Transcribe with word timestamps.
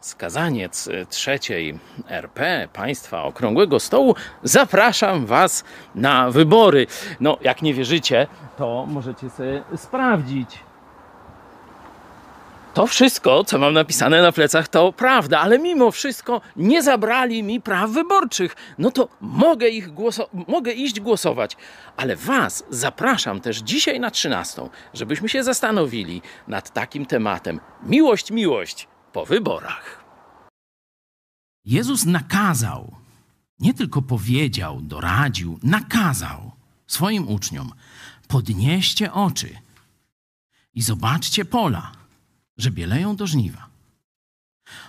skazaniec 0.00 0.88
trzeciej 1.08 1.78
RP, 2.08 2.68
państwa 2.72 3.24
okrągłego 3.24 3.80
stołu, 3.80 4.14
zapraszam 4.42 5.26
Was 5.26 5.64
na 5.94 6.30
wybory. 6.30 6.86
No, 7.20 7.38
jak 7.40 7.62
nie 7.62 7.74
wierzycie, 7.74 8.26
to 8.56 8.86
możecie 8.88 9.30
sobie 9.30 9.62
sprawdzić. 9.76 10.58
To 12.74 12.86
wszystko, 12.86 13.44
co 13.44 13.58
mam 13.58 13.74
napisane 13.74 14.22
na 14.22 14.32
plecach, 14.32 14.68
to 14.68 14.92
prawda, 14.92 15.40
ale 15.40 15.58
mimo 15.58 15.90
wszystko 15.90 16.40
nie 16.56 16.82
zabrali 16.82 17.42
mi 17.42 17.60
praw 17.60 17.90
wyborczych. 17.90 18.56
No 18.78 18.90
to 18.90 19.08
mogę, 19.20 19.68
ich 19.68 19.88
mogę 20.48 20.72
iść 20.72 21.00
głosować. 21.00 21.56
Ale 21.96 22.16
Was 22.16 22.64
zapraszam 22.70 23.40
też 23.40 23.58
dzisiaj 23.58 24.00
na 24.00 24.10
13, 24.10 24.68
żebyśmy 24.94 25.28
się 25.28 25.44
zastanowili 25.44 26.22
nad 26.48 26.70
takim 26.70 27.06
tematem. 27.06 27.60
Miłość, 27.82 28.30
miłość 28.30 28.88
po 29.12 29.26
wyborach. 29.26 30.04
Jezus 31.64 32.04
nakazał, 32.04 32.96
nie 33.58 33.74
tylko 33.74 34.02
powiedział, 34.02 34.80
doradził, 34.80 35.58
nakazał 35.62 36.52
swoim 36.86 37.28
uczniom: 37.28 37.72
podnieście 38.28 39.12
oczy 39.12 39.58
i 40.74 40.82
zobaczcie 40.82 41.44
pola, 41.44 41.92
że 42.56 42.70
bieleją 42.70 43.16
do 43.16 43.26
żniwa. 43.26 43.68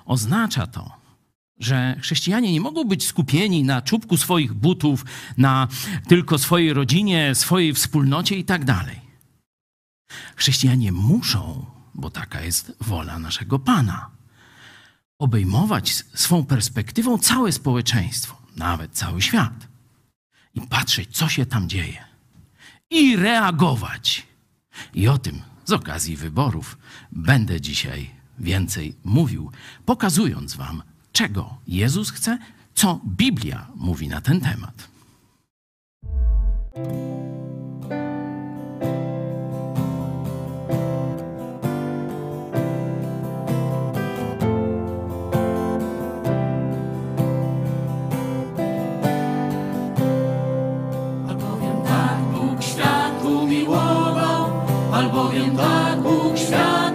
Oznacza 0.06 0.68
to, 0.68 0.92
że 1.60 1.96
chrześcijanie 2.02 2.54
nie 2.54 2.62
mogą 2.62 2.84
być 2.84 3.08
skupieni 3.08 3.64
na 3.64 3.82
czubku 3.82 4.18
swoich 4.18 4.54
butów, 4.54 5.06
na 5.38 5.68
tylko 6.08 6.38
swojej 6.38 6.74
rodzinie, 6.74 7.36
swojej 7.36 7.74
wspólnocie 7.74 8.38
i 8.38 8.44
tak 8.44 8.66
dalej. 8.66 9.00
Chrześcijanie 10.36 10.92
muszą, 10.92 11.66
bo 11.96 12.10
taka 12.10 12.42
jest 12.42 12.72
wola 12.82 13.20
naszego 13.20 13.60
Pana, 13.60 14.10
obejmować 15.20 16.06
swą 16.14 16.46
perspektywą 16.46 17.18
całe 17.18 17.52
społeczeństwo, 17.52 18.38
nawet 18.56 18.92
cały 18.92 19.22
świat 19.22 19.68
i 20.56 20.62
patrzeć, 20.62 21.18
co 21.18 21.30
się 21.30 21.46
tam 21.46 21.70
dzieje 21.70 22.10
i 22.90 23.16
reagować. 23.16 24.28
I 24.94 25.08
o 25.08 25.18
tym 25.18 25.42
z 25.66 25.72
okazji 25.72 26.18
wyborów 26.18 26.78
będę 27.12 27.62
dzisiaj 27.62 28.12
więcej 28.40 28.96
mówił, 29.04 29.52
pokazując 29.86 30.56
Wam, 30.56 30.84
czego 31.12 31.58
Jezus 31.68 32.12
chce, 32.12 32.38
co 32.74 33.02
Biblia 33.06 33.68
mówi 33.76 34.08
na 34.08 34.22
ten 34.22 34.42
temat. 34.42 34.90
Albowiem 55.30 55.58
tak 55.58 56.00
Bóg 56.02 56.38
świat 56.38 56.89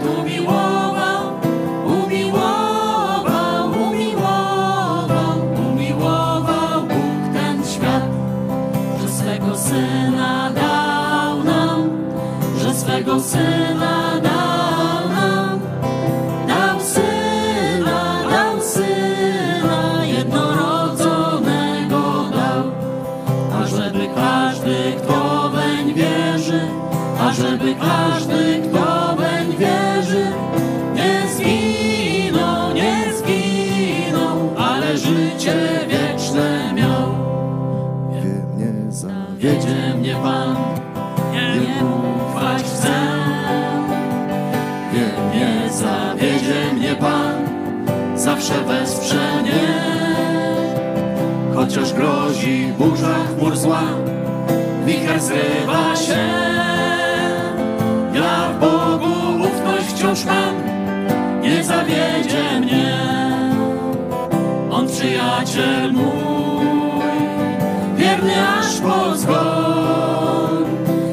Nie 45.34 45.70
zawiedzie 45.70 46.72
mnie 46.74 46.94
Pan, 46.94 47.34
zawsze 48.16 48.54
wesprze 48.64 49.42
mnie. 49.42 49.84
Chociaż 51.54 51.92
grozi 51.92 52.72
burza 52.78 53.14
chmur 53.38 53.56
zła, 53.56 53.82
wicher 54.86 55.20
zrywa 55.20 55.96
się. 55.96 56.24
Ja 58.14 58.48
w 58.48 58.60
Bogu 58.60 59.44
ufność 59.44 59.86
wciąż 59.86 60.24
mam, 60.24 60.54
nie 61.42 61.64
zawiedzie 61.64 62.60
mnie. 62.60 62.98
On 64.70 64.86
przyjaciel 64.86 65.92
mój, 65.92 66.66
wierny 67.96 68.48
aż 68.48 68.80
po 68.80 69.16
zgon. 69.16 70.64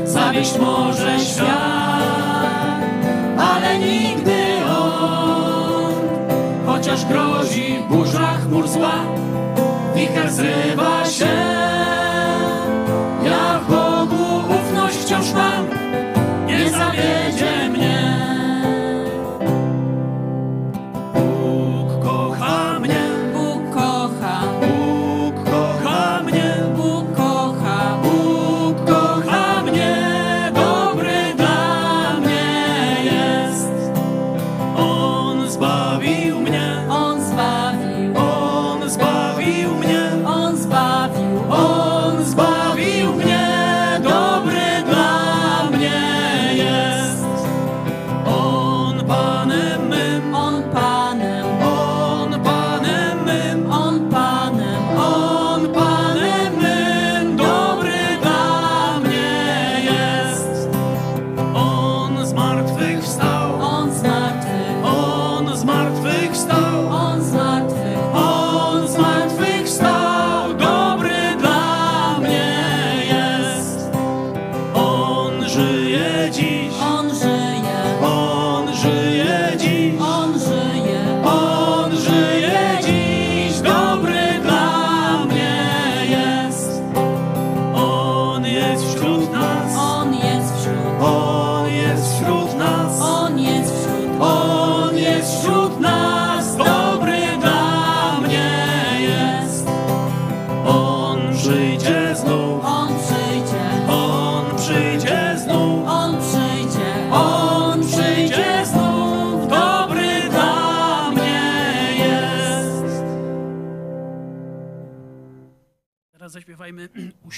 Zawieść 0.06 0.60
może 0.60 1.20
świat, 1.20 1.71
Chociaż 6.92 7.06
grozi 7.06 7.80
burza 7.90 8.28
chmur 8.28 8.68
zła, 8.68 8.94
wicher 9.96 10.32
zrywa 10.32 11.06
się. 11.06 11.28
Ja 13.26 13.60
w 13.60 13.70
Bogu 13.70 14.24
ufność 14.56 14.98
wciąż 14.98 15.34
mam, 15.34 15.66
nie 16.48 16.70
zawiedzie 16.70 17.61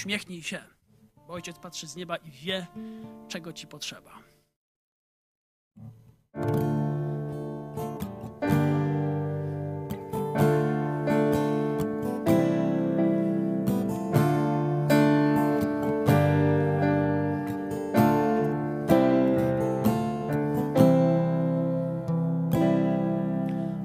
uśmiechnij 0.04 0.42
się, 0.42 0.58
bo 1.26 1.34
ojciec 1.34 1.58
patrzy 1.58 1.86
z 1.86 1.96
nieba 1.96 2.16
i 2.16 2.30
wie, 2.30 2.66
czego 3.28 3.52
ci 3.52 3.66
potrzeba. 3.66 4.10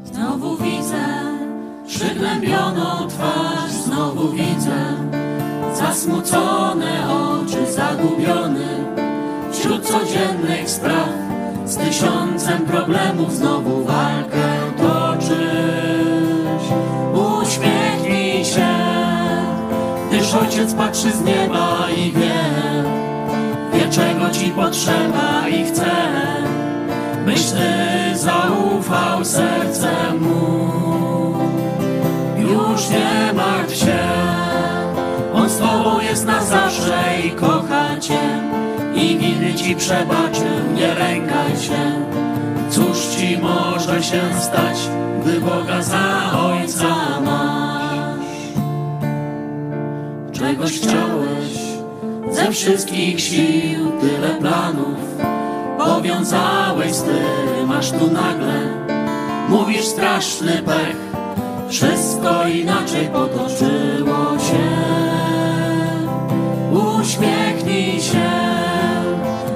Znowu 0.03 0.57
widzę 0.57 1.37
przygnębioną 1.87 3.07
twarz, 3.07 3.71
znowu 3.71 4.31
widzę 4.31 4.98
zasmucone 5.89 7.07
oczy, 7.09 7.71
zagubiony 7.71 8.67
wśród 9.51 9.85
codziennych 9.85 10.69
spraw. 10.69 11.09
Z 11.65 11.77
tysiącem 11.77 12.65
problemów 12.65 13.35
znowu 13.35 13.83
walkę 13.83 14.47
toczysz. 14.77 15.39
Uśmiechnij 17.41 18.45
się, 18.45 18.67
gdyż 20.09 20.33
ojciec 20.33 20.73
patrzy 20.73 21.11
z 21.11 21.21
nieba 21.21 21.87
i 21.97 22.11
wie, 22.11 22.39
wie 23.73 23.89
czego 23.89 24.29
ci 24.31 24.49
potrzeba 24.49 25.47
i 25.47 25.65
chce, 25.65 25.91
byś 27.25 27.45
ty 27.51 28.17
zaufał 28.17 29.25
sercem 29.25 30.21
mu. 30.21 30.69
Już 32.37 32.89
nie 32.89 33.33
martw 33.33 33.75
się, 33.75 34.28
tobą 35.69 35.99
jest 35.99 36.25
na 36.25 36.43
zawsze 36.43 37.03
i 37.25 37.31
kocha 37.31 37.99
cię 37.99 38.19
i 38.95 39.17
winy 39.17 39.53
ci 39.53 39.75
przebaczył, 39.75 40.73
nie 40.75 40.93
lękaj 40.93 41.57
się. 41.57 42.07
Cóż 42.69 42.97
ci 42.97 43.37
może 43.37 44.03
się 44.03 44.21
stać, 44.39 44.77
gdy 45.21 45.39
Boga 45.39 45.81
za 45.81 46.39
ojca 46.39 47.19
masz? 47.25 48.29
Czegoś 50.33 50.71
chciałeś 50.71 51.53
ze 52.31 52.51
wszystkich 52.51 53.21
sił, 53.21 53.91
tyle 54.01 54.29
planów 54.39 54.99
powiązałeś 55.77 56.93
z 56.93 57.03
tym, 57.03 57.71
aż 57.71 57.91
tu 57.91 58.11
nagle 58.11 58.59
mówisz 59.49 59.85
straszny 59.85 60.51
pech. 60.51 60.97
Wszystko 61.69 62.47
inaczej 62.47 63.07
potoczyło 63.07 64.39
się. 64.39 65.08
Uśmiechnij 67.19 68.01
się, 68.01 68.29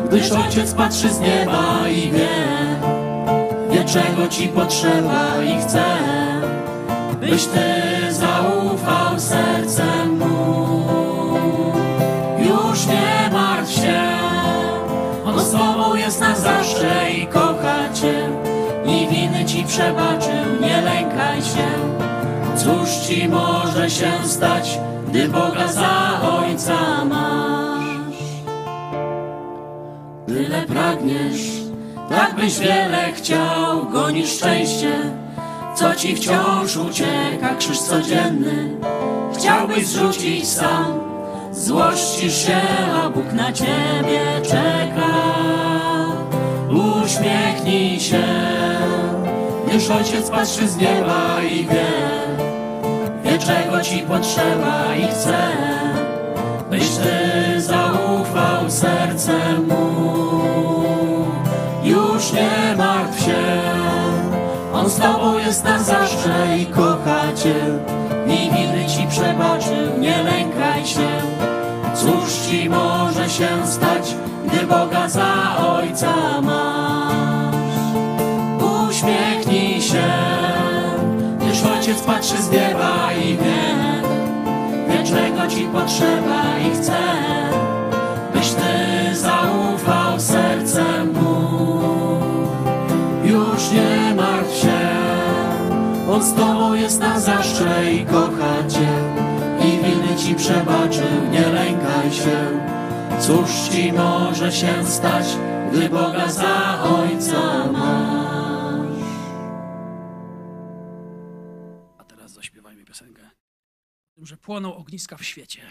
gdyż 0.07 0.31
ojciec 0.31 0.73
patrzy 0.73 1.09
z 1.09 1.19
nieba 1.19 1.87
i 1.89 2.11
wie, 2.11 2.27
wie 3.71 3.83
czego 3.85 4.27
ci 4.29 4.47
potrzeba 4.47 5.43
i 5.43 5.61
chce, 5.61 5.83
byś 7.19 7.45
ty 7.45 8.13
zaufał 8.13 9.19
sercem 9.19 10.17
mu. 10.17 10.83
Już 12.39 12.85
nie 12.87 13.29
martw 13.33 13.71
się, 13.71 14.01
on 15.25 15.39
z 15.39 15.51
tobą 15.51 15.95
jest 15.95 16.19
na 16.19 16.35
zawsze 16.35 17.11
i 17.11 17.27
kocha 17.27 17.93
cię 17.93 18.29
i 18.85 19.07
winy 19.07 19.45
ci 19.45 19.63
przebaczył, 19.63 20.61
nie 20.61 20.81
lękaj 20.81 21.41
się. 21.41 21.67
Cóż 22.55 22.89
ci 22.89 23.27
może 23.27 23.89
się 23.89 24.11
stać, 24.25 24.79
gdy 25.13 25.27
Boga 25.27 25.67
za 25.67 26.21
ojca 26.21 27.05
masz? 27.05 28.15
Tyle 30.27 30.61
pragniesz, 30.61 31.41
tak 32.09 32.35
byś 32.35 32.59
wiele 32.59 33.11
chciał, 33.13 33.85
gonisz 33.91 34.29
szczęście, 34.29 34.93
co 35.75 35.95
ci 35.95 36.15
wciąż 36.15 36.77
ucieka, 36.77 37.55
krzyż 37.59 37.79
codzienny. 37.79 38.69
Chciałbyś 39.37 39.87
zrzucić 39.87 40.47
sam, 40.47 40.99
złościsz 41.51 42.45
się, 42.45 42.61
a 43.03 43.09
Bóg 43.09 43.33
na 43.33 43.53
ciebie 43.53 44.21
czeka. 44.43 45.13
Uśmiechnij 47.03 47.99
się, 47.99 48.23
gdyż 49.67 49.89
ojciec 49.89 50.29
patrzy 50.29 50.67
z 50.67 50.77
nieba 50.77 51.43
i 51.43 51.65
wie, 51.65 52.12
czego 53.39 53.81
ci 53.81 53.99
potrzeba 53.99 54.95
i 54.95 55.07
chce, 55.07 55.37
byś 56.69 56.89
ty 56.89 57.61
zaufał 57.61 58.71
sercem 58.71 59.67
mu. 59.67 61.25
Już 61.83 62.31
nie 62.31 62.75
martw 62.77 63.25
się, 63.25 63.61
on 64.73 64.89
z 64.89 64.95
tobą 64.95 65.37
jest 65.37 65.63
na 65.63 65.83
zawsze 65.83 66.57
i 66.57 66.65
kocha 66.65 67.33
cię 67.35 67.53
winy 68.73 68.85
ci 68.85 69.07
przebaczył, 69.07 69.99
nie 69.99 70.23
lękaj 70.23 70.85
się. 70.85 71.09
Cóż 71.95 72.33
ci 72.33 72.69
może 72.69 73.29
się 73.29 73.47
stać, 73.65 74.15
gdy 74.45 74.67
Boga 74.67 75.09
za 75.09 75.57
ojca 75.57 76.41
masz? 76.41 77.02
Ojciec 81.83 82.01
patrzy 82.01 82.41
z 82.41 82.51
nieba 82.51 83.13
i 83.13 83.37
wie, 83.37 83.63
wie 84.87 85.03
czego 85.03 85.47
ci 85.47 85.63
potrzeba 85.65 86.57
i 86.67 86.75
chce, 86.75 86.97
byś 88.33 88.51
ty 88.51 89.15
zaufał 89.15 90.19
sercem 90.19 91.13
mu. 91.13 92.19
Już 93.23 93.71
nie 93.71 94.15
martw 94.15 94.57
się, 94.57 94.79
on 96.11 96.23
z 96.23 96.33
tobą 96.33 96.73
jest 96.73 96.99
na 96.99 97.19
zawsze 97.19 97.93
i 97.93 98.05
kocha 98.05 98.67
cię 98.69 98.89
i 99.67 99.71
winy 99.71 100.15
ci 100.17 100.35
przebaczył, 100.35 101.29
nie 101.31 101.47
lękaj 101.47 102.11
się. 102.11 102.37
Cóż 103.19 103.69
ci 103.71 103.93
może 103.93 104.51
się 104.51 104.85
stać, 104.85 105.25
gdy 105.71 105.89
Boga 105.89 106.27
za 106.27 106.83
ojca 106.83 107.71
masz? 107.71 108.22
Że 114.25 114.37
płoną 114.37 114.75
ogniska 114.75 115.17
w 115.17 115.23
świecie. 115.23 115.61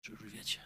Czy 0.00 0.12
już 0.12 0.22
wiecie? 0.32 0.60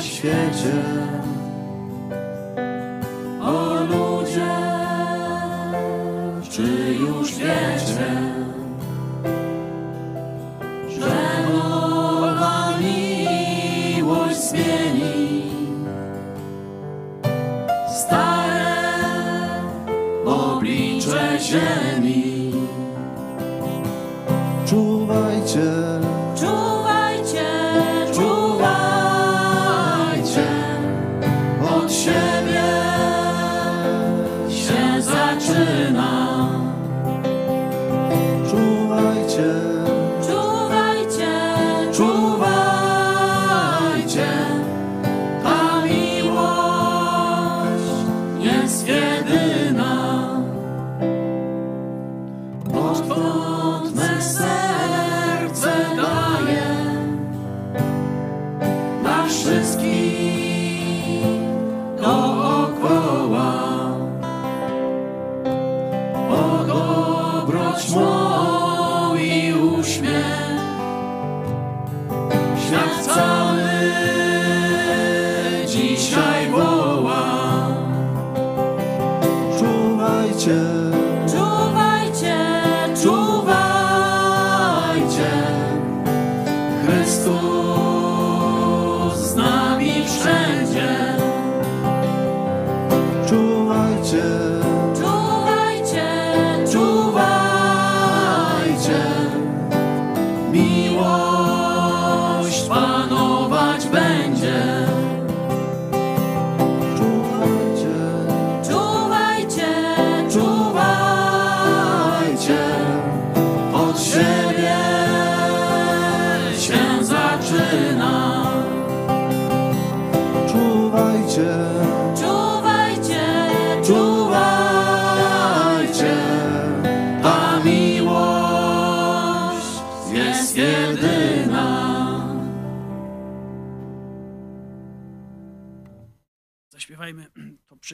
Świecie, 0.00 1.19
o 3.50 3.84
ludzie, 3.84 4.56
czy 6.50 6.94
już 7.00 7.34
wiecie, 7.34 8.10
że 10.88 11.48
nowa 11.52 12.78
miłość 12.80 14.36
zmieni 14.36 15.42
stare 17.88 18.82
oblicze 20.26 21.38
ziemi. 21.40 21.89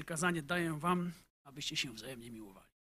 Przykazanie 0.06 0.42
daję 0.42 0.78
wam, 0.78 1.12
abyście 1.44 1.76
się 1.76 1.92
wzajemnie 1.92 2.30
miłowali. 2.30 2.75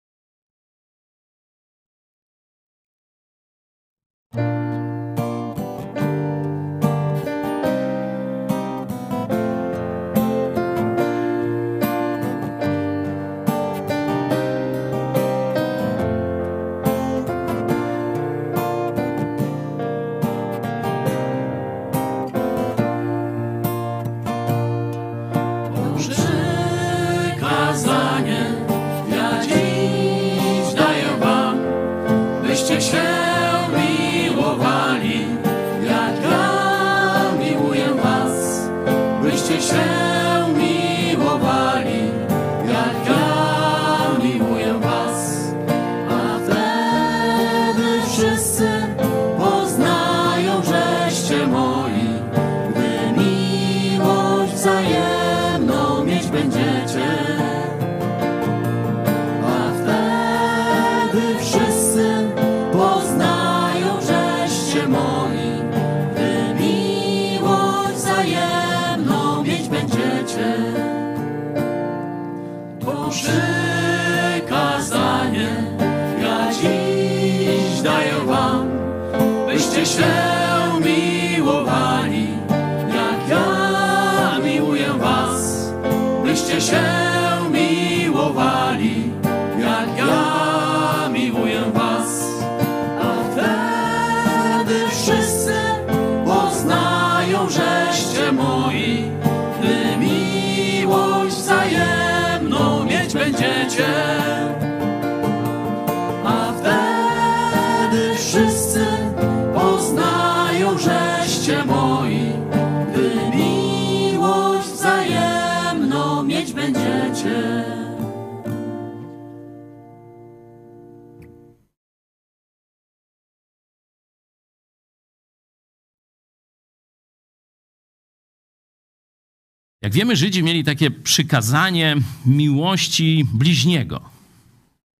Jak 129.82 129.92
wiemy, 129.92 130.16
Żydzi 130.16 130.42
mieli 130.42 130.64
takie 130.64 130.90
przykazanie 130.90 131.96
miłości 132.26 133.24
bliźniego, 133.34 134.00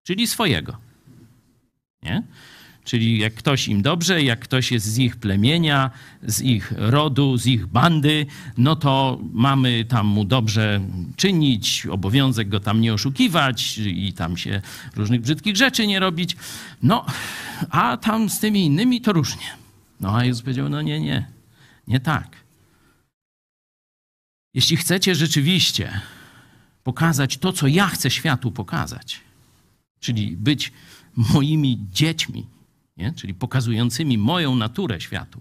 czyli 0.02 0.26
swojego. 0.26 0.76
Nie? 2.02 2.22
Czyli 2.84 3.18
jak 3.18 3.34
ktoś 3.34 3.68
im 3.68 3.82
dobrze, 3.82 4.22
jak 4.22 4.40
ktoś 4.40 4.72
jest 4.72 4.86
z 4.86 4.98
ich 4.98 5.16
plemienia, 5.16 5.90
z 6.22 6.42
ich 6.42 6.72
rodu, 6.76 7.36
z 7.36 7.46
ich 7.46 7.66
bandy, 7.66 8.26
no 8.56 8.76
to 8.76 9.18
mamy 9.32 9.84
tam 9.84 10.06
mu 10.06 10.24
dobrze 10.24 10.80
czynić, 11.16 11.86
obowiązek 11.86 12.48
go 12.48 12.60
tam 12.60 12.80
nie 12.80 12.94
oszukiwać 12.94 13.78
i 13.78 14.12
tam 14.12 14.36
się 14.36 14.62
różnych 14.96 15.20
brzydkich 15.20 15.56
rzeczy 15.56 15.86
nie 15.86 16.00
robić. 16.00 16.36
No, 16.82 17.06
a 17.70 17.96
tam 17.96 18.30
z 18.30 18.40
tymi 18.40 18.64
innymi 18.64 19.00
to 19.00 19.12
różnie. 19.12 19.46
No 20.00 20.16
a 20.16 20.24
Jezus 20.24 20.42
powiedział, 20.42 20.68
no 20.68 20.82
nie, 20.82 21.00
nie, 21.00 21.26
nie 21.88 22.00
tak. 22.00 22.41
Jeśli 24.54 24.76
chcecie 24.76 25.14
rzeczywiście 25.14 26.00
pokazać 26.84 27.38
to, 27.38 27.52
co 27.52 27.66
ja 27.66 27.86
chcę 27.86 28.10
światu 28.10 28.52
pokazać, 28.52 29.20
czyli 30.00 30.36
być 30.36 30.72
moimi 31.16 31.86
dziećmi, 31.92 32.46
nie? 32.96 33.12
czyli 33.12 33.34
pokazującymi 33.34 34.18
moją 34.18 34.54
naturę 34.56 35.00
światu, 35.00 35.40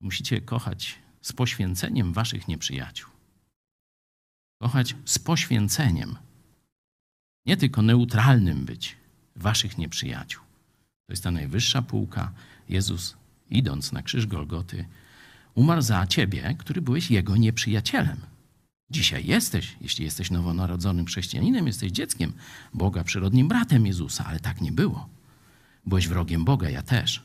musicie 0.00 0.40
kochać 0.40 0.98
z 1.22 1.32
poświęceniem 1.32 2.12
waszych 2.12 2.48
nieprzyjaciół. 2.48 3.10
Kochać 4.58 4.94
z 5.04 5.18
poświęceniem. 5.18 6.16
Nie 7.46 7.56
tylko 7.56 7.82
neutralnym 7.82 8.64
być 8.64 8.96
waszych 9.36 9.78
nieprzyjaciół. 9.78 10.42
To 11.06 11.12
jest 11.12 11.22
ta 11.22 11.30
najwyższa 11.30 11.82
półka. 11.82 12.32
Jezus, 12.68 13.16
idąc 13.50 13.92
na 13.92 14.02
krzyż 14.02 14.26
Golgoty, 14.26 14.84
umarł 15.56 15.82
za 15.82 16.06
ciebie, 16.06 16.54
który 16.58 16.82
byłeś 16.82 17.10
jego 17.10 17.36
nieprzyjacielem. 17.36 18.16
Dzisiaj 18.90 19.26
jesteś, 19.26 19.76
jeśli 19.80 20.04
jesteś 20.04 20.30
nowonarodzonym 20.30 21.06
chrześcijaninem, 21.06 21.66
jesteś 21.66 21.92
dzieckiem 21.92 22.32
Boga, 22.74 23.04
przyrodnim 23.04 23.48
bratem 23.48 23.86
Jezusa, 23.86 24.24
ale 24.26 24.40
tak 24.40 24.60
nie 24.60 24.72
było. 24.72 25.08
Byłeś 25.86 26.08
wrogiem 26.08 26.44
Boga, 26.44 26.70
ja 26.70 26.82
też. 26.82 27.22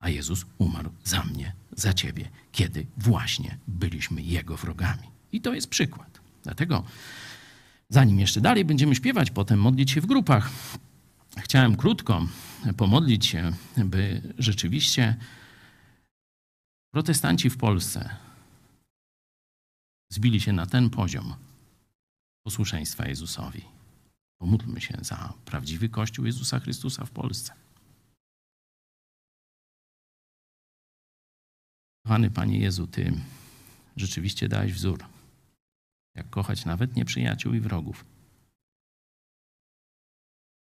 A 0.00 0.08
Jezus 0.08 0.46
umarł 0.58 0.90
za 1.04 1.24
mnie, 1.24 1.52
za 1.72 1.92
ciebie, 1.92 2.28
kiedy 2.52 2.86
właśnie 2.96 3.58
byliśmy 3.68 4.22
Jego 4.22 4.56
wrogami. 4.56 5.08
I 5.32 5.40
to 5.40 5.54
jest 5.54 5.68
przykład. 5.68 6.20
Dlatego, 6.42 6.84
zanim 7.88 8.20
jeszcze 8.20 8.40
dalej 8.40 8.64
będziemy 8.64 8.94
śpiewać, 8.94 9.30
potem 9.30 9.60
modlić 9.60 9.90
się 9.90 10.00
w 10.00 10.06
grupach, 10.06 10.50
chciałem 11.38 11.76
krótko 11.76 12.26
pomodlić 12.76 13.26
się, 13.26 13.52
by 13.76 14.22
rzeczywiście 14.38 15.16
protestanci 16.94 17.50
w 17.50 17.56
Polsce 17.56 18.16
zbili 20.12 20.40
się 20.40 20.52
na 20.52 20.66
ten 20.66 20.90
poziom 20.90 21.34
posłuszeństwa 22.46 23.08
Jezusowi. 23.08 23.64
Pomódlmy 24.38 24.80
się 24.80 24.98
za 25.00 25.34
prawdziwy 25.44 25.88
Kościół 25.88 26.26
Jezusa 26.26 26.60
Chrystusa 26.60 27.04
w 27.04 27.10
Polsce. 27.10 27.54
Kochany 32.04 32.30
Panie 32.30 32.58
Jezu, 32.58 32.86
Ty 32.86 33.12
rzeczywiście 33.96 34.48
dałeś 34.48 34.72
wzór, 34.72 35.04
jak 36.14 36.30
kochać 36.30 36.64
nawet 36.64 36.96
nieprzyjaciół 36.96 37.54
i 37.54 37.60
wrogów. 37.60 38.04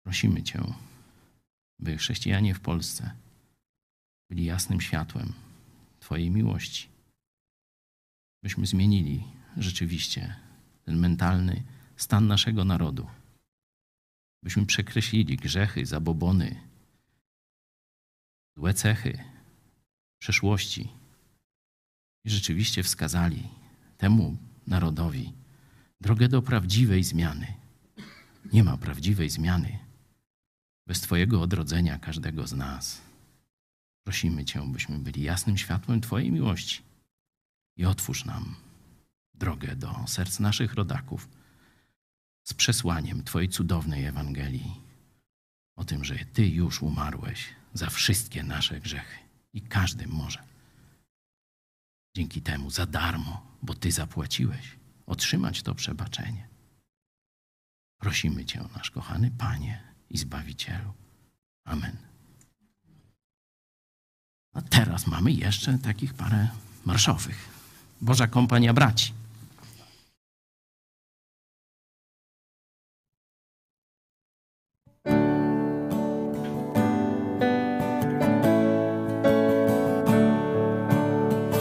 Prosimy 0.04 0.42
Cię, 0.42 0.74
by 1.78 1.96
chrześcijanie 1.96 2.54
w 2.54 2.60
Polsce 2.60 3.14
byli 4.30 4.44
jasnym 4.44 4.80
światłem 4.80 5.49
Twojej 6.10 6.30
miłości. 6.30 6.88
Byśmy 8.42 8.66
zmienili 8.66 9.24
rzeczywiście 9.56 10.36
ten 10.84 10.98
mentalny 10.98 11.62
stan 11.96 12.26
naszego 12.26 12.64
narodu. 12.64 13.06
Byśmy 14.42 14.66
przekreślili 14.66 15.36
grzechy, 15.36 15.86
zabobony, 15.86 16.60
złe 18.56 18.74
cechy 18.74 19.24
przeszłości 20.18 20.88
i 22.24 22.30
rzeczywiście 22.30 22.82
wskazali 22.82 23.48
temu 23.96 24.36
narodowi 24.66 25.32
drogę 26.00 26.28
do 26.28 26.42
prawdziwej 26.42 27.04
zmiany. 27.04 27.54
Nie 28.52 28.64
ma 28.64 28.76
prawdziwej 28.76 29.30
zmiany 29.30 29.78
bez 30.86 31.00
Twojego 31.00 31.42
odrodzenia 31.42 31.98
każdego 31.98 32.46
z 32.46 32.52
nas. 32.52 33.09
Prosimy 34.04 34.44
Cię, 34.44 34.72
byśmy 34.72 34.98
byli 34.98 35.22
jasnym 35.22 35.58
światłem 35.58 36.00
Twojej 36.00 36.32
miłości 36.32 36.82
i 37.76 37.84
otwórz 37.84 38.24
nam 38.24 38.56
drogę 39.34 39.76
do 39.76 40.04
serc 40.06 40.40
naszych 40.40 40.74
rodaków 40.74 41.28
z 42.44 42.54
przesłaniem 42.54 43.24
Twojej 43.24 43.48
cudownej 43.48 44.04
Ewangelii 44.04 44.80
o 45.76 45.84
tym, 45.84 46.04
że 46.04 46.14
Ty 46.24 46.48
już 46.48 46.82
umarłeś 46.82 47.48
za 47.74 47.90
wszystkie 47.90 48.42
nasze 48.42 48.80
grzechy 48.80 49.18
i 49.52 49.62
każdy 49.62 50.06
może 50.06 50.42
dzięki 52.16 52.42
temu 52.42 52.70
za 52.70 52.86
darmo, 52.86 53.56
bo 53.62 53.74
Ty 53.74 53.92
zapłaciłeś, 53.92 54.76
otrzymać 55.06 55.62
to 55.62 55.74
przebaczenie. 55.74 56.48
Prosimy 58.00 58.44
Cię, 58.44 58.64
nasz 58.76 58.90
kochany 58.90 59.30
Panie 59.38 59.82
i 60.10 60.18
Zbawicielu. 60.18 60.92
Amen. 61.64 62.09
A 64.54 64.60
teraz 64.62 65.06
mamy 65.06 65.32
jeszcze 65.32 65.78
takich 65.78 66.14
parę 66.14 66.48
marszowych. 66.84 67.48
Boża 68.00 68.26
Kompania 68.26 68.72
Braci. 68.72 69.12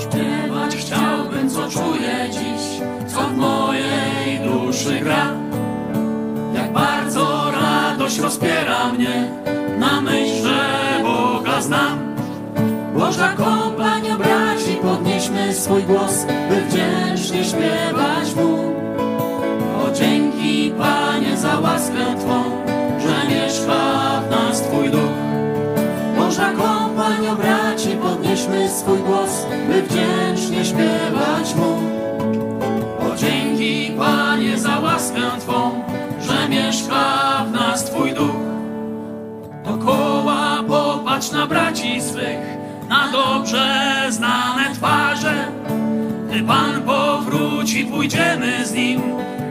Śpiewać 0.02 0.76
chciałbym, 0.76 1.50
co 1.50 1.70
czuję 1.70 2.30
dziś, 2.32 2.82
co 3.08 3.30
w 3.30 3.38
mojej 3.38 4.40
duszy 4.44 5.00
gra. 5.00 5.34
Jak 6.54 6.74
bardzo 6.74 7.52
radość 7.52 8.18
rozpiera 8.18 8.94
mnie 8.94 9.32
na 9.80 10.02
myśl, 10.02 10.44
że 10.44 11.00
Boga 11.04 11.62
znam. 11.62 12.09
Boża 13.20 13.36
kompania 13.36 14.18
braci, 14.18 14.78
podnieśmy 14.82 15.54
swój 15.54 15.84
głos, 15.84 16.26
by 16.50 16.62
wdzięcznie 16.62 17.46
śpiewać 17.46 18.36
Mu. 18.36 18.56
O 19.84 19.92
dzięki 19.92 20.72
Panie 20.78 21.38
za 21.38 21.60
łaskę 21.60 22.16
Twą, 22.20 22.44
że 23.00 23.30
mieszka 23.30 24.22
w 24.22 24.32
nas 24.32 24.62
Twój 24.62 24.90
duch. 24.90 25.18
Boża 26.18 26.52
kompanio 26.52 27.36
braci, 27.36 27.90
podnieśmy 27.90 28.70
swój 28.70 28.98
głos, 28.98 29.46
by 29.68 29.84
wdzięcznie 29.84 30.66
śpiewać 30.66 31.56
Mu. 31.56 31.78
O 33.12 33.16
dzięki 33.16 33.92
Panie 33.98 34.58
za 34.58 34.80
łaskę 34.80 35.22
Twą, 35.40 35.84
że 36.22 36.50
mieszka 36.50 37.46
w 37.48 37.52
nas 37.52 37.86
Twój 37.86 38.14
duch. 38.14 38.50
Dokoła 39.66 40.64
popatrz 40.68 41.32
na 41.32 41.48
braci 41.48 42.02
swych, 42.02 42.60
na 42.90 43.12
dobrze 43.12 44.06
znane 44.10 44.74
twarze. 44.74 45.52
Gdy 46.30 46.44
Pan 46.44 46.82
powróci, 46.82 47.86
pójdziemy 47.86 48.66
z 48.66 48.74
Nim 48.74 49.02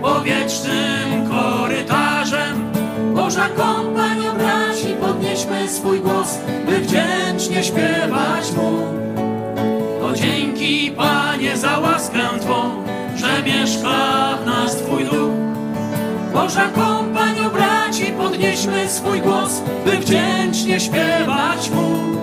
po 0.02 0.20
wiecznym 0.20 1.28
korytarzem. 1.30 2.72
Boża 3.14 3.48
kompanio 3.48 4.32
braci, 4.32 4.94
podnieśmy 5.00 5.68
swój 5.68 6.00
głos, 6.00 6.38
by 6.66 6.78
wdzięcznie 6.78 7.64
śpiewać 7.64 8.52
Mu. 8.56 8.72
O 10.06 10.12
dzięki 10.12 10.90
Panie 10.96 11.56
za 11.56 11.78
łaskę 11.78 12.18
Twą, 12.40 12.84
że 13.16 13.42
mieszka 13.42 14.38
w 14.42 14.46
nas 14.46 14.76
Twój 14.76 15.04
duch. 15.04 15.32
Boża 16.32 16.68
kompanio 16.68 17.50
braci, 17.50 18.04
podnieśmy 18.18 18.88
swój 18.88 19.20
głos, 19.20 19.62
by 19.84 19.98
wdzięcznie 19.98 20.80
śpiewać 20.80 21.70
Mu. 21.70 22.18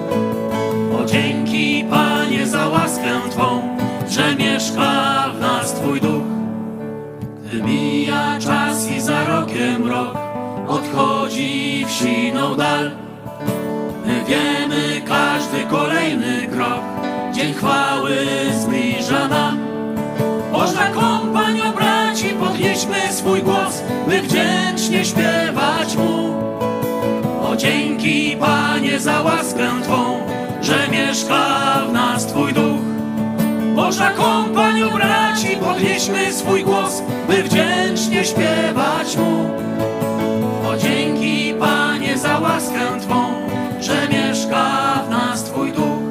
Dzięki 1.06 1.86
Panie 1.90 2.48
za 2.48 2.68
łaskę 2.68 3.30
Twą, 3.32 3.78
że 4.10 4.36
mieszka 4.36 5.26
w 5.38 5.40
nas 5.40 5.74
Twój 5.74 6.02
duch. 6.02 6.24
Gdy 7.46 7.64
mija 7.64 8.40
czas 8.40 8.92
i 8.92 9.02
za 9.02 9.26
rokiem 9.26 9.88
rok 9.90 10.18
odchodzi 10.68 11.86
w 11.88 11.92
siną 11.92 12.56
dal, 12.56 12.92
my 14.06 14.24
wiemy 14.28 15.02
każdy 15.08 15.64
kolejny 15.70 16.48
krok, 16.48 16.82
dzień 17.34 17.54
chwały 17.54 18.16
zbliża 18.62 19.28
nam. 19.28 19.60
Boża 20.52 20.88
kompanio 20.88 21.72
braci, 21.72 22.30
podnieśmy 22.40 22.96
swój 23.12 23.42
głos, 23.42 23.84
by 24.08 24.22
wdzięcznie 24.22 25.06
śpiewać 25.06 25.96
Mu. 25.98 26.34
O 27.44 27.56
dzięki 27.56 28.38
Panie 28.40 29.00
za 29.00 29.22
łaskę 29.22 29.70
Twą, 29.84 30.20
mieszka 31.16 31.82
w 31.90 31.94
nas 31.94 32.26
Twój 32.26 32.54
duch. 32.54 32.82
Boża 33.76 34.10
kompanio 34.10 34.90
braci, 34.90 35.48
podnieśmy 35.64 36.34
swój 36.34 36.64
głos, 36.64 37.02
by 37.28 37.44
wdzięcznie 37.44 38.26
śpiewać 38.26 39.18
Mu. 39.18 39.50
O 40.70 40.78
dzięki 40.78 41.54
Panie 41.60 42.18
za 42.18 42.40
łaskę 42.40 43.00
Twą, 43.02 43.34
że 43.82 44.08
mieszka 44.08 44.66
w 45.08 45.10
nas 45.10 45.44
Twój 45.44 45.72
duch. 45.72 46.04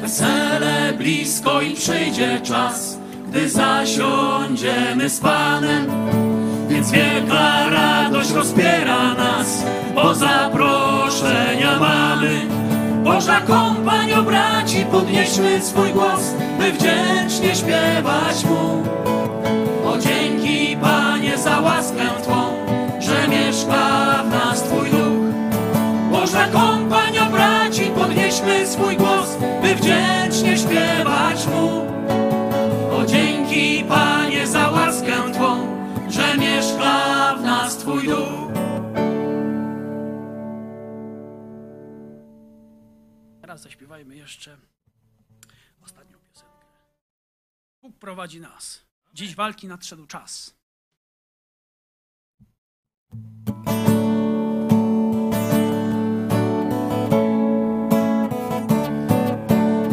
Wesele 0.00 0.92
blisko 0.98 1.60
i 1.60 1.74
przyjdzie 1.74 2.40
czas, 2.42 2.98
gdy 3.28 3.48
zasiądziemy 3.48 5.10
z 5.10 5.20
Panem. 5.20 5.86
Więc 6.68 6.90
wielka 6.90 7.70
radość 7.70 8.30
rozpiera 8.30 9.14
nas, 9.14 9.64
bo 9.94 10.14
zaproszenia 10.14 11.78
mamy. 11.80 12.65
Boża 13.06 13.40
kompanio 13.40 14.22
braci, 14.22 14.86
podnieśmy 14.90 15.62
swój 15.62 15.92
głos, 15.92 16.34
by 16.58 16.72
wdzięcznie 16.72 17.54
śpiewać 17.54 18.44
Mu. 18.44 18.82
O 19.90 19.98
dzięki 19.98 20.76
Panie 20.76 21.38
za 21.38 21.60
łaskę 21.60 22.02
Twą, 22.22 22.52
że 23.00 23.28
mieszka 23.28 24.22
w 24.24 24.30
nas 24.30 24.62
Twój 24.62 24.90
duch. 24.90 25.26
Boża 26.10 26.48
kompanio 26.48 27.26
braci, 27.26 27.82
podnieśmy 27.98 28.66
swój 28.66 28.96
głos, 28.96 29.36
by 29.62 29.74
wdzięcznie 29.74 30.58
śpiewać 30.58 31.46
Mu. 31.46 31.95
Zaśpiewajmy 43.96 44.16
jeszcze 44.16 44.56
ostatnią 45.80 46.18
piosenkę. 46.18 46.66
Bóg 47.82 47.98
prowadzi 47.98 48.40
nas. 48.40 48.84
Dziś 49.14 49.34
walki 49.34 49.66
nadszedł 49.66 50.06
czas. 50.06 50.54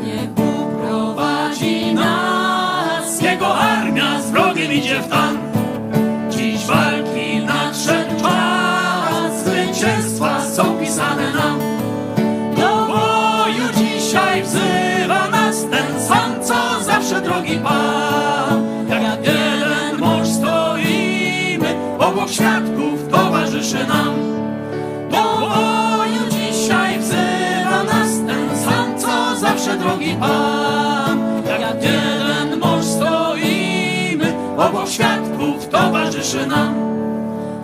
Niech 0.03 0.33
prowadzi 0.77 1.93
nas, 1.93 3.21
Jego 3.21 3.55
armia 3.55 4.21
z 4.21 4.31
wrogiem 4.31 4.73
idzie 4.73 5.01
w 5.01 5.09
tam. 5.09 5.52
Świadków 22.33 23.07
towarzyszy 23.11 23.87
nam. 23.87 24.13
Do 25.11 25.23
boju 25.39 26.29
dzisiaj 26.29 26.99
wzywa 26.99 27.83
nas 27.83 28.09
ten 28.27 28.57
sam, 28.57 28.99
co 28.99 29.35
zawsze 29.39 29.77
drogi 29.77 30.15
Pan. 30.19 31.19
Jak 31.59 31.83
jeden 31.83 32.59
mąż 32.59 32.85
stoimy, 32.85 34.33
obok 34.57 34.89
świadków 34.89 35.67
towarzyszy 35.67 36.47
nam. 36.47 36.73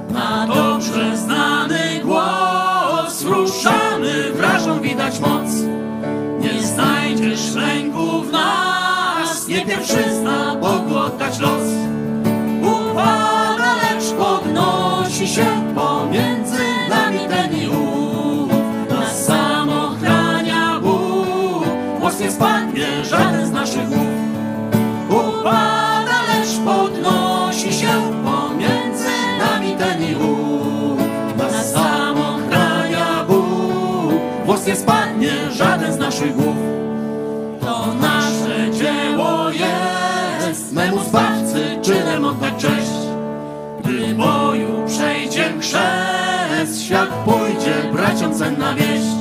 Na 0.10 0.48
dobrze 0.48 1.18
znany 1.18 1.80
głos 2.04 3.24
ruszamy, 3.24 4.32
wrażą 4.34 4.82
widać 4.82 5.20
moc. 5.20 5.50
Nie 6.40 6.64
znajdziesz 6.64 7.56
lęku 7.56 8.22
w 8.22 8.32
nas, 8.32 9.48
nie 9.48 9.66
pierwszy 9.66 10.14
zna 10.14 10.56
Bogu 10.56 10.98
oddać 10.98 11.40
los. 11.40 11.79
Chrzest, 45.70 46.84
świat 46.84 47.10
pójdzie 47.10 47.76
braciom 47.94 48.34
cenna 48.34 48.74
wieść. 48.74 49.20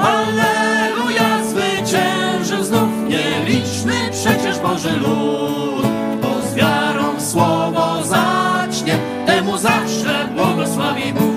Alleluja, 0.00 1.44
zwyciężył 1.44 2.64
znów 2.64 2.90
nieliczny 3.08 3.94
przecież 4.10 4.58
Boży 4.58 4.92
lud. 4.92 5.86
Bo 6.22 6.42
z 6.50 6.54
wiarą 6.54 7.16
w 7.16 7.22
słowo 7.22 8.04
zacznie, 8.04 8.98
temu 9.26 9.58
zawsze 9.58 10.28
błogosławi 10.34 11.12
Bóg. 11.12 11.34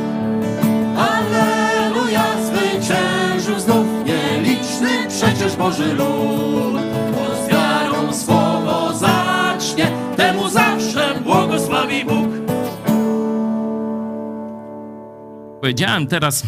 Alleluja, 0.98 2.24
zwyciężył 2.46 3.60
znów 3.60 3.88
nieliczny 4.06 4.90
przecież 5.10 5.56
Boży 5.56 5.94
lud. 5.94 6.82
Bo 7.12 7.46
z 7.46 7.48
wiarą 7.52 8.12
w 8.12 8.16
słowo 8.16 8.94
zacznie, 8.94 9.92
temu 10.18 10.50
zawsze 10.50 11.16
błogosławi 11.24 12.06
Bóg. 12.06 12.19
Powiedziałem 15.62 16.08
teraz, 16.08 16.44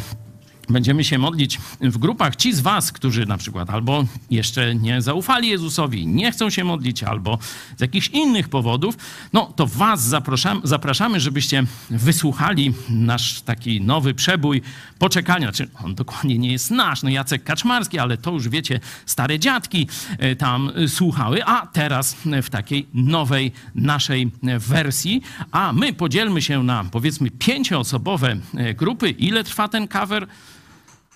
będziemy 0.72 1.04
się 1.04 1.18
modlić 1.18 1.60
w 1.82 1.98
grupach. 1.98 2.36
Ci 2.36 2.54
z 2.54 2.60
Was, 2.60 2.92
którzy 2.92 3.26
na 3.26 3.38
przykład 3.38 3.70
albo 3.70 4.06
jeszcze 4.30 4.76
nie 4.76 5.02
zaufali 5.02 5.50
Jezusowi, 5.50 6.08
nie 6.08 6.32
chcą 6.32 6.50
się 6.50 6.64
modlić, 6.64 7.04
albo 7.04 7.38
z 7.78 7.82
jakichś 7.82 8.08
innych 8.08 8.50
powodów, 8.50 8.98
no 9.34 9.54
to 9.56 9.68
Was 9.68 10.04
zapraszamy, 10.04 10.62
zapraszamy 10.64 11.20
żebyście 11.20 11.64
wysłuchali 11.90 12.74
nasz 12.90 13.42
taki 13.42 13.82
nowy 13.82 14.14
przebój 14.14 14.62
poczekania. 15.00 15.52
Czy 15.52 15.70
on 15.84 15.96
dokładnie 15.96 16.38
nie 16.38 16.52
jest 16.52 16.72
nasz, 16.72 17.04
no 17.04 17.10
Jacek 17.10 17.44
Kaczmarski, 17.44 18.00
ale 18.00 18.18
to 18.18 18.32
już 18.32 18.50
wiecie, 18.50 18.80
stare 19.06 19.40
dziadki 19.40 19.88
e, 20.18 20.36
tam 20.36 20.72
e, 20.76 20.88
słuchały, 20.88 21.46
a 21.46 21.68
teraz 21.68 22.16
w 22.44 22.50
takiej 22.50 22.88
nowej 22.94 23.52
naszej 23.76 24.32
e, 24.44 24.60
wersji. 24.60 25.22
A 25.52 25.74
my 25.74 25.94
podzielmy 25.94 26.42
się 26.42 26.64
na 26.64 26.84
powiedzmy 26.84 27.32
pięcioosobowe 27.32 28.38
e, 28.56 28.74
grupy. 28.74 29.10
Ile 29.10 29.44
trwa 29.44 29.68
ten 29.68 29.88
cover? 29.88 30.28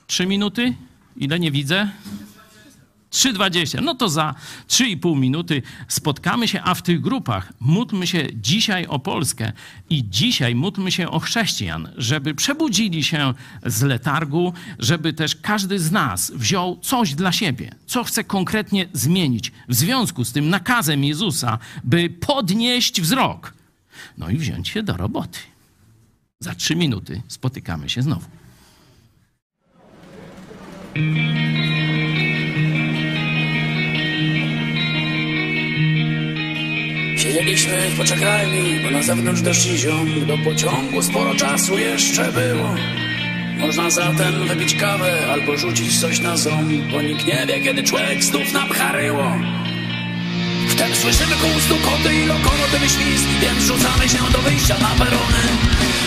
Trzy 0.07 0.25
minuty? 0.25 0.73
Ile 1.17 1.39
nie 1.39 1.51
widzę? 1.51 1.89
3,20. 3.11 3.81
No 3.81 3.95
to 3.95 4.09
za 4.09 4.35
3,5 4.67 5.17
minuty 5.17 5.61
spotkamy 5.87 6.47
się, 6.47 6.61
a 6.61 6.73
w 6.73 6.81
tych 6.81 7.01
grupach 7.01 7.53
módlmy 7.59 8.07
się 8.07 8.27
dzisiaj 8.33 8.85
o 8.85 8.99
Polskę 8.99 9.51
i 9.89 10.09
dzisiaj 10.09 10.55
módlmy 10.55 10.91
się 10.91 11.09
o 11.09 11.19
chrześcijan, 11.19 11.89
żeby 11.97 12.35
przebudzili 12.35 13.03
się 13.03 13.33
z 13.65 13.81
letargu, 13.81 14.53
żeby 14.79 15.13
też 15.13 15.35
każdy 15.35 15.79
z 15.79 15.91
nas 15.91 16.31
wziął 16.35 16.79
coś 16.79 17.15
dla 17.15 17.31
siebie, 17.31 17.75
co 17.85 18.03
chce 18.03 18.23
konkretnie 18.23 18.89
zmienić 18.93 19.51
w 19.67 19.75
związku 19.75 20.25
z 20.25 20.31
tym 20.31 20.49
nakazem 20.49 21.03
Jezusa, 21.03 21.59
by 21.83 22.09
podnieść 22.09 23.01
wzrok. 23.01 23.53
No 24.17 24.29
i 24.29 24.37
wziąć 24.37 24.67
się 24.69 24.83
do 24.83 24.97
roboty. 24.97 25.39
Za 26.39 26.55
3 26.55 26.75
minuty 26.75 27.21
spotykamy 27.27 27.89
się 27.89 28.01
znowu. 28.01 28.44
Siedzieliśmy 37.17 37.89
w 37.89 37.97
poczekalni, 37.97 38.79
bo 38.83 38.91
na 38.91 39.03
zewnątrz 39.03 39.41
deszcz 39.41 39.67
ziąg 39.67 40.25
Do 40.25 40.37
pociągu 40.37 41.01
sporo 41.01 41.35
czasu 41.35 41.77
jeszcze 41.77 42.31
było. 42.31 42.75
Można 43.57 43.89
zatem 43.89 44.47
wypić 44.47 44.75
kawę 44.75 45.27
albo 45.31 45.57
rzucić 45.57 45.99
coś 45.99 46.19
na 46.19 46.37
ząb 46.37 46.91
Bo 46.91 47.01
nikt 47.01 47.25
nie 47.25 47.45
wie, 47.47 47.61
kiedy 47.61 47.83
człowiek 47.83 48.23
znów 48.23 48.53
napcha 48.53 48.91
ryło 48.91 49.31
Wtem 50.69 50.95
słyszymy 50.95 51.35
koło 51.41 51.59
stukoty 51.59 52.15
i 52.15 52.25
lokomotywy 52.25 52.89
świst 52.89 53.25
Więc 53.41 53.63
rzucamy 53.63 54.09
się 54.09 54.31
do 54.33 54.39
wyjścia 54.39 54.75
na 54.79 55.05
perony. 55.05 55.43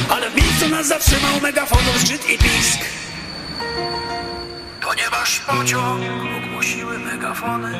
Ale 0.09 0.31
w 0.31 0.35
miejscu 0.35 0.68
nas 0.68 0.88
zatrzymał 0.88 1.40
megafonów 1.42 2.01
zgrzyt 2.01 2.31
i 2.31 2.38
pisk 2.38 2.98
Ponieważ 5.19 5.41
pociąg 5.41 6.03
ogłosiły 6.39 6.99
megafony 6.99 7.73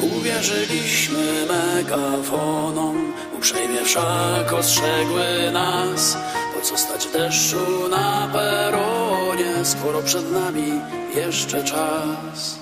Uwierzyliśmy 0.00 1.46
megafonom, 1.46 3.12
uprzejmie 3.36 3.84
wszak 3.84 4.52
ostrzegły 4.52 5.50
nas. 5.52 6.18
Po 6.54 6.60
co 6.60 6.78
stać 6.78 7.06
w 7.06 7.12
deszczu 7.12 7.88
na 7.90 8.28
peronie, 8.32 9.64
skoro 9.64 10.02
przed 10.02 10.32
nami 10.32 10.72
jeszcze 11.14 11.64
czas? 11.64 12.58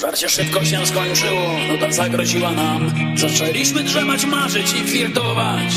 Żarcie 0.00 0.28
szybko 0.28 0.64
się 0.64 0.86
skończyło, 0.86 1.48
nuda 1.68 1.92
zagroziła 1.92 2.50
nam. 2.50 2.90
Zaczęliśmy 3.16 3.82
drzemać, 3.82 4.24
marzyć 4.24 4.72
i 4.72 4.84
flirtować. 4.88 5.74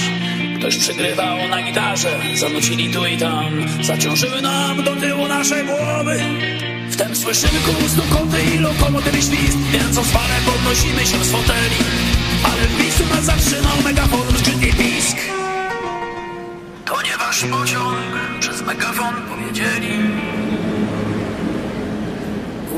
Ktoś 0.59 0.77
przygrywał 0.77 1.47
na 1.49 1.61
gitarze, 1.61 2.19
zanucili 2.35 2.93
tu 2.93 3.05
i 3.05 3.17
tam. 3.17 3.65
Zaciążyły 3.83 4.41
nam 4.41 4.83
do 4.83 4.95
tyłu 4.95 5.27
nasze 5.27 5.63
głowy. 5.63 6.19
Wtem 6.91 7.15
słyszymy 7.15 7.59
koło 7.65 7.89
stukoty 7.89 8.37
i 8.55 8.59
lokomotywy 8.59 9.17
świst. 9.17 9.57
Więc 9.71 9.97
oswale 9.97 10.35
podnosimy 10.45 11.05
się 11.05 11.23
z 11.23 11.31
foteli. 11.31 11.75
Ale 12.43 12.67
w 12.67 12.79
miejscu 12.79 13.03
nas 13.05 13.25
zatrzymał 13.25 13.77
megafon 13.83 14.27
i 14.61 14.73
pisk. 14.73 15.17
Ponieważ 16.85 17.43
pociąg 17.43 17.97
przez 18.39 18.61
megafon 18.61 19.13
powiedzieli 19.29 19.89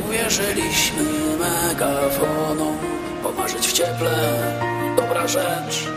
Uwierzyliśmy 0.05 1.03
megafonom 1.39 2.77
Pomarzyć 3.23 3.67
w 3.67 3.73
cieple, 3.73 4.53
dobra 4.97 5.27
rzecz 5.27 5.87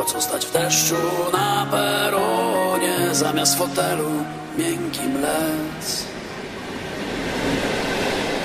Po 0.00 0.06
co 0.06 0.20
stać 0.20 0.46
w 0.46 0.52
deszczu 0.52 0.94
na 1.32 1.66
peronie 1.70 3.14
Zamiast 3.14 3.58
fotelu 3.58 4.10
miękkim 4.58 5.20
lec 5.20 6.04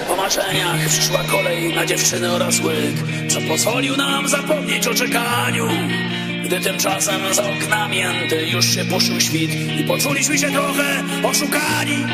po 0.08 0.16
marzeniach 0.16 0.90
przyszła 0.90 1.20
kolej 1.32 1.76
na 1.76 1.86
dziewczyny 1.86 2.32
oraz 2.32 2.60
łyk, 2.60 2.96
co 3.30 3.42
pozwolił 3.42 3.98
nam 3.98 4.28
zapomnieć 4.28 4.88
o 4.88 4.94
czekaniu. 4.94 5.68
Gdy 6.46 6.60
tymczasem 6.60 7.34
za 7.34 7.44
oknami 7.44 8.02
enty 8.02 8.48
już 8.48 8.66
się 8.66 8.86
puszył 8.86 9.22
świt 9.22 9.52
i 9.80 9.84
poczuliśmy 9.84 10.38
się 10.38 10.52
trochę 10.52 11.04
oszukani. 11.24 12.06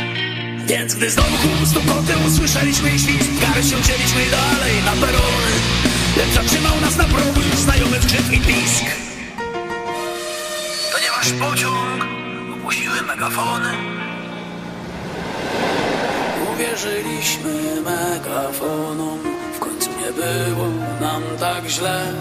Więc 0.65 0.95
gdy 0.95 1.09
znowu 1.09 1.37
chłop 1.37 1.67
stukoty 1.67 2.13
usłyszeliśmy 2.27 2.89
świst, 2.89 3.39
garść 3.41 3.69
się 3.69 3.75
wzięliśmy 3.75 4.21
dalej 4.31 4.73
na 4.85 4.91
perony. 4.91 5.51
Lecz 6.17 6.29
zatrzymał 6.29 6.81
nas 6.81 6.97
na 6.97 7.03
progu 7.03 7.41
znajomy 7.55 7.99
wkrzyk 7.99 8.33
i 8.33 8.39
pisk. 8.39 9.10
Ponieważ 11.21 11.49
pociąg 11.49 12.05
ogłosiły 12.53 13.01
megafony, 13.01 13.69
Uwierzyliśmy 16.53 17.81
megafonom, 17.81 19.19
w 19.55 19.59
końcu 19.59 19.89
nie 19.89 20.11
było 20.11 20.67
nam 21.01 21.23
tak 21.39 21.65
źle. 21.69 22.13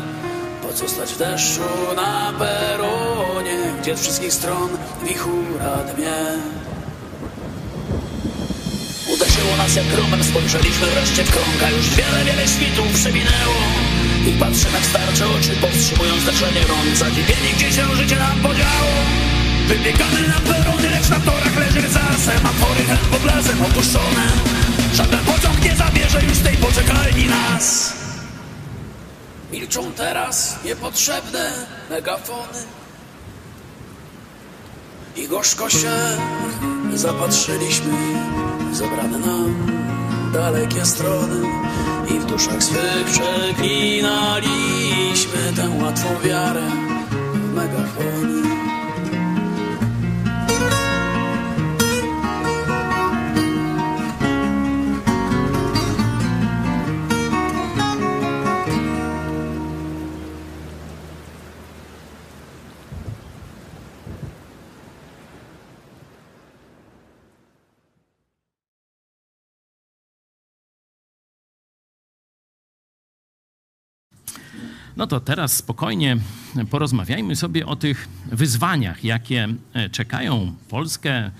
Po 0.63 0.73
co 0.73 0.89
stać 0.89 1.15
w 1.15 1.19
deszczu 1.19 1.61
na 1.97 2.33
peronie, 2.39 3.59
gdzie 3.83 3.97
z 3.97 4.01
wszystkich 4.01 4.33
stron 4.33 4.69
wichura 5.03 5.77
dmie? 5.95 6.17
Uderzyło 9.15 9.57
nas 9.57 9.77
jak 9.77 9.87
gromem, 9.87 10.25
spojrzeliśmy 10.25 10.87
wreszcie 10.87 11.25
w 11.25 11.31
krąg, 11.31 11.63
a 11.67 11.71
już 11.71 11.91
wiele, 11.91 12.25
wiele 12.25 12.49
świtów 12.49 12.93
przewinęło. 12.95 13.61
I 14.27 14.33
patrzymy 14.33 14.81
w 14.81 14.87
starcze 14.87 15.25
oczy, 15.29 15.57
powstrzymując 15.61 16.23
zdarzenie 16.23 16.61
rąk, 16.61 16.97
zadziwieni 16.97 17.51
gdzie 17.57 17.73
się 17.73 17.97
życie 17.97 18.17
nam 18.17 18.41
podziało. 18.41 18.95
Wybiegamy 19.69 20.29
na 20.29 20.41
perony, 20.53 20.91
lecz 20.91 21.09
na 21.09 21.21
torach 21.21 21.57
leży 21.57 21.81
rycersem 21.81 22.47
Otwory 22.47 22.85
ten 22.87 22.99
pod 23.11 23.25
lasem 23.25 23.63
opuszczone. 23.63 24.27
Żaden 24.95 25.21
pociąg 25.25 25.65
nie 25.65 25.77
zabierze 25.77 26.23
już 26.23 26.39
tej 26.39 26.57
poczekalni 26.57 27.27
nas. 27.27 27.93
Milczą 29.53 29.93
teraz 29.93 30.57
niepotrzebne 30.65 31.53
megafony. 31.91 32.59
I 35.17 35.29
gorzko 35.29 35.71
się 35.71 35.91
zapatrzyliśmy 36.95 37.93
Zabrane 38.73 39.19
nam 39.19 39.67
dalekie 40.33 40.87
strony. 40.87 41.43
I 42.11 42.21
w 42.21 42.27
duszach 42.27 42.63
swych 42.63 43.07
przeklinaliśmy 43.07 45.53
Tę 45.57 45.71
łatwą 45.85 46.09
wiarę 46.25 46.63
w 47.35 47.55
megafony 47.55 48.60
No 75.01 75.07
to 75.07 75.21
teraz 75.21 75.57
spokojnie 75.57 76.17
porozmawiajmy 76.71 77.37
sobie 77.37 77.67
o 77.67 77.77
tych 77.77 78.09
wyzwaniach, 78.33 79.05
jakie 79.05 79.49
e, 79.73 79.91
czekają 79.91 80.53
Polskę, 80.69 81.31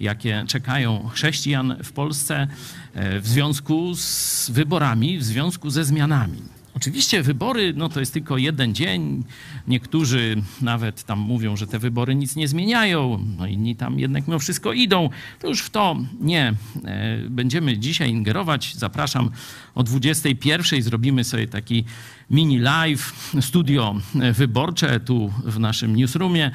jakie 0.00 0.44
czekają 0.48 1.08
chrześcijan 1.08 1.76
w 1.84 1.92
Polsce 1.92 2.48
e, 2.94 3.20
w 3.20 3.28
związku 3.28 3.94
z 3.94 4.50
wyborami, 4.50 5.18
w 5.18 5.24
związku 5.24 5.70
ze 5.70 5.84
zmianami. 5.84 6.42
Oczywiście 6.74 7.22
wybory 7.22 7.72
no 7.76 7.88
to 7.88 8.00
jest 8.00 8.12
tylko 8.12 8.38
jeden 8.38 8.74
dzień. 8.74 9.24
Niektórzy 9.68 10.42
nawet 10.60 11.04
tam 11.04 11.18
mówią, 11.18 11.56
że 11.56 11.66
te 11.66 11.78
wybory 11.78 12.14
nic 12.14 12.36
nie 12.36 12.48
zmieniają, 12.48 13.24
no 13.38 13.46
inni 13.46 13.76
tam 13.76 13.98
jednak 13.98 14.26
mimo 14.28 14.38
wszystko 14.38 14.72
idą. 14.72 15.10
To 15.40 15.48
już 15.48 15.62
w 15.62 15.70
to 15.70 15.96
nie 16.20 16.54
e, 16.84 17.18
będziemy 17.30 17.78
dzisiaj 17.78 18.10
ingerować. 18.10 18.74
Zapraszam 18.74 19.30
o 19.74 19.82
21 19.82 20.82
zrobimy 20.82 21.24
sobie 21.24 21.48
taki 21.48 21.84
mini 22.30 22.58
live, 22.58 23.34
studio 23.40 23.94
wyborcze 24.32 25.00
tu 25.00 25.32
w 25.44 25.58
naszym 25.58 25.96
newsroomie, 25.96 26.50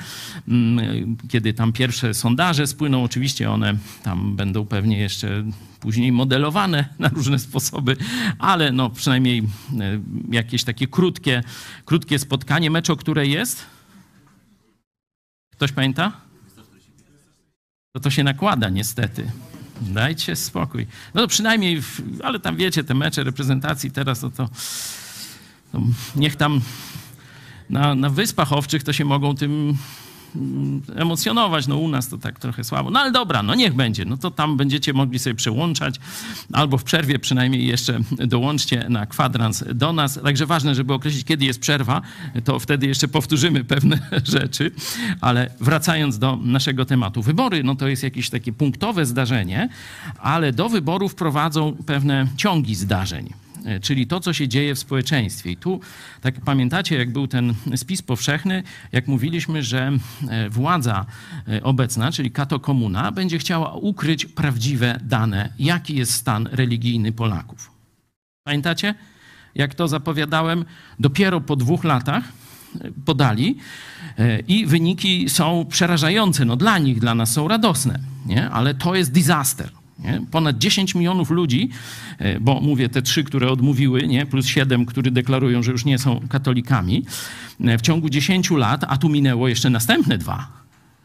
mm, 0.48 1.18
kiedy 1.30 1.54
tam 1.54 1.74
pierwsze 1.74 2.14
sondaże 2.14 2.68
spłyną. 2.68 3.04
Oczywiście 3.04 3.52
one 3.52 3.78
tam 4.04 4.36
będą 4.36 4.66
pewnie 4.66 4.98
jeszcze 5.00 5.44
później 5.80 6.12
modelowane 6.12 6.86
na 7.00 7.08
różne 7.08 7.40
sposoby, 7.40 7.98
ale 8.40 8.72
no 8.72 8.90
przynajmniej 8.90 9.40
e, 9.40 9.44
jakieś 10.32 10.64
takie 10.64 10.88
krótkie, 10.88 11.44
krótkie 11.86 12.20
spotkanie. 12.20 12.72
Mecz, 12.72 12.90
o 12.90 12.96
której 12.96 13.32
jest? 13.32 13.66
Ktoś 15.52 15.72
pamięta? 15.72 16.12
To 17.94 18.00
to 18.00 18.10
się 18.10 18.24
nakłada 18.24 18.70
niestety. 18.70 19.32
Dajcie 19.82 20.36
spokój. 20.36 20.88
No 21.14 21.22
to 21.22 21.28
przynajmniej, 21.28 21.82
ale 22.24 22.40
tam 22.40 22.56
wiecie, 22.56 22.84
te 22.84 22.94
mecze 22.94 23.24
reprezentacji 23.24 23.92
teraz, 23.92 24.20
to, 24.20 24.30
to, 24.30 24.50
to 25.72 25.82
niech 26.16 26.36
tam 26.36 26.62
na, 27.72 27.96
na 27.96 28.10
Wyspach 28.10 28.54
Owczych 28.54 28.84
to 28.84 28.94
się 28.94 29.06
mogą 29.06 29.36
tym 29.36 29.78
mm, 30.36 30.82
emocjonować. 30.96 31.68
No 31.68 31.78
u 31.78 31.88
nas 31.88 32.10
to 32.10 32.18
tak 32.18 32.40
trochę 32.40 32.64
słabo. 32.64 32.90
No 32.90 33.00
ale 33.00 33.12
dobra, 33.12 33.44
no 33.44 33.56
niech 33.56 33.74
będzie. 33.74 34.06
No 34.06 34.18
to 34.18 34.32
tam 34.32 34.58
będziecie 34.58 34.94
mogli 34.94 35.20
sobie 35.20 35.36
przełączać 35.36 35.96
albo 36.54 36.78
w 36.78 36.84
przerwie 36.84 37.20
przynajmniej 37.20 37.68
jeszcze 37.68 38.00
dołączcie 38.10 38.86
na 38.90 39.06
kwadrans 39.06 39.64
do 39.74 39.94
nas. 39.94 40.20
Także 40.24 40.46
ważne, 40.46 40.76
żeby 40.76 40.94
określić, 40.94 41.26
kiedy 41.26 41.46
jest 41.46 41.60
przerwa, 41.60 42.02
to 42.44 42.60
wtedy 42.60 42.88
jeszcze 42.88 43.08
powtórzymy 43.08 43.64
pewne 43.64 44.00
rzeczy. 44.24 44.72
Ale 45.22 45.50
wracając 45.60 46.20
do 46.20 46.36
naszego 46.36 46.86
tematu. 46.86 47.22
Wybory, 47.22 47.64
no 47.64 47.76
to 47.76 47.88
jest 47.88 48.04
jakieś 48.04 48.30
takie 48.30 48.54
punktowe 48.54 49.06
zdarzenie, 49.06 49.70
ale 50.20 50.54
do 50.54 50.70
wyborów 50.70 51.16
prowadzą 51.16 51.78
pewne 51.86 52.28
ciągi 52.38 52.76
zdarzeń. 52.76 53.41
E, 53.66 53.80
czyli 53.80 54.08
to, 54.08 54.20
co 54.20 54.34
się 54.34 54.48
dzieje 54.48 54.76
w 54.76 54.80
społeczeństwie. 54.80 55.52
I 55.52 55.58
tu, 55.58 55.80
tak 56.22 56.42
pamiętacie, 56.42 56.98
jak 56.98 57.12
był 57.12 57.28
ten 57.28 57.54
spis 57.76 58.02
powszechny, 58.02 58.64
jak 58.92 59.08
mówiliśmy, 59.08 59.64
że 59.64 59.92
e, 60.30 60.50
władza 60.50 61.06
e, 61.48 61.64
obecna, 61.64 62.12
czyli 62.12 62.32
katokomuna, 62.32 63.12
będzie 63.12 63.38
chciała 63.38 63.74
ukryć 63.74 64.26
prawdziwe 64.26 65.00
dane, 65.04 65.54
jaki 65.60 65.96
jest 65.96 66.14
stan 66.14 66.50
religijny 66.52 67.12
Polaków. 67.12 67.72
Pamiętacie, 68.44 68.96
jak 69.56 69.76
to 69.76 69.88
zapowiadałem? 69.88 70.66
Dopiero 71.00 71.42
po 71.42 71.56
dwóch 71.56 71.84
latach 71.84 72.24
podali 73.06 73.58
i 74.48 74.66
wyniki 74.66 75.30
są 75.30 75.66
przerażające. 75.70 76.46
No 76.46 76.56
dla 76.56 76.78
nich, 76.78 77.00
dla 77.00 77.16
nas 77.16 77.34
są 77.34 77.48
radosne, 77.48 78.00
nie? 78.26 78.50
ale 78.50 78.74
to 78.74 78.96
jest 78.96 79.12
disaster. 79.12 79.70
Nie? 80.04 80.22
Ponad 80.32 80.58
10 80.58 80.96
milionów 80.96 81.30
ludzi, 81.30 81.70
e, 82.18 82.40
bo 82.40 82.62
mówię 82.62 82.90
te 82.90 83.02
trzy, 83.02 83.24
które 83.24 83.52
odmówiły, 83.52 84.08
nie? 84.08 84.26
plus 84.26 84.46
7, 84.46 84.86
które 84.86 85.12
deklarują, 85.12 85.64
że 85.64 85.72
już 85.72 85.86
nie 85.86 86.00
są 86.00 86.22
katolikami, 86.30 87.06
e, 87.60 87.78
w 87.78 87.82
ciągu 87.82 88.10
10 88.10 88.58
lat, 88.58 88.86
a 88.88 88.98
tu 88.98 89.10
minęło 89.10 89.48
jeszcze 89.48 89.70
następne 89.70 90.18
dwa, 90.18 90.48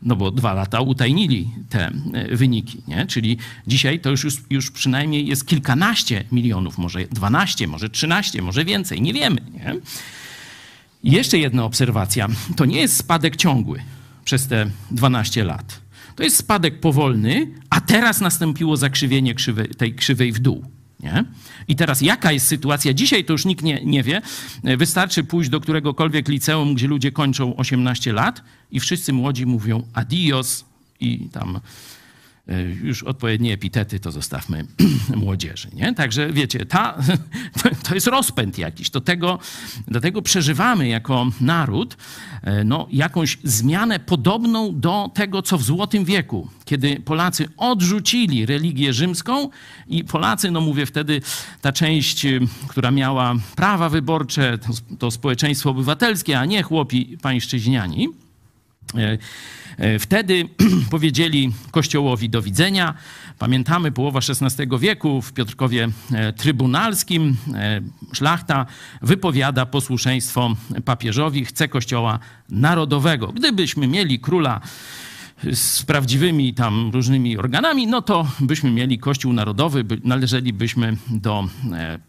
no 0.02 0.16
bo 0.16 0.30
dwa 0.30 0.52
lata 0.52 0.80
utajnili 0.80 1.48
te 1.68 1.86
e, 2.12 2.36
wyniki, 2.36 2.82
nie? 2.88 3.06
czyli 3.06 3.38
dzisiaj 3.66 4.00
to 4.00 4.10
już, 4.10 4.26
już 4.50 4.70
przynajmniej 4.70 5.26
jest 5.26 5.46
kilkanaście 5.46 6.24
milionów, 6.32 6.78
może 6.78 7.04
12, 7.04 7.66
może 7.66 7.90
13, 7.90 8.42
może 8.42 8.64
więcej, 8.64 9.02
nie 9.02 9.12
wiemy. 9.12 9.40
Nie? 9.52 9.76
Jeszcze 11.04 11.38
jedna 11.38 11.64
obserwacja, 11.64 12.28
to 12.56 12.64
nie 12.64 12.80
jest 12.80 12.96
spadek 12.96 13.36
ciągły 13.36 13.82
przez 14.24 14.46
te 14.46 14.70
12 14.90 15.44
lat 15.44 15.85
to 16.16 16.22
jest 16.22 16.36
spadek 16.36 16.80
powolny, 16.80 17.50
a 17.70 17.80
teraz 17.80 18.20
nastąpiło 18.20 18.76
zakrzywienie 18.76 19.34
krzywej, 19.34 19.68
tej 19.68 19.94
krzywej 19.94 20.32
w 20.32 20.38
dół. 20.38 20.64
Nie? 21.00 21.24
I 21.68 21.76
teraz 21.76 22.00
jaka 22.00 22.32
jest 22.32 22.46
sytuacja? 22.46 22.94
Dzisiaj 22.94 23.24
to 23.24 23.32
już 23.32 23.44
nikt 23.44 23.64
nie, 23.64 23.80
nie 23.84 24.02
wie. 24.02 24.22
Wystarczy 24.64 25.24
pójść 25.24 25.50
do 25.50 25.60
któregokolwiek 25.60 26.28
liceum, 26.28 26.74
gdzie 26.74 26.86
ludzie 26.86 27.12
kończą 27.12 27.56
18 27.56 28.12
lat 28.12 28.42
i 28.70 28.80
wszyscy 28.80 29.12
młodzi 29.12 29.46
mówią 29.46 29.82
adios 29.94 30.64
i 31.00 31.28
tam 31.32 31.60
już 32.82 33.02
odpowiednie 33.02 33.52
epitety 33.52 34.00
to 34.00 34.12
zostawmy 34.12 34.66
młodzieży. 35.16 35.68
Nie? 35.72 35.94
Także 35.94 36.32
wiecie, 36.32 36.66
ta, 36.66 36.98
to 37.88 37.94
jest 37.94 38.06
rozpęd 38.06 38.58
jakiś. 38.58 38.90
Do 38.90 39.00
tego, 40.00 40.22
przeżywamy 40.22 40.88
jako 40.88 41.26
naród 41.40 41.96
e, 42.42 42.64
no, 42.64 42.88
jakąś 42.92 43.38
zmianę 43.44 43.98
podobną 43.98 44.80
do 44.80 45.10
tego, 45.14 45.42
co 45.42 45.58
w 45.58 45.62
Złotym 45.62 46.04
Wieku, 46.04 46.48
kiedy 46.64 47.00
Polacy 47.00 47.48
odrzucili 47.56 48.46
religię 48.46 48.92
rzymską 48.92 49.50
i 49.86 50.04
Polacy, 50.04 50.50
no 50.50 50.60
mówię 50.60 50.86
wtedy, 50.86 51.20
ta 51.60 51.72
część, 51.72 52.26
e, 52.26 52.40
która 52.68 52.90
miała 52.90 53.34
prawa 53.56 53.88
wyborcze, 53.88 54.58
to, 54.58 54.96
to 54.98 55.10
społeczeństwo 55.10 55.70
obywatelskie, 55.70 56.38
a 56.38 56.44
nie 56.44 56.62
chłopi 56.62 57.18
pańszczyźniani, 57.22 58.08
wtedy 59.98 60.48
powiedzieli 60.90 61.52
Kościołowi 61.70 62.30
do 62.30 62.42
widzenia. 62.42 62.94
Pamiętamy 63.38 63.92
połowa 63.92 64.20
XVI 64.20 64.78
wieku 64.78 65.22
w 65.22 65.32
Piotrkowie 65.32 65.88
e, 66.12 66.32
Trybunalskim 66.32 67.36
e, 67.54 67.80
szlachta 68.12 68.66
wypowiada 69.02 69.66
posłuszeństwo 69.66 70.56
papieżowi, 70.84 71.44
chce 71.44 71.68
Kościoła 71.68 72.18
Narodowego. 72.50 73.32
Gdybyśmy 73.32 73.86
mieli 73.86 74.20
króla 74.20 74.60
z 75.52 75.82
prawdziwymi 75.82 76.54
tam 76.54 76.90
różnymi 76.90 77.38
organami, 77.38 77.86
no 77.86 78.02
to 78.02 78.26
byśmy 78.40 78.70
mieli 78.70 78.98
Kościół 78.98 79.32
Narodowy, 79.32 79.84
należelibyśmy 80.04 80.96
do 81.10 81.48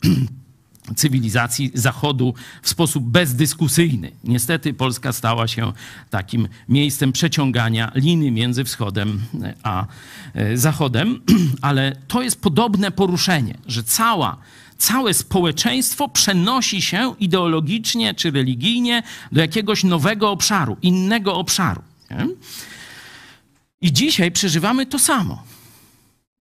cywilizacji 0.96 1.72
Zachodu 1.74 2.34
w 2.62 2.70
sposób 2.70 3.04
bezdyskusyjny. 3.04 4.12
Niestety 4.24 4.74
Polska 4.74 5.14
stała 5.14 5.48
się 5.48 5.74
takim 6.10 6.48
miejscem 6.70 7.12
przeciągania 7.12 7.92
liny 7.96 8.32
między 8.32 8.64
wschodem 8.64 9.22
a 9.64 9.86
e, 10.34 10.58
zachodem, 10.58 11.22
ale 11.62 11.96
to 12.08 12.22
jest 12.22 12.42
podobne 12.42 12.92
poruszenie, 12.92 13.58
że 13.68 13.84
cała 13.84 14.38
całe 14.78 15.14
społeczeństwo 15.14 16.08
przenosi 16.08 16.82
się 16.82 17.16
ideologicznie 17.20 18.14
czy 18.14 18.32
religijnie 18.32 19.04
do 19.32 19.42
jakiegoś 19.42 19.84
nowego 19.84 20.32
obszaru, 20.32 20.78
innego 20.82 21.36
obszaru. 21.36 21.82
Nie? 22.12 22.28
I 23.82 23.94
dzisiaj 23.94 24.32
przeżywamy 24.32 24.86
to 24.86 25.00
samo. 25.00 25.44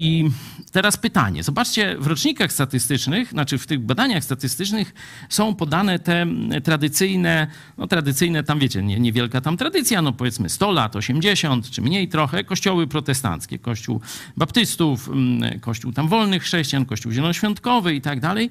I 0.03 0.29
teraz 0.71 0.97
pytanie. 0.97 1.43
Zobaczcie, 1.43 1.95
w 1.99 2.07
rocznikach 2.07 2.51
statystycznych, 2.51 3.29
znaczy 3.29 3.57
w 3.57 3.67
tych 3.67 3.79
badaniach 3.79 4.23
statystycznych 4.23 4.93
są 5.29 5.55
podane 5.55 5.99
te 5.99 6.25
tradycyjne, 6.63 7.47
no 7.77 7.87
tradycyjne, 7.87 8.43
tam 8.43 8.59
wiecie, 8.59 8.83
nie, 8.83 8.99
niewielka 8.99 9.41
tam 9.41 9.57
tradycja, 9.57 10.01
no 10.01 10.13
powiedzmy 10.13 10.49
100 10.49 10.71
lat, 10.71 10.95
80 10.95 11.69
czy 11.69 11.81
mniej 11.81 12.07
trochę, 12.07 12.43
kościoły 12.43 12.87
protestanckie, 12.87 13.59
kościół 13.59 14.01
baptystów, 14.37 15.09
mm, 15.09 15.59
kościół 15.59 15.91
tam 15.91 16.07
wolnych 16.07 16.43
chrześcijan, 16.43 16.85
kościół 16.85 17.11
zielonoświątkowy 17.11 17.95
i 17.95 18.01
tak 18.01 18.19
dalej. 18.19 18.49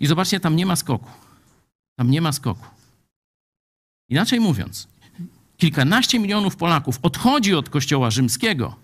I 0.00 0.06
zobaczcie, 0.06 0.40
tam 0.40 0.56
nie 0.56 0.66
ma 0.66 0.76
skoku. 0.76 1.10
Tam 1.96 2.10
nie 2.10 2.20
ma 2.20 2.32
skoku. 2.32 2.66
Inaczej 4.08 4.40
mówiąc, 4.40 4.88
kilkanaście 5.56 6.18
milionów 6.18 6.56
Polaków 6.56 6.98
odchodzi 7.02 7.54
od 7.54 7.70
kościoła 7.70 8.10
rzymskiego, 8.10 8.76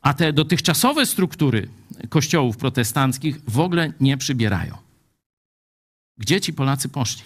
a 0.00 0.14
te 0.14 0.32
dotychczasowe 0.32 1.06
struktury 1.06 1.68
kościołów 2.08 2.56
protestanckich 2.56 3.40
w 3.48 3.58
ogóle 3.58 3.92
nie 4.00 4.16
przybierają. 4.16 4.76
Gdzie 6.18 6.40
ci 6.40 6.52
Polacy 6.52 6.88
poszli? 6.88 7.22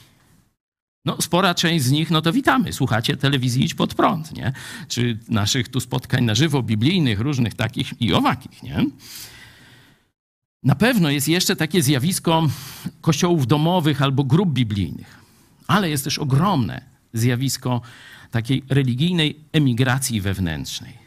No, 1.04 1.22
spora 1.22 1.54
część 1.54 1.84
z 1.84 1.90
nich, 1.90 2.10
no 2.10 2.22
to 2.22 2.32
witamy, 2.32 2.72
słuchacie 2.72 3.16
telewizji 3.16 3.64
Idź 3.64 3.74
Pod 3.74 3.94
Prąd, 3.94 4.32
nie? 4.32 4.52
Czy 4.88 5.18
naszych 5.28 5.68
tu 5.68 5.80
spotkań 5.80 6.24
na 6.24 6.34
żywo, 6.34 6.62
biblijnych, 6.62 7.20
różnych 7.20 7.54
takich 7.54 8.00
i 8.00 8.12
owakich, 8.12 8.62
nie? 8.62 8.86
Na 10.62 10.74
pewno 10.74 11.10
jest 11.10 11.28
jeszcze 11.28 11.56
takie 11.56 11.82
zjawisko 11.82 12.48
kościołów 13.00 13.46
domowych 13.46 14.02
albo 14.02 14.24
grup 14.24 14.52
biblijnych, 14.52 15.18
ale 15.66 15.90
jest 15.90 16.04
też 16.04 16.18
ogromne 16.18 16.82
zjawisko 17.12 17.80
takiej 18.30 18.62
religijnej 18.68 19.40
emigracji 19.52 20.20
wewnętrznej. 20.20 21.01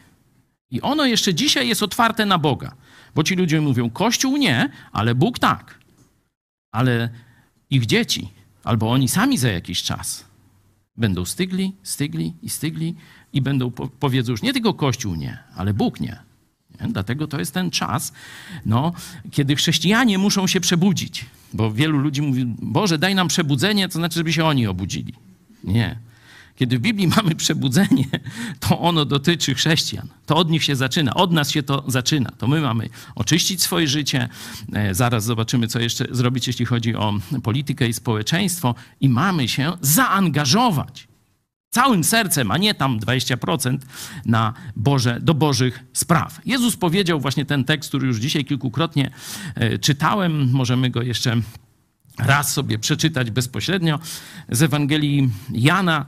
I 0.72 0.82
ono 0.82 1.06
jeszcze 1.06 1.34
dzisiaj 1.34 1.68
jest 1.68 1.84
otwarte 1.84 2.26
na 2.26 2.38
Boga, 2.38 2.76
bo 3.16 3.24
ci 3.24 3.36
ludzie 3.36 3.62
mówią: 3.62 3.90
Kościół 3.90 4.38
nie, 4.38 4.70
ale 4.92 5.16
Bóg 5.16 5.40
tak. 5.40 5.80
Ale 6.72 7.10
ich 7.70 7.86
dzieci 7.86 8.30
albo 8.64 8.92
oni 8.92 9.08
sami 9.08 9.38
za 9.38 9.50
jakiś 9.50 9.84
czas 9.84 10.26
będą 10.98 11.26
stygli, 11.26 11.74
stygli 11.84 12.34
i 12.42 12.50
stygli 12.50 12.96
i 13.34 13.42
będą 13.42 13.72
po, 13.72 13.88
powiedzą 13.88 14.32
już 14.32 14.42
nie 14.42 14.54
tylko 14.54 14.74
Kościół 14.74 15.16
nie, 15.16 15.38
ale 15.56 15.74
Bóg 15.74 16.00
nie. 16.00 16.20
nie. 16.82 16.88
Dlatego 16.88 17.28
to 17.28 17.40
jest 17.40 17.54
ten 17.54 17.72
czas, 17.72 18.14
no, 18.66 18.94
kiedy 19.32 19.56
chrześcijanie 19.56 20.18
muszą 20.18 20.48
się 20.48 20.60
przebudzić. 20.60 21.26
Bo 21.54 21.72
wielu 21.72 21.98
ludzi 21.98 22.22
mówi, 22.22 22.46
Boże, 22.62 22.98
daj 22.98 23.16
nam 23.16 23.28
przebudzenie, 23.28 23.88
to 23.88 23.94
znaczy, 23.94 24.16
żeby 24.16 24.34
się 24.34 24.46
oni 24.46 24.68
obudzili. 24.68 25.14
Nie. 25.64 26.00
Kiedy 26.56 26.78
w 26.78 26.82
Biblii 26.82 27.08
mamy 27.08 27.36
przebudzenie, 27.36 28.06
to 28.60 28.80
ono 28.80 29.06
dotyczy 29.06 29.56
chrześcijan. 29.56 30.08
To 30.26 30.36
od 30.36 30.50
nich 30.50 30.64
się 30.64 30.76
zaczyna, 30.76 31.14
od 31.14 31.32
nas 31.32 31.52
się 31.52 31.64
to 31.64 31.84
zaczyna. 31.88 32.32
To 32.38 32.48
my 32.48 32.62
mamy 32.62 32.90
oczyścić 33.16 33.62
swoje 33.62 33.88
życie. 33.88 34.30
E, 34.74 34.94
Zaraz 34.94 35.24
zobaczymy, 35.24 35.68
co 35.68 35.80
jeszcze 35.80 36.08
zrobić, 36.12 36.48
jeśli 36.48 36.66
chodzi 36.66 36.96
o 36.96 37.14
politykę 37.44 37.88
i 37.88 37.94
społeczeństwo. 37.94 38.76
I 39.02 39.10
mamy 39.10 39.48
się 39.48 39.74
zaangażować 39.82 41.08
całym 41.70 42.04
sercem, 42.04 42.52
a 42.52 42.58
nie 42.58 42.74
tam 42.74 43.00
20% 43.00 43.78
na 44.26 44.54
Boże, 44.76 45.20
do 45.22 45.34
Bożych 45.34 45.84
spraw. 45.94 46.42
Jezus 46.46 46.76
powiedział 46.76 47.20
właśnie 47.20 47.46
ten 47.46 47.64
tekst, 47.64 47.90
który 47.90 48.08
już 48.08 48.18
dzisiaj 48.18 48.46
kilkukrotnie 48.46 49.12
e, 49.56 49.78
czytałem. 49.78 50.52
Możemy 50.52 50.90
go 50.90 51.02
jeszcze 51.02 51.42
raz 52.18 52.54
sobie 52.54 52.80
przeczytać 52.80 53.32
bezpośrednio 53.32 54.00
z 54.50 54.62
Ewangelii 54.62 55.30
Jana. 55.52 56.06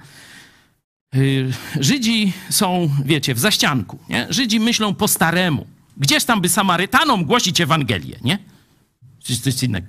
Y, 1.15 1.53
Żydzi 1.79 2.33
są, 2.49 2.89
wiecie, 3.05 3.35
w 3.35 3.39
zaścianku. 3.39 3.99
Nie? 4.09 4.27
Żydzi 4.29 4.59
myślą 4.59 4.95
po 4.95 5.07
staremu. 5.07 5.67
Gdzież 5.97 6.23
tam 6.23 6.41
by 6.41 6.49
Samarytanom 6.49 7.25
głosić 7.25 7.61
Ewangelię, 7.61 8.19
nie? 8.23 8.39
Przecież 9.19 9.59
to 9.59 9.67
na, 9.67 9.79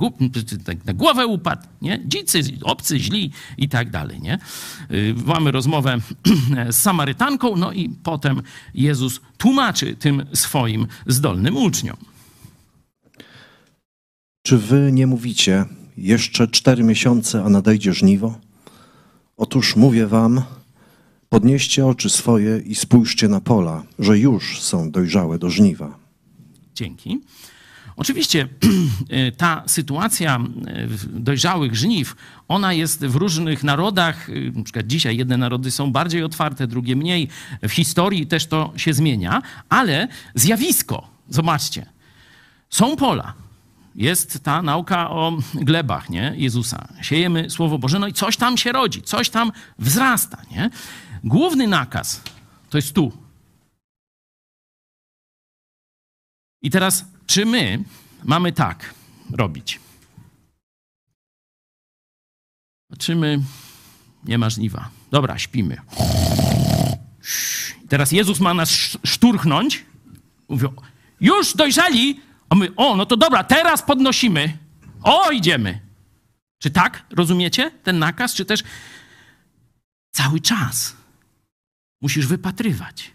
na 0.85 0.93
głowę 0.93 1.27
upadł, 1.27 1.63
nie? 1.83 2.03
Dzicy, 2.07 2.41
obcy, 2.63 2.99
źli 2.99 3.33
i 3.59 3.69
tak 3.69 3.91
dalej, 3.91 4.21
nie? 4.21 4.39
Y, 4.91 5.15
Mamy 5.25 5.51
rozmowę 5.51 5.99
z 6.71 6.77
Samarytanką, 6.77 7.57
no 7.57 7.73
i 7.73 7.89
potem 7.89 8.43
Jezus 8.75 9.21
tłumaczy 9.39 9.97
tym 9.97 10.27
swoim 10.33 10.87
zdolnym 11.07 11.57
uczniom. 11.57 11.97
Czy 14.43 14.59
wy 14.59 14.91
nie 14.93 15.07
mówicie, 15.07 15.65
jeszcze 15.97 16.49
cztery 16.49 16.85
miesiące, 16.85 17.45
a 17.45 17.49
nadejdzie 17.49 17.93
żniwo? 17.93 18.39
Otóż 19.37 19.77
mówię 19.77 20.07
wam, 20.07 20.43
podnieście 21.29 21.87
oczy 21.87 22.11
swoje 22.11 22.59
i 22.59 22.75
spójrzcie 22.75 23.29
na 23.29 23.41
pola, 23.41 23.83
że 23.99 24.19
już 24.19 24.61
są 24.61 24.91
dojrzałe 24.91 25.39
do 25.39 25.51
żniwa. 25.51 25.99
Dzięki. 26.75 27.21
Oczywiście 27.99 28.49
y, 29.29 29.33
ta 29.37 29.63
sytuacja 29.67 30.39
y, 30.39 31.21
dojrzałych 31.21 31.77
żniw, 31.77 32.17
ona 32.49 32.73
jest 32.73 33.07
w 33.07 33.17
różnych 33.17 33.65
narodach, 33.65 34.29
y, 34.29 34.53
na 34.55 34.63
przykład 34.63 34.87
dzisiaj 34.87 35.17
jedne 35.17 35.37
narody 35.37 35.71
są 35.71 35.93
bardziej 35.93 36.23
otwarte, 36.23 36.67
drugie 36.67 36.97
mniej. 36.97 37.29
W 37.63 37.71
historii 37.71 38.27
też 38.27 38.47
to 38.47 38.73
się 38.77 38.93
zmienia, 38.93 39.43
ale 39.69 40.09
zjawisko, 40.35 41.09
zobaczcie, 41.29 41.87
są 42.71 42.97
pola. 42.97 43.35
Jest 43.95 44.41
ta 44.45 44.63
nauka 44.63 45.11
o 45.11 45.39
glebach, 45.55 46.11
nie? 46.11 46.35
Jezusa. 46.37 46.89
Siejemy 47.03 47.51
Słowo 47.51 47.79
Boże, 47.79 47.99
no 47.99 48.07
i 48.07 48.13
coś 48.13 48.37
tam 48.37 48.57
się 48.57 48.73
rodzi, 48.73 49.03
coś 49.03 49.31
tam 49.31 49.53
wzrasta, 49.79 50.43
nie? 50.51 50.71
Główny 51.25 51.67
nakaz 51.67 52.23
to 52.71 52.79
jest 52.79 52.95
tu, 52.95 53.13
I 56.63 56.71
teraz, 56.71 57.05
czy 57.27 57.47
my 57.47 57.85
mamy 58.25 58.53
tak 58.53 58.95
robić? 59.33 59.81
Patrzymy, 62.91 63.41
nie 64.25 64.39
ma 64.39 64.51
żniwa. 64.51 64.91
Dobra, 65.11 65.39
śpimy. 65.39 65.77
Teraz 67.89 68.13
Jezus 68.13 68.41
ma 68.41 68.55
nas 68.55 68.71
sz- 68.71 69.07
szturchnąć. 69.07 69.85
Mówią, 70.49 70.73
już 71.21 71.55
dojrzeli. 71.55 72.21
A 72.49 72.55
my, 72.55 72.69
o, 72.77 72.97
no 72.97 73.07
to 73.07 73.17
dobra, 73.17 73.45
teraz 73.45 73.83
podnosimy. 73.83 74.59
O, 75.03 75.31
idziemy. 75.31 75.81
Czy 76.59 76.71
tak 76.71 77.05
rozumiecie 77.11 77.71
ten 77.71 77.99
nakaz? 77.99 78.35
Czy 78.35 78.45
też 78.45 78.63
cały 80.11 80.41
czas 80.41 80.97
musisz 82.01 82.27
wypatrywać? 82.27 83.13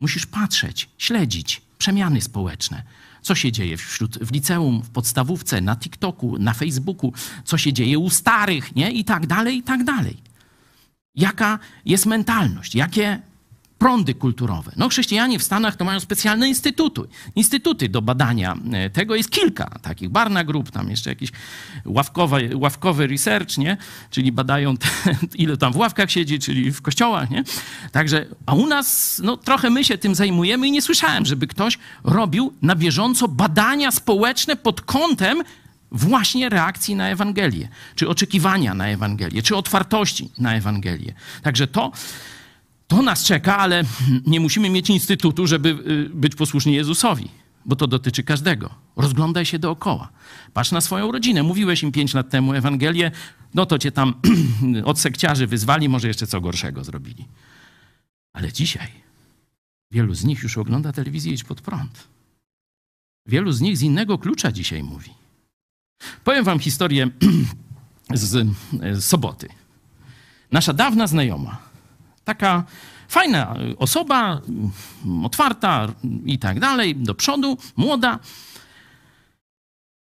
Musisz 0.00 0.26
patrzeć, 0.26 0.88
śledzić 0.98 1.62
przemiany 1.78 2.20
społeczne. 2.20 2.82
Co 3.22 3.34
się 3.34 3.52
dzieje 3.52 3.76
wśród, 3.76 4.18
w 4.18 4.32
liceum, 4.32 4.82
w 4.82 4.90
podstawówce, 4.90 5.60
na 5.60 5.76
TikToku, 5.76 6.38
na 6.38 6.54
Facebooku, 6.54 7.12
co 7.44 7.58
się 7.58 7.72
dzieje 7.72 7.98
u 7.98 8.10
starych, 8.10 8.76
nie? 8.76 8.90
I 8.90 9.04
tak 9.04 9.26
dalej, 9.26 9.56
i 9.56 9.62
tak 9.62 9.84
dalej. 9.84 10.16
Jaka 11.14 11.58
jest 11.84 12.06
mentalność, 12.06 12.74
jakie 12.74 13.22
prądy 13.84 14.14
kulturowe. 14.14 14.72
No 14.76 14.88
chrześcijanie 14.88 15.38
w 15.38 15.42
Stanach 15.42 15.76
to 15.76 15.84
mają 15.84 16.00
specjalne 16.00 16.48
instytuty. 16.48 17.00
Instytuty 17.36 17.88
do 17.88 18.02
badania 18.02 18.56
e, 18.72 18.90
tego 18.90 19.14
jest 19.14 19.30
kilka 19.30 19.78
takich. 19.82 20.08
Barna 20.08 20.44
Group, 20.44 20.70
tam 20.70 20.90
jeszcze 20.90 21.10
jakiś 21.10 21.30
ławkowy, 21.84 22.50
ławkowy 22.54 23.06
research, 23.06 23.58
nie? 23.58 23.76
Czyli 24.10 24.32
badają 24.32 24.76
te, 24.76 24.88
ile 25.42 25.56
tam 25.56 25.72
w 25.72 25.76
ławkach 25.76 26.10
siedzi, 26.10 26.38
czyli 26.38 26.72
w 26.72 26.82
kościołach, 26.82 27.30
nie? 27.30 27.44
Także, 27.92 28.26
a 28.46 28.54
u 28.54 28.66
nas, 28.66 29.20
no 29.24 29.36
trochę 29.36 29.70
my 29.70 29.84
się 29.84 29.98
tym 29.98 30.14
zajmujemy 30.14 30.68
i 30.68 30.70
nie 30.70 30.82
słyszałem, 30.82 31.26
żeby 31.26 31.46
ktoś 31.46 31.78
robił 32.04 32.52
na 32.62 32.76
bieżąco 32.76 33.28
badania 33.28 33.90
społeczne 33.90 34.56
pod 34.56 34.80
kątem 34.80 35.42
właśnie 35.92 36.48
reakcji 36.48 36.96
na 36.96 37.08
Ewangelię, 37.08 37.68
czy 37.94 38.08
oczekiwania 38.08 38.74
na 38.74 38.88
Ewangelię, 38.88 39.42
czy 39.42 39.56
otwartości 39.56 40.30
na 40.38 40.54
Ewangelię. 40.54 41.14
Także 41.42 41.66
to, 41.66 41.92
to 42.88 43.02
nas 43.02 43.24
czeka, 43.24 43.58
ale 43.58 43.84
nie 44.26 44.40
musimy 44.40 44.70
mieć 44.70 44.90
instytutu, 44.90 45.46
żeby 45.46 45.68
y, 45.68 46.10
być 46.14 46.34
posłuszni 46.34 46.74
Jezusowi, 46.74 47.30
bo 47.64 47.76
to 47.76 47.86
dotyczy 47.86 48.22
każdego. 48.22 48.74
Rozglądaj 48.96 49.46
się 49.46 49.58
dookoła. 49.58 50.08
Patrz 50.52 50.72
na 50.72 50.80
swoją 50.80 51.12
rodzinę. 51.12 51.42
Mówiłeś 51.42 51.82
im 51.82 51.92
pięć 51.92 52.14
lat 52.14 52.30
temu 52.30 52.54
Ewangelię, 52.54 53.10
no 53.54 53.66
to 53.66 53.78
cię 53.78 53.92
tam 53.92 54.14
od 54.84 55.00
sekciarzy 55.00 55.46
wyzwali, 55.46 55.88
może 55.88 56.08
jeszcze 56.08 56.26
co 56.26 56.40
gorszego 56.40 56.84
zrobili. 56.84 57.24
Ale 58.32 58.52
dzisiaj 58.52 58.88
wielu 59.90 60.14
z 60.14 60.24
nich 60.24 60.42
już 60.42 60.58
ogląda 60.58 60.92
telewizję 60.92 61.32
Idź 61.32 61.44
pod 61.44 61.60
prąd. 61.60 62.08
Wielu 63.26 63.52
z 63.52 63.60
nich 63.60 63.78
z 63.78 63.82
innego 63.82 64.18
klucza 64.18 64.52
dzisiaj 64.52 64.82
mówi. 64.82 65.10
Powiem 66.24 66.44
wam 66.44 66.58
historię 66.58 67.10
z, 68.14 68.48
z 68.92 69.04
soboty. 69.04 69.48
Nasza 70.52 70.72
dawna 70.72 71.06
znajoma, 71.06 71.58
taka 72.24 72.64
fajna 73.08 73.54
osoba, 73.78 74.40
otwarta 75.22 75.92
i 76.24 76.38
tak 76.38 76.60
dalej, 76.60 76.96
do 76.96 77.14
przodu, 77.14 77.58
młoda, 77.76 78.18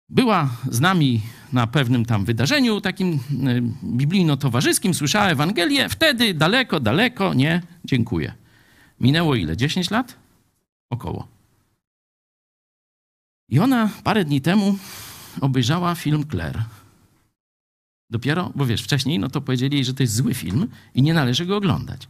była 0.09 0.49
z 0.71 0.81
nami 0.81 1.21
na 1.53 1.67
pewnym 1.67 2.05
tam 2.05 2.25
wydarzeniu 2.25 2.81
takim 2.81 3.13
y, 3.13 3.63
biblijno-towarzyskim, 3.85 4.95
słyszała 4.95 5.29
Ewangelię, 5.29 5.89
wtedy 5.89 6.35
daleko, 6.35 6.81
daleko, 6.81 7.35
nie, 7.35 7.63
dziękuję. 7.85 8.33
Minęło 9.01 9.35
ile? 9.35 9.57
10 9.57 9.91
lat? 9.91 10.17
Około. 10.91 11.29
I 13.49 13.59
ona 13.59 13.89
parę 14.05 14.25
dni 14.25 14.41
temu 14.41 14.79
obejrzała 15.41 15.95
film 15.95 16.25
Claire. 16.31 16.63
Dopiero, 18.11 18.53
bo 18.55 18.67
wiesz, 18.67 18.83
wcześniej 18.83 19.19
no 19.19 19.29
to 19.29 19.41
powiedzieli 19.41 19.85
że 19.85 19.95
to 19.95 20.03
jest 20.03 20.15
zły 20.15 20.35
film 20.35 20.67
i 20.95 21.03
nie 21.03 21.15
należy 21.15 21.47
go 21.47 21.57
oglądać. 21.57 22.09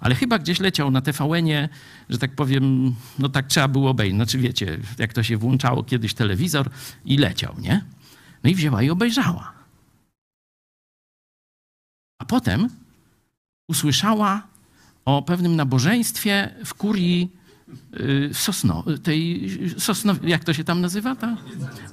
Ale 0.00 0.14
chyba 0.14 0.38
gdzieś 0.38 0.60
leciał 0.60 0.90
na 0.90 1.00
TVN-ie, 1.00 1.68
że 2.08 2.18
tak 2.18 2.34
powiem, 2.34 2.94
no 3.18 3.28
tak 3.28 3.46
trzeba 3.46 3.68
było 3.68 3.90
obejrzeć. 3.90 4.16
Znaczy 4.16 4.38
wiecie, 4.38 4.78
jak 4.98 5.12
to 5.12 5.22
się 5.22 5.36
włączało 5.36 5.84
kiedyś 5.84 6.14
telewizor 6.14 6.70
i 7.04 7.18
leciał, 7.18 7.54
nie? 7.60 7.84
No 8.44 8.50
i 8.50 8.54
wzięła 8.54 8.82
i 8.82 8.90
obejrzała. 8.90 9.52
A 12.18 12.24
potem 12.24 12.68
usłyszała 13.68 14.42
o 15.04 15.22
pewnym 15.22 15.56
nabożeństwie 15.56 16.54
w 16.64 16.74
kurii 16.74 17.32
y, 18.00 18.30
Sosno, 18.32 18.84
tej 19.02 19.50
Sosno, 19.78 20.14
jak 20.22 20.44
to 20.44 20.54
się 20.54 20.64
tam 20.64 20.80
nazywa? 20.80 21.16
Ta? 21.16 21.36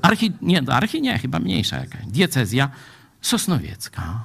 Archi, 0.01 0.31
nie, 0.41 0.61
archi 0.67 1.01
nie, 1.01 1.19
chyba 1.19 1.39
mniejsza 1.39 1.77
jakaś. 1.77 2.05
Diecezja 2.05 2.69
sosnowiecka. 3.23 4.23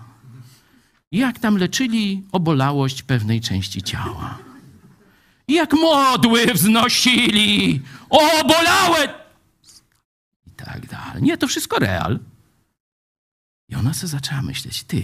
Jak 1.12 1.38
tam 1.38 1.56
leczyli 1.56 2.24
obolałość 2.32 3.02
pewnej 3.02 3.40
części 3.40 3.82
ciała. 3.82 4.38
Jak 5.48 5.72
modły 5.72 6.46
wznosili, 6.46 7.82
obolałe! 8.10 9.14
I 10.46 10.50
tak 10.50 10.86
dalej. 10.86 11.22
Nie, 11.22 11.38
to 11.38 11.48
wszystko 11.48 11.78
real. 11.78 12.18
I 13.68 13.74
ona 13.74 13.94
sobie 13.94 14.08
zaczęła 14.08 14.42
myśleć, 14.42 14.84
ty, 14.84 15.00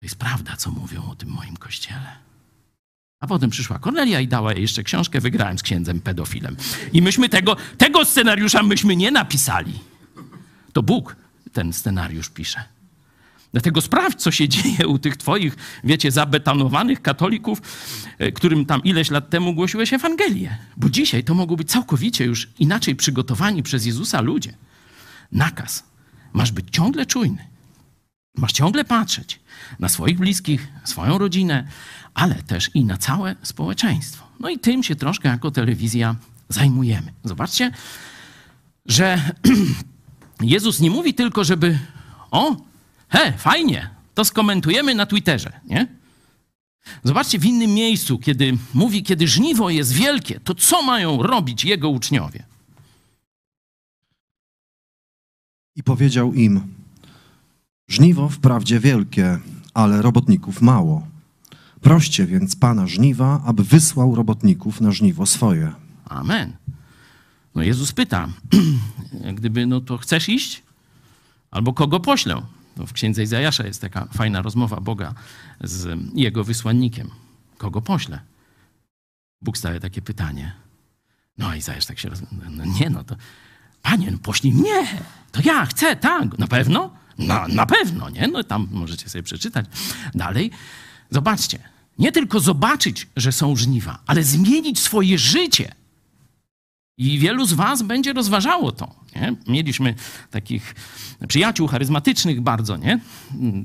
to 0.00 0.06
jest 0.06 0.16
prawda, 0.16 0.56
co 0.56 0.70
mówią 0.70 1.10
o 1.10 1.14
tym 1.14 1.28
moim 1.28 1.56
kościele. 1.56 2.16
A 3.20 3.26
potem 3.26 3.50
przyszła 3.50 3.78
Kornelia 3.78 4.20
i 4.20 4.28
dała 4.28 4.52
jej 4.52 4.62
jeszcze 4.62 4.82
książkę, 4.82 5.20
wygrałem 5.20 5.58
z 5.58 5.62
księdzem 5.62 6.00
pedofilem. 6.00 6.56
I 6.92 7.02
myśmy 7.02 7.28
tego, 7.28 7.56
tego 7.78 8.04
scenariusza 8.04 8.62
myśmy 8.62 8.96
nie 8.96 9.10
napisali. 9.10 9.78
To 10.72 10.82
Bóg 10.82 11.16
ten 11.52 11.72
scenariusz 11.72 12.30
pisze. 12.30 12.64
Dlatego 13.52 13.80
sprawdź, 13.80 14.20
co 14.20 14.30
się 14.30 14.48
dzieje 14.48 14.88
u 14.88 14.98
tych 14.98 15.16
twoich, 15.16 15.56
wiecie, 15.84 16.10
zabetanowanych 16.10 17.02
katolików, 17.02 17.62
e, 18.18 18.32
którym 18.32 18.66
tam 18.66 18.82
ileś 18.84 19.10
lat 19.10 19.30
temu 19.30 19.54
głosiłeś 19.54 19.92
Ewangelię. 19.92 20.58
Bo 20.76 20.90
dzisiaj 20.90 21.24
to 21.24 21.34
mogą 21.34 21.56
być 21.56 21.70
całkowicie 21.70 22.24
już 22.24 22.48
inaczej 22.58 22.96
przygotowani 22.96 23.62
przez 23.62 23.86
Jezusa 23.86 24.20
ludzie. 24.20 24.54
Nakaz. 25.32 25.84
Masz 26.32 26.52
być 26.52 26.66
ciągle 26.70 27.06
czujny. 27.06 27.46
Masz 28.36 28.52
ciągle 28.52 28.84
patrzeć 28.84 29.40
na 29.78 29.88
swoich 29.88 30.18
bliskich, 30.18 30.68
swoją 30.84 31.18
rodzinę, 31.18 31.68
ale 32.14 32.34
też 32.34 32.70
i 32.74 32.84
na 32.84 32.96
całe 32.96 33.36
społeczeństwo. 33.42 34.26
No 34.40 34.48
i 34.48 34.58
tym 34.58 34.82
się 34.82 34.96
troszkę 34.96 35.28
jako 35.28 35.50
telewizja 35.50 36.16
zajmujemy. 36.48 37.12
Zobaczcie, 37.24 37.70
że 38.86 39.18
Jezus 40.42 40.80
nie 40.80 40.90
mówi 40.90 41.14
tylko, 41.14 41.44
żeby 41.44 41.78
o, 42.30 42.56
he, 43.08 43.32
fajnie, 43.38 43.90
to 44.14 44.24
skomentujemy 44.24 44.94
na 44.94 45.06
Twitterze, 45.06 45.60
nie? 45.64 45.86
Zobaczcie 47.04 47.38
w 47.38 47.44
innym 47.44 47.74
miejscu, 47.74 48.18
kiedy 48.18 48.58
mówi, 48.74 49.02
kiedy 49.02 49.28
żniwo 49.28 49.70
jest 49.70 49.92
wielkie, 49.92 50.40
to 50.40 50.54
co 50.54 50.82
mają 50.82 51.22
robić 51.22 51.64
jego 51.64 51.88
uczniowie? 51.88 52.44
I 55.76 55.82
powiedział 55.82 56.34
im: 56.34 56.74
Żniwo 57.88 58.28
wprawdzie 58.28 58.80
wielkie, 58.80 59.38
ale 59.74 60.02
robotników 60.02 60.62
mało. 60.62 61.06
Proście 61.80 62.26
więc 62.26 62.56
pana 62.56 62.86
żniwa, 62.86 63.42
aby 63.46 63.64
wysłał 63.64 64.14
robotników 64.14 64.80
na 64.80 64.92
żniwo 64.92 65.26
swoje. 65.26 65.72
Amen. 66.04 66.52
No 67.54 67.62
Jezus 67.62 67.92
pyta, 67.92 68.28
gdyby, 69.34 69.66
no 69.66 69.80
to 69.80 69.98
chcesz 69.98 70.28
iść? 70.28 70.62
Albo 71.50 71.72
kogo 71.72 72.00
poślę? 72.00 72.42
No 72.76 72.86
w 72.86 72.92
księdze 72.92 73.22
Izajasza 73.22 73.66
jest 73.66 73.80
taka 73.80 74.06
fajna 74.06 74.42
rozmowa 74.42 74.80
Boga 74.80 75.14
z 75.60 75.98
jego 76.14 76.44
wysłannikiem. 76.44 77.10
Kogo 77.58 77.82
poślę? 77.82 78.20
Bóg 79.42 79.58
stawia 79.58 79.80
takie 79.80 80.02
pytanie. 80.02 80.52
No 81.38 81.48
a 81.48 81.56
Izajasz 81.56 81.86
tak 81.86 81.98
się 81.98 82.08
roz... 82.08 82.20
No 82.50 82.64
nie, 82.64 82.90
no 82.90 83.04
to 83.04 83.16
Panie, 83.82 84.10
no 84.10 84.18
poślij 84.18 84.52
mnie. 84.52 84.86
To 85.32 85.40
ja 85.44 85.66
chcę, 85.66 85.96
tak. 85.96 86.38
Na 86.38 86.46
pewno? 86.46 86.90
Na, 87.18 87.48
na 87.48 87.66
pewno, 87.66 88.10
nie? 88.10 88.28
No 88.28 88.44
tam 88.44 88.68
możecie 88.70 89.08
sobie 89.08 89.22
przeczytać 89.22 89.66
dalej. 90.14 90.50
Zobaczcie. 91.10 91.58
Nie 91.98 92.12
tylko 92.12 92.40
zobaczyć, 92.40 93.08
że 93.16 93.32
są 93.32 93.56
żniwa, 93.56 93.98
ale 94.06 94.24
zmienić 94.24 94.80
swoje 94.80 95.18
życie. 95.18 95.74
I 96.98 97.18
wielu 97.18 97.46
z 97.46 97.52
Was 97.52 97.82
będzie 97.82 98.12
rozważało 98.12 98.72
to. 98.72 98.94
Nie? 99.16 99.34
Mieliśmy 99.48 99.94
takich 100.30 100.74
przyjaciół 101.28 101.66
charyzmatycznych 101.68 102.40
bardzo, 102.40 102.76
nie? 102.76 103.00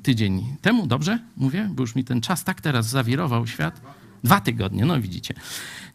Tydzień 0.04 0.56
temu, 0.62 0.88
dobrze 0.88 1.20
mówię? 1.38 1.70
Bo 1.72 1.84
już 1.84 1.96
mi 1.96 2.04
ten 2.04 2.22
czas 2.22 2.44
tak 2.44 2.62
teraz 2.62 2.90
zawirował 2.90 3.48
świat. 3.48 3.82
Dwa 4.24 4.42
tygodnie, 4.42 4.86
no 4.86 5.02
widzicie. 5.02 5.34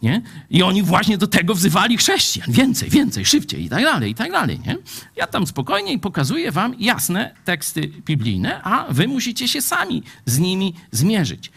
Nie? 0.02 0.22
I 0.50 0.62
oni 0.62 0.82
właśnie 0.82 1.18
do 1.18 1.26
tego 1.26 1.54
wzywali 1.54 1.96
chrześcijan. 1.96 2.52
Więcej, 2.52 2.90
więcej, 2.90 3.24
szybciej 3.24 3.64
i 3.64 3.68
tak 3.68 3.82
dalej, 3.84 4.10
i 4.10 4.14
tak 4.14 4.32
dalej. 4.32 4.60
Nie? 4.66 4.76
Ja 5.16 5.26
tam 5.26 5.46
spokojnie 5.46 5.98
pokazuję 5.98 6.52
wam 6.52 6.74
jasne 6.78 7.34
teksty 7.44 7.88
biblijne, 8.04 8.62
a 8.62 8.86
wy 8.90 9.08
musicie 9.08 9.48
się 9.48 9.62
sami 9.62 10.02
z 10.26 10.38
nimi 10.38 10.74
zmierzyć. 10.90 11.52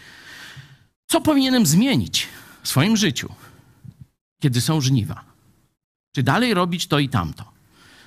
Co 1.06 1.20
powinienem 1.20 1.66
zmienić 1.66 2.28
w 2.62 2.68
swoim 2.68 2.96
życiu, 2.96 3.28
kiedy 4.40 4.60
są 4.60 4.80
żniwa? 4.80 5.35
Czy 6.16 6.22
dalej 6.22 6.54
robić 6.54 6.86
to 6.86 6.98
i 6.98 7.08
tamto? 7.08 7.52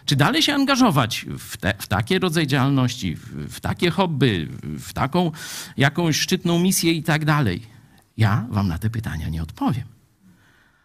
Czy 0.06 0.16
dalej 0.16 0.42
się 0.42 0.54
angażować 0.54 1.26
w, 1.40 1.58
te, 1.58 1.74
w 1.80 1.88
takie 1.88 2.20
rodzaj 2.20 2.48
działalności, 2.48 3.16
w, 3.16 3.56
w 3.56 3.60
takie 3.60 3.90
hobby, 3.90 4.48
w 4.64 4.94
taką 4.94 5.32
jakąś 5.78 6.20
szczytną 6.20 6.60
misję 6.60 6.92
i 6.94 7.04
tak 7.04 7.26
dalej? 7.26 7.62
Ja 8.18 8.48
wam 8.50 8.68
na 8.68 8.78
te 8.78 8.90
pytania 8.90 9.30
nie 9.30 9.44
odpowiem. 9.44 9.84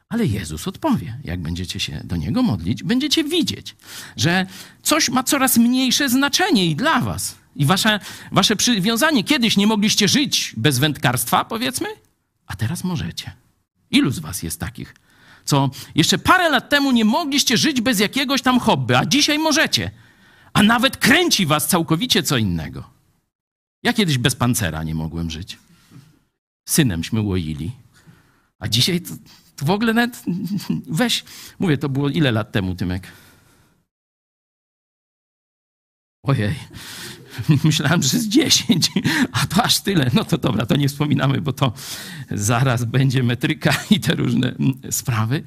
Ale 0.08 0.26
Jezus 0.26 0.68
odpowie. 0.68 1.18
Jak 1.24 1.42
będziecie 1.42 1.80
się 1.80 2.00
do 2.04 2.16
Niego 2.16 2.42
modlić, 2.42 2.82
będziecie 2.82 3.24
widzieć, 3.24 3.76
że 4.16 4.46
coś 4.82 5.08
ma 5.08 5.22
coraz 5.22 5.56
mniejsze 5.56 6.08
znaczenie 6.08 6.66
i 6.66 6.76
dla 6.76 7.00
was. 7.00 7.38
I 7.56 7.66
wasze, 7.66 8.00
wasze 8.32 8.56
przywiązanie. 8.56 9.24
Kiedyś 9.24 9.56
nie 9.56 9.66
mogliście 9.66 10.08
żyć 10.08 10.54
bez 10.56 10.78
wędkarstwa, 10.78 11.44
powiedzmy, 11.44 11.88
a 12.46 12.56
teraz 12.56 12.84
możecie. 12.84 13.32
Ilu 13.90 14.10
z 14.10 14.18
was 14.18 14.42
jest 14.42 14.60
takich, 14.60 14.94
co 15.44 15.70
jeszcze 15.94 16.18
parę 16.18 16.48
lat 16.48 16.68
temu 16.68 16.92
nie 16.92 17.04
mogliście 17.04 17.56
żyć 17.56 17.80
bez 17.80 18.00
jakiegoś 18.00 18.42
tam 18.42 18.60
hobby, 18.60 18.94
a 18.94 19.06
dzisiaj 19.06 19.38
możecie. 19.38 19.90
A 20.52 20.62
nawet 20.62 20.96
kręci 20.96 21.46
was 21.46 21.68
całkowicie 21.68 22.22
co 22.22 22.36
innego. 22.36 22.90
Ja 23.82 23.92
kiedyś 23.92 24.18
bez 24.18 24.34
pancera 24.34 24.82
nie 24.82 24.94
mogłem 24.94 25.30
żyć. 25.30 25.58
Synemśmy 26.68 27.20
łoili. 27.20 27.72
A 28.58 28.68
dzisiaj 28.68 29.00
to, 29.00 29.14
to 29.56 29.64
w 29.66 29.70
ogóle 29.70 29.92
nawet 29.92 30.22
weź, 31.00 31.24
mówię, 31.58 31.78
to 31.78 31.88
było 31.88 32.08
ile 32.08 32.32
lat 32.32 32.52
temu, 32.52 32.74
Tymek? 32.74 33.12
Ojej, 36.22 36.54
myślałem, 37.64 38.02
że 38.02 38.18
z 38.18 38.28
10, 38.28 38.90
a 39.32 39.46
to 39.46 39.64
aż 39.64 39.80
tyle. 39.80 40.10
No 40.14 40.24
to 40.24 40.38
dobra, 40.38 40.66
to 40.66 40.76
nie 40.76 40.88
wspominamy, 40.88 41.40
bo 41.40 41.52
to 41.52 41.72
zaraz 42.30 42.84
będzie 42.84 43.22
metryka 43.22 43.74
i 43.90 44.00
te 44.00 44.14
różne 44.14 44.54
sprawy. 44.90 45.42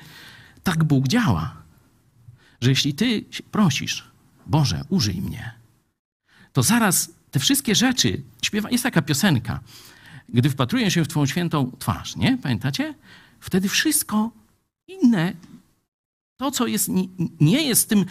Tak 0.63 0.83
Bóg 0.83 1.07
działa, 1.07 1.55
że 2.61 2.69
jeśli 2.69 2.93
ty 2.93 3.25
prosisz, 3.51 4.11
Boże, 4.45 4.83
użyj 4.89 5.21
mnie, 5.21 5.51
to 6.53 6.63
zaraz 6.63 7.11
te 7.31 7.39
wszystkie 7.39 7.75
rzeczy, 7.75 8.21
śpiewa, 8.41 8.71
jest 8.71 8.83
taka 8.83 9.01
piosenka, 9.01 9.59
gdy 10.29 10.49
wpatruję 10.49 10.91
się 10.91 11.03
w 11.03 11.07
Twoją 11.07 11.25
świętą 11.25 11.71
twarz, 11.79 12.15
nie? 12.15 12.37
Pamiętacie? 12.37 12.93
Wtedy 13.39 13.69
wszystko 13.69 14.31
inne, 14.87 15.33
to 16.37 16.51
co 16.51 16.67
jest, 16.67 16.89
nie 17.39 17.61
jest 17.67 17.89
tym 17.89 18.05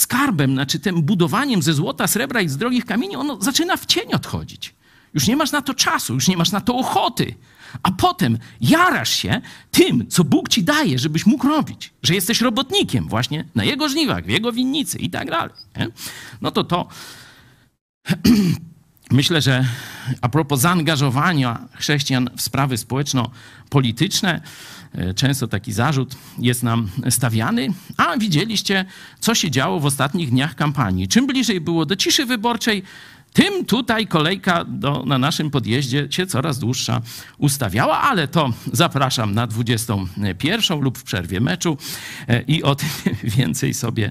skarbem, 0.00 0.52
znaczy 0.52 0.80
tym 0.80 1.02
budowaniem 1.02 1.62
ze 1.62 1.74
złota, 1.74 2.06
srebra 2.06 2.40
i 2.40 2.48
z 2.48 2.56
drogich 2.56 2.86
kamieni, 2.86 3.16
ono 3.16 3.40
zaczyna 3.40 3.76
w 3.76 3.86
cień 3.86 4.12
odchodzić. 4.14 4.74
Już 5.14 5.26
nie 5.26 5.36
masz 5.36 5.52
na 5.52 5.62
to 5.62 5.74
czasu, 5.74 6.14
już 6.14 6.28
nie 6.28 6.36
masz 6.36 6.50
na 6.50 6.60
to 6.60 6.76
ochoty. 6.76 7.34
A 7.82 7.90
potem 7.90 8.38
jarasz 8.60 9.10
się 9.10 9.40
tym, 9.70 10.08
co 10.08 10.24
Bóg 10.24 10.48
ci 10.48 10.64
daje, 10.64 10.98
żebyś 10.98 11.26
mógł 11.26 11.48
robić. 11.48 11.92
Że 12.02 12.14
jesteś 12.14 12.40
robotnikiem 12.40 13.08
właśnie 13.08 13.44
na 13.54 13.64
Jego 13.64 13.88
żniwach, 13.88 14.24
w 14.24 14.28
Jego 14.28 14.52
winnicy 14.52 14.98
i 14.98 15.10
tak 15.10 15.30
dalej. 15.30 15.54
Nie? 15.76 15.88
No 16.40 16.50
to 16.50 16.64
to... 16.64 16.88
Myślę, 19.10 19.40
że 19.40 19.64
a 20.20 20.28
propos 20.28 20.60
zaangażowania 20.60 21.68
chrześcijan 21.74 22.30
w 22.36 22.42
sprawy 22.42 22.76
społeczno-polityczne, 22.76 24.40
często 25.16 25.48
taki 25.48 25.72
zarzut 25.72 26.16
jest 26.38 26.62
nam 26.62 26.88
stawiany, 27.10 27.68
a 27.96 28.16
widzieliście, 28.16 28.84
co 29.20 29.34
się 29.34 29.50
działo 29.50 29.80
w 29.80 29.86
ostatnich 29.86 30.30
dniach 30.30 30.54
kampanii. 30.54 31.08
Czym 31.08 31.26
bliżej 31.26 31.60
było 31.60 31.86
do 31.86 31.96
ciszy 31.96 32.26
wyborczej, 32.26 32.82
tym 33.32 33.64
tutaj 33.64 34.06
kolejka 34.06 34.64
do, 34.64 35.02
na 35.06 35.18
naszym 35.18 35.50
podjeździe 35.50 36.08
się 36.10 36.26
coraz 36.26 36.58
dłuższa 36.58 37.00
ustawiała, 37.38 38.00
ale 38.00 38.28
to 38.28 38.52
zapraszam 38.72 39.34
na 39.34 39.46
21 39.46 40.80
lub 40.80 40.98
w 40.98 41.02
przerwie 41.02 41.40
meczu 41.40 41.76
i 42.46 42.62
o 42.62 42.74
tym 42.74 42.88
więcej 43.38 43.74
sobie 43.74 44.10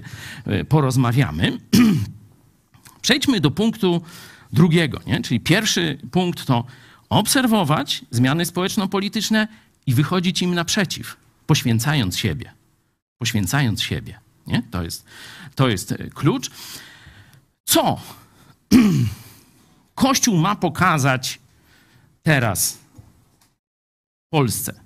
porozmawiamy. 0.68 1.58
Przejdźmy 3.02 3.40
do 3.40 3.50
punktu 3.50 4.02
drugiego. 4.52 5.00
Nie? 5.06 5.22
Czyli 5.22 5.40
pierwszy 5.40 5.98
punkt 6.10 6.44
to 6.44 6.64
obserwować 7.08 8.04
zmiany 8.10 8.44
społeczno-polityczne 8.44 9.48
i 9.88 9.94
wychodzić 9.94 10.42
im 10.42 10.54
naprzeciw, 10.54 11.16
poświęcając 11.46 12.18
siebie. 12.18 12.52
Poświęcając 13.18 13.82
siebie. 13.82 14.20
Nie? 14.46 14.62
To, 14.70 14.82
jest, 14.82 15.04
to 15.54 15.68
jest 15.68 15.94
klucz. 16.14 16.50
Co 17.64 18.00
Kościół 19.94 20.36
ma 20.36 20.56
pokazać 20.56 21.38
teraz 22.22 22.78
Polsce? 24.30 24.80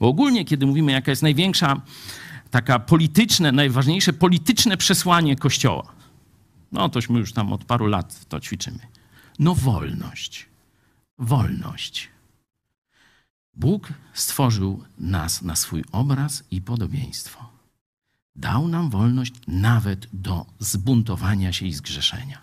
Bo 0.00 0.08
ogólnie, 0.08 0.44
kiedy 0.44 0.66
mówimy, 0.66 0.92
jaka 0.92 1.10
jest 1.12 1.22
największa, 1.22 1.80
taka 2.50 2.78
polityczne, 2.78 3.52
najważniejsze 3.52 4.12
polityczne 4.12 4.76
przesłanie 4.76 5.36
Kościoła, 5.36 5.92
no 6.72 6.88
tośmy 6.88 7.18
już 7.18 7.32
tam 7.32 7.52
od 7.52 7.64
paru 7.64 7.86
lat 7.86 8.26
to 8.28 8.40
ćwiczymy. 8.40 8.78
No 9.38 9.54
wolność. 9.54 10.46
Wolność. 11.18 12.15
Bóg 13.56 13.92
stworzył 14.14 14.84
nas 14.98 15.42
na 15.42 15.56
swój 15.56 15.84
obraz 15.92 16.44
i 16.50 16.62
podobieństwo. 16.62 17.50
Dał 18.36 18.68
nam 18.68 18.90
wolność 18.90 19.34
nawet 19.46 20.06
do 20.12 20.46
zbuntowania 20.58 21.52
się 21.52 21.66
i 21.66 21.72
zgrzeszenia. 21.72 22.42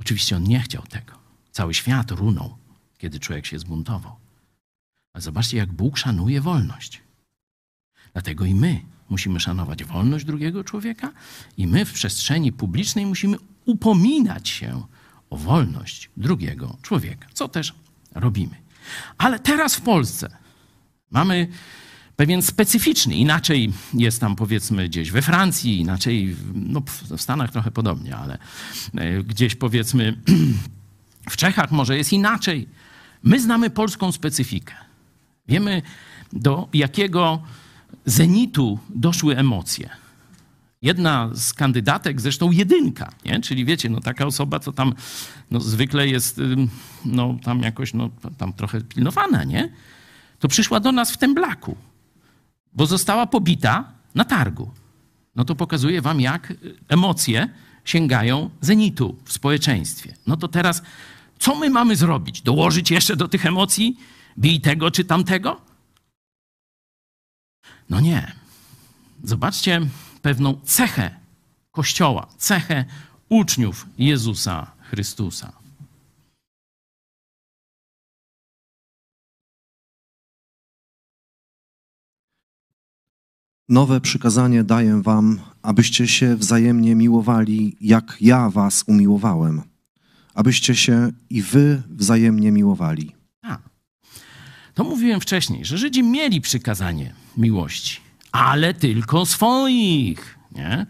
Oczywiście 0.00 0.36
on 0.36 0.42
nie 0.42 0.60
chciał 0.60 0.82
tego. 0.82 1.12
Cały 1.52 1.74
świat 1.74 2.10
runął, 2.10 2.56
kiedy 2.98 3.20
człowiek 3.20 3.46
się 3.46 3.58
zbuntował. 3.58 4.16
Ale 5.12 5.22
zobaczcie, 5.22 5.56
jak 5.56 5.72
Bóg 5.72 5.98
szanuje 5.98 6.40
wolność. 6.40 7.00
Dlatego 8.12 8.44
i 8.44 8.54
my 8.54 8.80
musimy 9.08 9.40
szanować 9.40 9.84
wolność 9.84 10.24
drugiego 10.24 10.64
człowieka 10.64 11.12
i 11.56 11.66
my 11.66 11.84
w 11.84 11.92
przestrzeni 11.92 12.52
publicznej 12.52 13.06
musimy 13.06 13.36
upominać 13.64 14.48
się 14.48 14.86
o 15.30 15.36
wolność 15.36 16.10
drugiego 16.16 16.76
człowieka, 16.82 17.28
co 17.32 17.48
też 17.48 17.74
robimy. 18.14 18.63
Ale 19.18 19.38
teraz 19.38 19.76
w 19.76 19.80
Polsce 19.80 20.36
mamy 21.10 21.48
pewien 22.16 22.42
specyficzny, 22.42 23.14
inaczej 23.14 23.72
jest 23.94 24.20
tam 24.20 24.36
powiedzmy 24.36 24.88
gdzieś 24.88 25.10
we 25.10 25.22
Francji, 25.22 25.80
inaczej 25.80 26.36
no, 26.54 26.82
w 27.16 27.20
Stanach 27.20 27.52
trochę 27.52 27.70
podobnie, 27.70 28.16
ale 28.16 28.38
e, 28.94 29.22
gdzieś 29.22 29.54
powiedzmy 29.54 30.16
w 31.30 31.36
Czechach 31.36 31.70
może 31.70 31.96
jest 31.96 32.12
inaczej. 32.12 32.68
My 33.22 33.40
znamy 33.40 33.70
polską 33.70 34.12
specyfikę. 34.12 34.74
Wiemy, 35.48 35.82
do 36.32 36.68
jakiego 36.72 37.42
zenitu 38.06 38.78
doszły 38.94 39.36
emocje. 39.36 39.90
Jedna 40.84 41.30
z 41.34 41.52
kandydatek, 41.52 42.20
zresztą 42.20 42.50
jedynka, 42.50 43.12
nie? 43.24 43.40
czyli 43.40 43.64
wiecie, 43.64 43.88
no 43.88 44.00
taka 44.00 44.26
osoba, 44.26 44.58
co 44.58 44.72
tam 44.72 44.94
no, 45.50 45.60
zwykle 45.60 46.08
jest 46.08 46.40
no, 47.04 47.36
tam 47.42 47.62
jakoś 47.62 47.94
no, 47.94 48.10
tam 48.38 48.52
trochę 48.52 48.80
pilnowana, 48.80 49.44
nie? 49.44 49.72
to 50.38 50.48
przyszła 50.48 50.80
do 50.80 50.92
nas 50.92 51.10
w 51.12 51.16
tym 51.16 51.34
blaku, 51.34 51.76
bo 52.72 52.86
została 52.86 53.26
pobita 53.26 53.92
na 54.14 54.24
targu. 54.24 54.70
No 55.36 55.44
to 55.44 55.54
pokazuje 55.54 56.02
wam, 56.02 56.20
jak 56.20 56.52
emocje 56.88 57.48
sięgają 57.84 58.50
zenitu 58.60 59.16
w 59.24 59.32
społeczeństwie. 59.32 60.14
No 60.26 60.36
to 60.36 60.48
teraz, 60.48 60.82
co 61.38 61.54
my 61.54 61.70
mamy 61.70 61.96
zrobić? 61.96 62.42
Dołożyć 62.42 62.90
jeszcze 62.90 63.16
do 63.16 63.28
tych 63.28 63.46
emocji? 63.46 63.98
Bij 64.36 64.60
tego 64.60 64.90
czy 64.90 65.04
tamtego? 65.04 65.60
No 67.90 68.00
nie. 68.00 68.32
Zobaczcie 69.22 69.80
pewną 70.24 70.60
cechę 70.64 71.20
Kościoła, 71.70 72.26
cechę 72.38 72.84
uczniów 73.28 73.86
Jezusa 73.98 74.72
Chrystusa. 74.80 75.52
Nowe 83.68 84.00
przykazanie 84.00 84.64
daję 84.64 85.02
wam, 85.02 85.40
abyście 85.62 86.08
się 86.08 86.36
wzajemnie 86.36 86.94
miłowali, 86.94 87.76
jak 87.80 88.16
ja 88.20 88.50
was 88.50 88.84
umiłowałem, 88.86 89.62
abyście 90.34 90.74
się 90.74 91.10
i 91.30 91.42
wy 91.42 91.82
wzajemnie 91.88 92.52
miłowali. 92.52 93.12
A. 93.42 93.58
To 94.74 94.84
mówiłem 94.84 95.20
wcześniej, 95.20 95.64
że 95.64 95.78
Żydzi 95.78 96.02
mieli 96.02 96.40
przykazanie 96.40 97.14
miłości, 97.36 98.03
ale 98.34 98.74
tylko 98.74 99.26
swoich, 99.26 100.38
nie? 100.52 100.86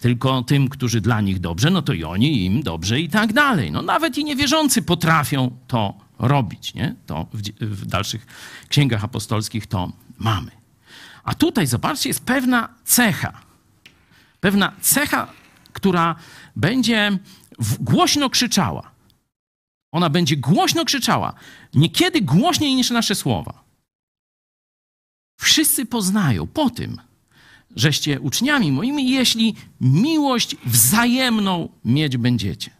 Tylko 0.00 0.42
tym, 0.42 0.68
którzy 0.68 1.00
dla 1.00 1.20
nich 1.20 1.40
dobrze, 1.40 1.70
no 1.70 1.82
to 1.82 1.92
i 1.92 2.04
oni 2.04 2.44
im 2.44 2.62
dobrze 2.62 3.00
i 3.00 3.08
tak 3.08 3.32
dalej. 3.32 3.72
No 3.72 3.82
nawet 3.82 4.18
i 4.18 4.24
niewierzący 4.24 4.82
potrafią 4.82 5.56
to 5.66 5.94
robić, 6.18 6.74
nie? 6.74 6.94
To 7.06 7.26
w, 7.32 7.42
w 7.60 7.86
dalszych 7.86 8.26
księgach 8.68 9.04
apostolskich 9.04 9.66
to 9.66 9.92
mamy. 10.18 10.50
A 11.24 11.34
tutaj, 11.34 11.66
zobaczcie, 11.66 12.08
jest 12.08 12.24
pewna 12.24 12.68
cecha. 12.84 13.32
Pewna 14.40 14.72
cecha, 14.80 15.28
która 15.72 16.14
będzie 16.56 17.18
głośno 17.80 18.30
krzyczała. 18.30 18.90
Ona 19.92 20.10
będzie 20.10 20.36
głośno 20.36 20.84
krzyczała. 20.84 21.34
Niekiedy 21.74 22.20
głośniej 22.20 22.74
niż 22.74 22.90
nasze 22.90 23.14
słowa. 23.14 23.69
Wszyscy 25.40 25.86
poznają 25.86 26.46
po 26.46 26.70
tym, 26.70 27.00
żeście 27.76 28.20
uczniami 28.20 28.72
moimi, 28.72 29.10
jeśli 29.10 29.54
miłość 29.80 30.56
wzajemną 30.66 31.68
mieć 31.84 32.16
będziecie. 32.16 32.70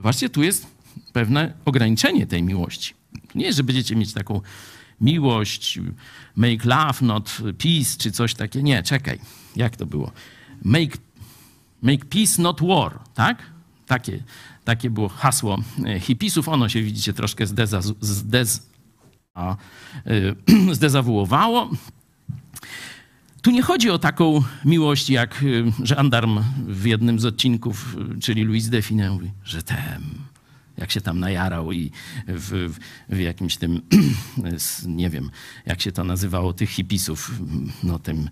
Zobaczcie, 0.00 0.30
tu 0.30 0.42
jest 0.42 0.66
pewne 1.12 1.54
ograniczenie 1.64 2.26
tej 2.26 2.42
miłości. 2.42 2.94
Nie, 3.34 3.52
że 3.52 3.64
będziecie 3.64 3.96
mieć 3.96 4.12
taką 4.12 4.40
miłość, 5.00 5.78
make 6.36 6.64
love, 6.64 6.98
not 7.02 7.38
peace, 7.58 7.98
czy 7.98 8.12
coś 8.12 8.34
takiego. 8.34 8.64
Nie, 8.64 8.82
czekaj, 8.82 9.18
jak 9.56 9.76
to 9.76 9.86
było? 9.86 10.12
Make, 10.64 10.98
make 11.82 12.04
peace, 12.04 12.42
not 12.42 12.60
war, 12.60 13.00
tak? 13.14 13.42
Takie, 13.86 14.22
takie 14.64 14.90
było 14.90 15.08
hasło 15.08 15.58
hipisów. 16.00 16.48
Ono 16.48 16.68
się, 16.68 16.82
widzicie, 16.82 17.12
troszkę 17.12 17.46
zdeza, 17.46 17.80
zdez, 18.00 18.73
a, 19.34 19.56
y, 20.06 20.34
zdezawuowało. 20.78 21.70
Tu 23.42 23.50
nie 23.50 23.62
chodzi 23.62 23.90
o 23.90 23.98
taką 23.98 24.42
miłość, 24.64 25.10
jak 25.10 25.44
żandarm 25.82 26.40
w 26.66 26.86
jednym 26.86 27.20
z 27.20 27.24
odcinków, 27.24 27.96
czyli 28.20 28.44
Louis 28.44 28.68
Define 28.68 29.10
mówi, 29.10 29.30
że 29.44 29.62
tem, 29.62 30.02
jak 30.76 30.90
się 30.90 31.00
tam 31.00 31.20
najarał 31.20 31.72
i 31.72 31.90
w, 32.28 32.74
w, 33.08 33.18
jakimś 33.18 33.56
tym, 33.56 33.80
nie 34.86 35.10
wiem, 35.10 35.30
jak 35.66 35.80
się 35.80 35.92
to 35.92 36.04
nazywało, 36.04 36.52
tych 36.52 36.70
hipisów, 36.70 37.30
no 37.82 37.98
tym, 37.98 38.30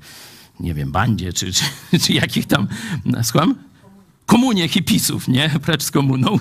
nie 0.60 0.74
wiem, 0.74 0.92
bandzie, 0.92 1.32
czy, 1.32 1.52
czy, 1.52 1.64
czy 2.00 2.12
jakich 2.12 2.46
tam, 2.46 2.68
słucham? 3.22 3.54
Komunie 4.32 4.68
hipisów, 4.68 5.28
nie? 5.28 5.48
Precz 5.48 5.82
z 5.82 5.90
komuną. 5.90 6.38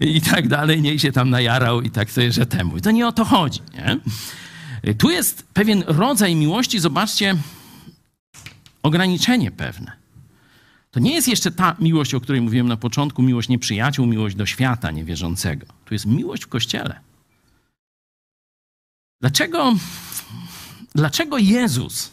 I 0.00 0.20
tak 0.20 0.48
dalej, 0.48 0.82
niech 0.82 1.00
się 1.00 1.12
tam 1.12 1.30
najarał 1.30 1.82
i 1.82 1.90
tak 1.90 2.10
sobie, 2.10 2.32
że 2.32 2.46
temu. 2.46 2.76
I 2.76 2.80
to 2.80 2.90
nie 2.90 3.06
o 3.06 3.12
to 3.12 3.24
chodzi, 3.24 3.60
nie? 3.74 4.00
Tu 4.94 5.10
jest 5.10 5.46
pewien 5.54 5.84
rodzaj 5.86 6.34
miłości, 6.36 6.78
zobaczcie, 6.78 7.36
ograniczenie 8.82 9.50
pewne. 9.50 9.92
To 10.90 11.00
nie 11.00 11.14
jest 11.14 11.28
jeszcze 11.28 11.50
ta 11.50 11.76
miłość, 11.78 12.14
o 12.14 12.20
której 12.20 12.40
mówiłem 12.40 12.68
na 12.68 12.76
początku, 12.76 13.22
miłość 13.22 13.48
nieprzyjaciół, 13.48 14.06
miłość 14.06 14.36
do 14.36 14.46
świata 14.46 14.90
niewierzącego. 14.90 15.66
Tu 15.84 15.94
jest 15.94 16.06
miłość 16.06 16.44
w 16.44 16.48
kościele. 16.48 17.00
Dlaczego, 19.20 19.74
dlaczego 20.94 21.38
Jezus 21.38 22.10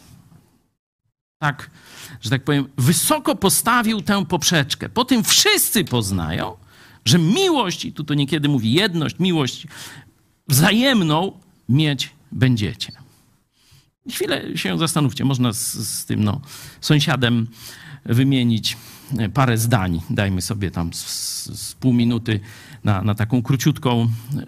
tak, 1.38 1.70
że 2.20 2.30
tak 2.30 2.44
powiem, 2.44 2.68
wysoko 2.78 3.34
postawił 3.34 4.02
tę 4.02 4.26
poprzeczkę? 4.26 4.88
Po 4.88 5.04
tym 5.04 5.24
wszyscy 5.24 5.84
poznają, 5.84 6.56
że 7.04 7.18
miłość, 7.18 7.84
i 7.84 7.92
tu 7.92 8.04
to 8.04 8.14
niekiedy 8.14 8.48
mówi 8.48 8.72
jedność, 8.72 9.18
miłość 9.18 9.66
wzajemną 10.48 11.32
mieć 11.68 12.10
będziecie. 12.32 12.92
Chwilę 14.10 14.56
się 14.56 14.78
zastanówcie, 14.78 15.24
można 15.24 15.52
z, 15.52 15.74
z 15.88 16.04
tym 16.04 16.24
no, 16.24 16.40
sąsiadem 16.80 17.46
wymienić 18.04 18.76
parę 19.34 19.58
zdań. 19.58 20.00
Dajmy 20.10 20.42
sobie 20.42 20.70
tam 20.70 20.92
z, 20.92 21.06
z 21.44 21.74
pół 21.74 21.92
minuty 21.92 22.40
na, 22.86 23.02
na, 23.02 23.14
taką 23.14 23.42
króciutką 23.42 24.02
e, 24.02 24.46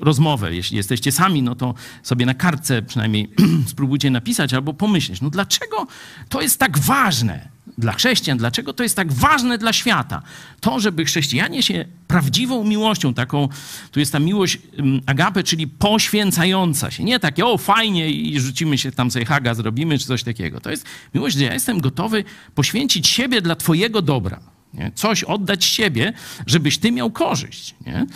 rozmowę. 0.00 0.54
Jeśli 0.54 0.76
jesteście 0.76 1.12
sami, 1.12 1.42
no 1.42 1.54
to 1.54 1.74
sobie 2.02 2.26
na 2.26 2.34
kartce 2.34 2.82
przynajmniej 2.82 3.30
spróbujcie 3.72 4.10
napisać 4.10 4.54
albo 4.54 4.74
pomyśleć, 4.74 5.20
no 5.20 5.30
dlaczego 5.30 5.86
to 6.28 6.42
jest 6.42 6.58
tak 6.58 6.78
ważne? 6.78 7.58
dla 7.78 7.92
chrześcijan, 7.92 8.38
dlaczego 8.38 8.72
to 8.72 8.82
jest 8.82 8.96
tak 8.96 9.12
ważne 9.12 9.58
dla 9.58 9.72
świata. 9.72 10.22
To, 10.60 10.80
żeby 10.80 11.04
chrześcijanie 11.04 11.62
się 11.62 11.84
prawdziwą 12.06 12.64
miłością, 12.64 13.14
taką, 13.14 13.48
tu 13.90 14.00
jest 14.00 14.12
ta 14.12 14.18
miłość 14.18 14.58
agape, 15.06 15.42
czyli 15.42 15.68
poświęcająca 15.68 16.90
się. 16.90 17.04
Nie 17.04 17.20
takie, 17.20 17.46
o 17.46 17.58
fajnie 17.58 18.10
i 18.10 18.40
rzucimy 18.40 18.78
się 18.78 18.92
tam 18.92 19.10
sobie 19.10 19.24
haga, 19.24 19.54
zrobimy, 19.54 19.98
czy 19.98 20.06
coś 20.06 20.22
takiego. 20.22 20.60
To 20.60 20.70
jest 20.70 20.84
miłość, 21.14 21.36
że 21.36 21.44
ja 21.44 21.54
jestem 21.54 21.80
gotowy 21.80 22.24
poświęcić 22.54 23.08
siebie 23.08 23.42
dla 23.42 23.56
twojego 23.56 24.02
dobra. 24.02 24.57
Nie? 24.74 24.92
Coś 24.94 25.24
oddać 25.24 25.64
siebie, 25.64 26.12
żebyś 26.46 26.78
ty 26.78 26.92
miał 26.92 27.10
korzyść. 27.10 27.74
Nie? 27.86 28.06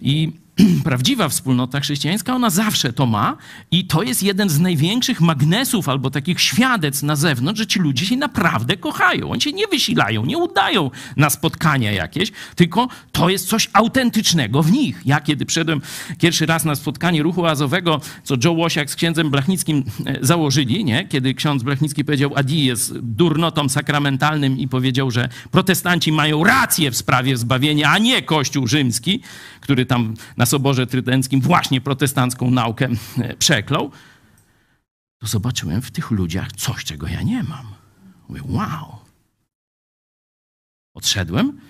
I 0.00 0.32
prawdziwa 0.84 1.28
wspólnota 1.28 1.80
chrześcijańska, 1.80 2.34
ona 2.34 2.50
zawsze 2.50 2.92
to 2.92 3.06
ma 3.06 3.36
i 3.70 3.84
to 3.84 4.02
jest 4.02 4.22
jeden 4.22 4.48
z 4.48 4.60
największych 4.60 5.20
magnesów 5.20 5.88
albo 5.88 6.10
takich 6.10 6.40
świadectw 6.40 7.02
na 7.02 7.16
zewnątrz, 7.16 7.58
że 7.58 7.66
ci 7.66 7.78
ludzie 7.78 8.06
się 8.06 8.16
naprawdę 8.16 8.76
kochają. 8.76 9.30
Oni 9.30 9.40
się 9.40 9.52
nie 9.52 9.66
wysilają, 9.66 10.26
nie 10.26 10.38
udają 10.38 10.90
na 11.16 11.30
spotkania 11.30 11.92
jakieś, 11.92 12.32
tylko 12.54 12.88
to 13.12 13.28
jest 13.28 13.48
coś 13.48 13.68
autentycznego 13.72 14.62
w 14.62 14.72
nich. 14.72 15.02
Ja 15.04 15.20
kiedy 15.20 15.46
przyszedłem 15.46 15.80
pierwszy 16.18 16.46
raz 16.46 16.64
na 16.64 16.74
spotkanie 16.74 17.22
ruchu 17.22 17.46
azowego, 17.46 18.00
co 18.24 18.34
Joe 18.44 18.52
Łosiak 18.52 18.90
z 18.90 18.96
księdzem 18.96 19.30
Blachnickim 19.30 19.84
e, 20.06 20.18
założyli, 20.20 20.84
nie? 20.84 21.08
kiedy 21.08 21.34
ksiądz 21.34 21.62
Blachnicki 21.62 22.04
powiedział, 22.04 22.32
Adi 22.34 22.64
jest 22.64 22.98
durnotą 22.98 23.68
sakramentalnym 23.68 24.58
i 24.58 24.68
powiedział, 24.68 25.10
że 25.10 25.28
protestanci 25.50 26.12
mają 26.12 26.44
rację 26.44 26.90
w 26.90 26.96
sprawie 26.96 27.36
zbawienia, 27.36 27.90
a 27.90 27.98
nie 27.98 28.22
Kościół 28.22 28.66
rzymski, 28.66 29.20
który 29.60 29.86
tam 29.86 30.14
na 30.36 30.46
Soborze 30.50 30.86
Trydenckim 30.86 31.40
właśnie 31.40 31.80
protestancką 31.80 32.50
naukę 32.50 32.88
e, 33.18 33.36
przeklął, 33.36 33.90
to 35.18 35.26
zobaczyłem 35.26 35.82
w 35.82 35.90
tych 35.90 36.10
ludziach 36.10 36.52
coś, 36.52 36.84
czego 36.84 37.08
ja 37.08 37.22
nie 37.22 37.42
mam. 37.42 37.66
Mówię, 38.28 38.40
wow. 38.44 38.98
Odszedłem. 40.94 41.60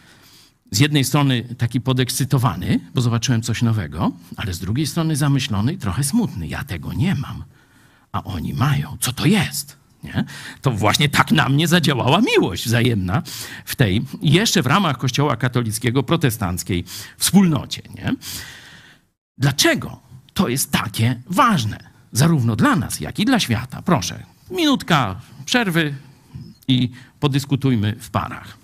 Z 0.71 0.79
jednej 0.79 1.05
strony 1.05 1.55
taki 1.59 1.81
podekscytowany, 1.81 2.81
bo 2.95 3.01
zobaczyłem 3.01 3.43
coś 3.43 3.63
nowego, 3.63 4.13
ale 4.37 4.55
z 4.55 4.59
drugiej 4.59 4.87
strony 4.87 5.17
zamyślony 5.17 5.73
i 5.73 5.79
trochę 5.79 6.05
smutny. 6.05 6.47
Ja 6.47 6.65
tego 6.65 6.93
nie 6.93 7.15
mam, 7.15 7.45
a 8.13 8.25
oni 8.25 8.55
mają. 8.55 8.97
Co 9.01 9.13
to 9.13 9.27
jest? 9.27 9.77
Nie? 10.05 10.25
To 10.63 10.71
właśnie 10.71 11.09
tak 11.09 11.33
na 11.33 11.49
mnie 11.49 11.69
zadziałała 11.69 12.21
miłość 12.21 12.67
wzajemna 12.67 13.23
w 13.65 13.77
tej, 13.77 14.05
jeszcze 14.23 14.63
w 14.63 14.67
ramach 14.67 14.99
Kościoła 14.99 15.37
katolickiego, 15.37 16.03
protestanckiej 16.03 16.85
wspólnocie. 17.19 17.83
Nie? 17.95 18.15
Dlaczego 19.41 20.01
to 20.35 20.49
jest 20.49 20.73
takie 20.73 21.21
ważne? 21.27 21.79
Zarówno 22.13 22.57
dla 22.57 22.77
nas, 22.77 23.01
jak 23.01 23.19
i 23.19 23.25
dla 23.25 23.41
świata. 23.41 23.83
Proszę, 23.83 24.23
minutka 24.51 25.21
przerwy 25.45 25.95
i 26.69 26.91
podyskutujmy 27.21 27.97
w 28.01 28.11
parach. 28.11 28.60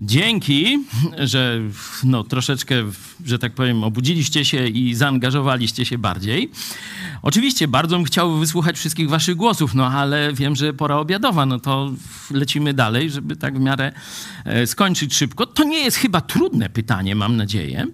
Dzięki, 0.00 0.84
że 1.18 1.60
no, 2.04 2.24
troszeczkę, 2.24 2.74
że 3.24 3.38
tak 3.38 3.54
powiem, 3.54 3.84
obudziliście 3.84 4.44
się 4.44 4.66
i 4.66 4.94
zaangażowaliście 4.94 5.84
się 5.84 5.98
bardziej. 5.98 6.50
Oczywiście 7.22 7.68
bardzo 7.68 7.96
bym 7.96 8.04
chciał 8.04 8.38
wysłuchać 8.38 8.76
wszystkich 8.76 9.08
waszych 9.08 9.36
głosów, 9.36 9.74
no 9.74 9.86
ale 9.86 10.32
wiem, 10.32 10.56
że 10.56 10.72
pora 10.72 10.96
obiadowa, 10.96 11.46
no 11.46 11.60
to 11.60 11.92
lecimy 12.30 12.74
dalej, 12.74 13.10
żeby 13.10 13.36
tak 13.36 13.58
w 13.58 13.60
miarę 13.60 13.92
e, 14.44 14.66
skończyć 14.66 15.14
szybko. 15.14 15.46
To 15.46 15.64
nie 15.64 15.78
jest 15.78 15.96
chyba 15.96 16.20
trudne 16.20 16.70
pytanie, 16.70 17.14
mam 17.14 17.36
nadzieję. 17.36 17.86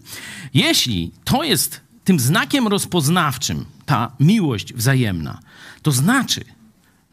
Jeśli 0.54 1.12
to 1.24 1.44
jest 1.44 1.80
tym 2.04 2.20
znakiem 2.20 2.68
rozpoznawczym, 2.68 3.64
ta 3.86 4.12
miłość 4.20 4.74
wzajemna, 4.74 5.40
to 5.82 5.92
znaczy, 5.92 6.44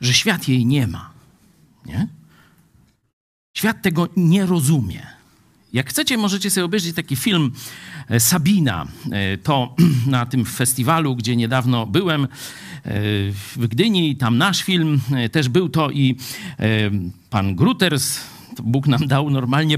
że 0.01 0.13
świat 0.13 0.47
jej 0.47 0.65
nie 0.65 0.87
ma. 0.87 1.11
Nie? 1.85 2.07
Świat 3.53 3.81
tego 3.81 4.07
nie 4.17 4.45
rozumie. 4.45 5.07
Jak 5.73 5.89
chcecie, 5.89 6.17
możecie 6.17 6.49
sobie 6.49 6.65
obejrzeć 6.65 6.95
taki 6.95 7.15
film 7.15 7.51
e, 8.09 8.19
Sabina. 8.19 8.87
E, 9.11 9.37
to 9.37 9.75
na 10.07 10.25
tym 10.25 10.45
festiwalu, 10.45 11.15
gdzie 11.15 11.35
niedawno 11.35 11.85
byłem 11.85 12.23
e, 12.23 12.27
w 13.31 13.67
Gdyni, 13.67 14.15
tam 14.15 14.37
nasz 14.37 14.63
film 14.63 15.01
też 15.31 15.49
był 15.49 15.69
to 15.69 15.91
i 15.91 16.15
pan 17.29 17.55
Gruters, 17.55 18.19
Bóg 18.63 18.87
nam 18.87 19.07
dał 19.07 19.29
normalnie 19.29 19.77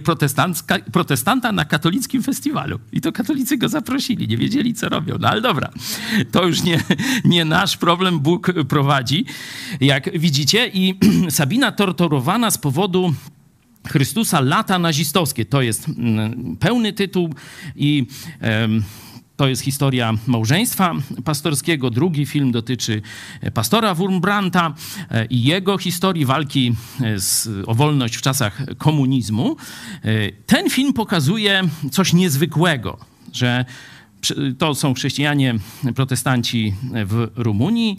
protestanta 0.91 1.51
na 1.51 1.65
katolickim 1.65 2.23
festiwalu. 2.23 2.79
I 2.91 3.01
to 3.01 3.11
katolicy 3.11 3.57
go 3.57 3.69
zaprosili, 3.69 4.27
nie 4.27 4.37
wiedzieli, 4.37 4.73
co 4.73 4.89
robią. 4.89 5.17
No 5.19 5.29
ale 5.29 5.41
dobra, 5.41 5.69
to 6.31 6.47
już 6.47 6.63
nie, 6.63 6.79
nie 7.25 7.45
nasz 7.45 7.77
problem, 7.77 8.19
Bóg 8.19 8.53
prowadzi, 8.67 9.25
jak 9.81 10.19
widzicie. 10.19 10.67
I 10.73 10.99
Sabina 11.29 11.71
torturowana 11.71 12.51
z 12.51 12.57
powodu 12.57 13.13
Chrystusa 13.87 14.41
lata 14.41 14.79
nazistowskie. 14.79 15.45
To 15.45 15.61
jest 15.61 15.87
mm, 15.87 16.57
pełny 16.59 16.93
tytuł 16.93 17.33
i 17.75 18.07
to 19.37 19.47
jest 19.47 19.61
historia 19.61 20.13
małżeństwa 20.27 20.93
pastorskiego. 21.23 21.89
Drugi 21.89 22.25
film 22.25 22.51
dotyczy 22.51 23.01
pastora 23.53 23.95
Wurmbrandta 23.95 24.73
e, 25.11 25.25
i 25.25 25.43
jego 25.43 25.77
historii 25.77 26.25
walki 26.25 26.75
e, 27.01 27.19
z, 27.19 27.49
o 27.67 27.75
wolność 27.75 28.15
w 28.15 28.21
czasach 28.21 28.61
komunizmu. 28.77 29.55
E, 30.03 30.31
ten 30.31 30.69
film 30.69 30.93
pokazuje 30.93 31.61
coś 31.91 32.13
niezwykłego, 32.13 32.97
że 33.33 33.65
to 34.57 34.75
są 34.75 34.93
chrześcijanie 34.93 35.55
protestanci 35.95 36.75
w 37.05 37.31
Rumunii, 37.35 37.97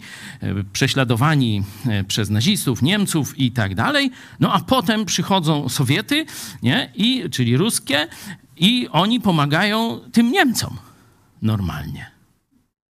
prześladowani 0.73 1.63
przez 2.07 2.29
nazistów, 2.29 2.81
Niemców 2.81 3.39
i 3.39 3.51
tak 3.51 3.75
dalej. 3.75 4.11
No 4.39 4.53
a 4.53 4.59
potem 4.59 5.05
przychodzą 5.05 5.69
Sowiety, 5.69 6.25
nie? 6.63 6.91
I, 6.95 7.29
czyli 7.29 7.57
ruskie, 7.57 8.07
i 8.57 8.87
oni 8.91 9.21
pomagają 9.21 9.99
tym 10.11 10.31
Niemcom 10.31 10.77
normalnie. 11.41 12.11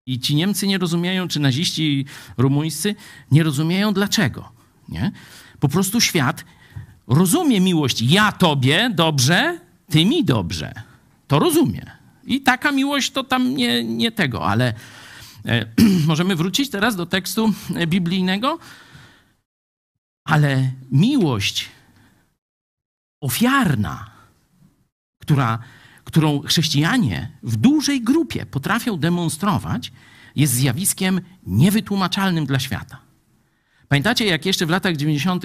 I 0.06 0.20
ci 0.20 0.34
Niemcy 0.34 0.66
nie 0.66 0.78
rozumieją, 0.78 1.28
czy 1.28 1.40
naziści 1.40 2.06
rumuńscy 2.36 2.94
nie 3.30 3.42
rozumieją 3.42 3.92
dlaczego. 3.92 4.52
Nie? 4.88 5.12
Po 5.60 5.68
prostu 5.68 6.00
świat 6.00 6.44
rozumie 7.06 7.60
miłość. 7.60 8.02
Ja 8.02 8.32
tobie 8.32 8.90
dobrze, 8.94 9.58
ty 9.90 10.04
mi 10.04 10.24
dobrze. 10.24 10.72
To 11.26 11.38
rozumie. 11.38 12.03
I 12.26 12.40
taka 12.40 12.72
miłość 12.72 13.10
to 13.10 13.24
tam 13.24 13.56
nie, 13.56 13.84
nie 13.84 14.12
tego, 14.12 14.46
ale 14.46 14.74
e, 15.44 15.66
możemy 16.06 16.36
wrócić 16.36 16.70
teraz 16.70 16.96
do 16.96 17.06
tekstu 17.06 17.54
biblijnego. 17.86 18.58
Ale 20.24 20.70
miłość 20.92 21.68
ofiarna, 23.20 24.10
która, 25.18 25.58
którą 26.04 26.40
chrześcijanie 26.40 27.30
w 27.42 27.56
dużej 27.56 28.02
grupie 28.02 28.46
potrafią 28.46 28.96
demonstrować, 28.96 29.92
jest 30.36 30.52
zjawiskiem 30.52 31.20
niewytłumaczalnym 31.46 32.46
dla 32.46 32.58
świata. 32.58 33.00
Pamiętacie, 33.88 34.26
jak 34.26 34.46
jeszcze 34.46 34.66
w 34.66 34.70
latach 34.70 34.96
90., 34.96 35.44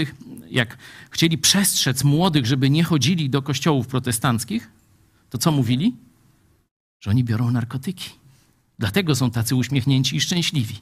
jak 0.49 0.77
chcieli 1.09 1.37
przestrzec 1.37 2.03
młodych, 2.03 2.45
żeby 2.45 2.69
nie 2.69 2.83
chodzili 2.83 3.29
do 3.29 3.41
kościołów 3.41 3.87
protestanckich, 3.87 4.71
to 5.29 5.37
co 5.37 5.51
mówili? 5.51 5.95
Że 6.99 7.09
oni 7.09 7.23
biorą 7.23 7.51
narkotyki. 7.51 8.09
Dlatego 8.79 9.15
są 9.15 9.31
tacy 9.31 9.55
uśmiechnięci 9.55 10.15
i 10.15 10.21
szczęśliwi. 10.21 10.75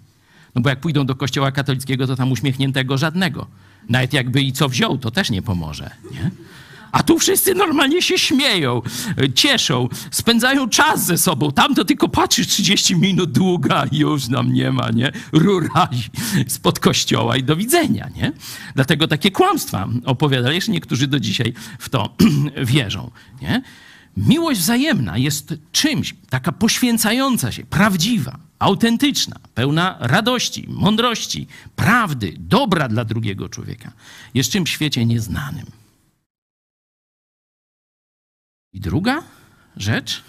No 0.56 0.62
bo 0.62 0.70
jak 0.70 0.80
pójdą 0.80 1.06
do 1.06 1.16
kościoła 1.16 1.52
katolickiego, 1.52 2.08
to 2.08 2.16
tam 2.16 2.32
uśmiechniętego 2.32 2.98
żadnego. 2.98 3.48
Nawet 3.90 4.14
jakby 4.14 4.42
i 4.42 4.54
co 4.54 4.70
wziął, 4.70 4.98
to 4.98 5.12
też 5.12 5.30
nie 5.30 5.42
pomoże. 5.42 5.92
Nie? 6.12 6.32
A 6.92 7.04
tu 7.04 7.20
wszyscy 7.20 7.56
normalnie 7.56 8.02
się 8.02 8.18
śmieją, 8.18 8.82
cieszą, 9.36 9.90
spędzają 10.12 10.70
czas 10.70 11.06
ze 11.06 11.18
sobą. 11.18 11.52
Tam 11.52 11.76
to 11.76 11.86
tylko 11.86 12.10
patrzysz 12.10 12.48
30 12.48 12.96
minut 12.96 13.32
długa 13.32 13.86
i 13.92 13.98
już 13.98 14.28
nam 14.28 14.54
nie 14.54 14.72
ma, 14.72 14.90
nie? 14.92 15.12
Rurali 15.32 16.04
spod 16.48 16.80
kościoła 16.80 17.38
i 17.38 17.44
do 17.44 17.56
widzenia, 17.56 18.10
nie? 18.16 18.32
Dlatego 18.76 19.08
takie 19.08 19.32
kłamstwa 19.32 19.88
opowiadali, 20.06 20.62
że 20.62 20.72
niektórzy 20.72 21.08
do 21.08 21.20
dzisiaj 21.20 21.54
w 21.80 21.90
to 21.90 22.16
wierzą, 22.74 23.12
nie? 23.42 23.62
Miłość 24.18 24.60
wzajemna 24.60 25.18
jest 25.18 25.54
czymś, 25.72 26.16
taka 26.30 26.52
poświęcająca 26.52 27.52
się, 27.52 27.66
prawdziwa, 27.66 28.40
autentyczna, 28.60 29.40
pełna 29.54 29.98
radości, 30.00 30.66
mądrości, 30.68 31.48
prawdy, 31.76 32.36
dobra 32.40 32.88
dla 32.88 33.06
drugiego 33.06 33.50
człowieka. 33.50 33.92
Jest 34.34 34.52
czymś 34.52 34.70
w 34.70 34.74
świecie 34.74 35.06
nieznanym. 35.06 35.66
I 38.74 38.80
druga 38.80 39.24
rzecz, 39.76 40.24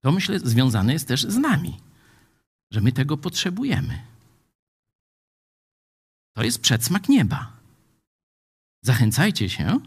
to 0.00 0.12
myślę 0.12 0.38
związane 0.38 0.92
jest 0.92 1.08
też 1.08 1.22
z 1.22 1.36
nami, 1.36 1.80
że 2.70 2.80
my 2.80 2.92
tego 2.92 3.16
potrzebujemy. 3.16 4.02
To 6.36 6.42
jest 6.42 6.60
przedsmak 6.60 7.08
nieba. 7.08 7.52
Zachęcajcie 8.82 9.48
się 9.48 9.80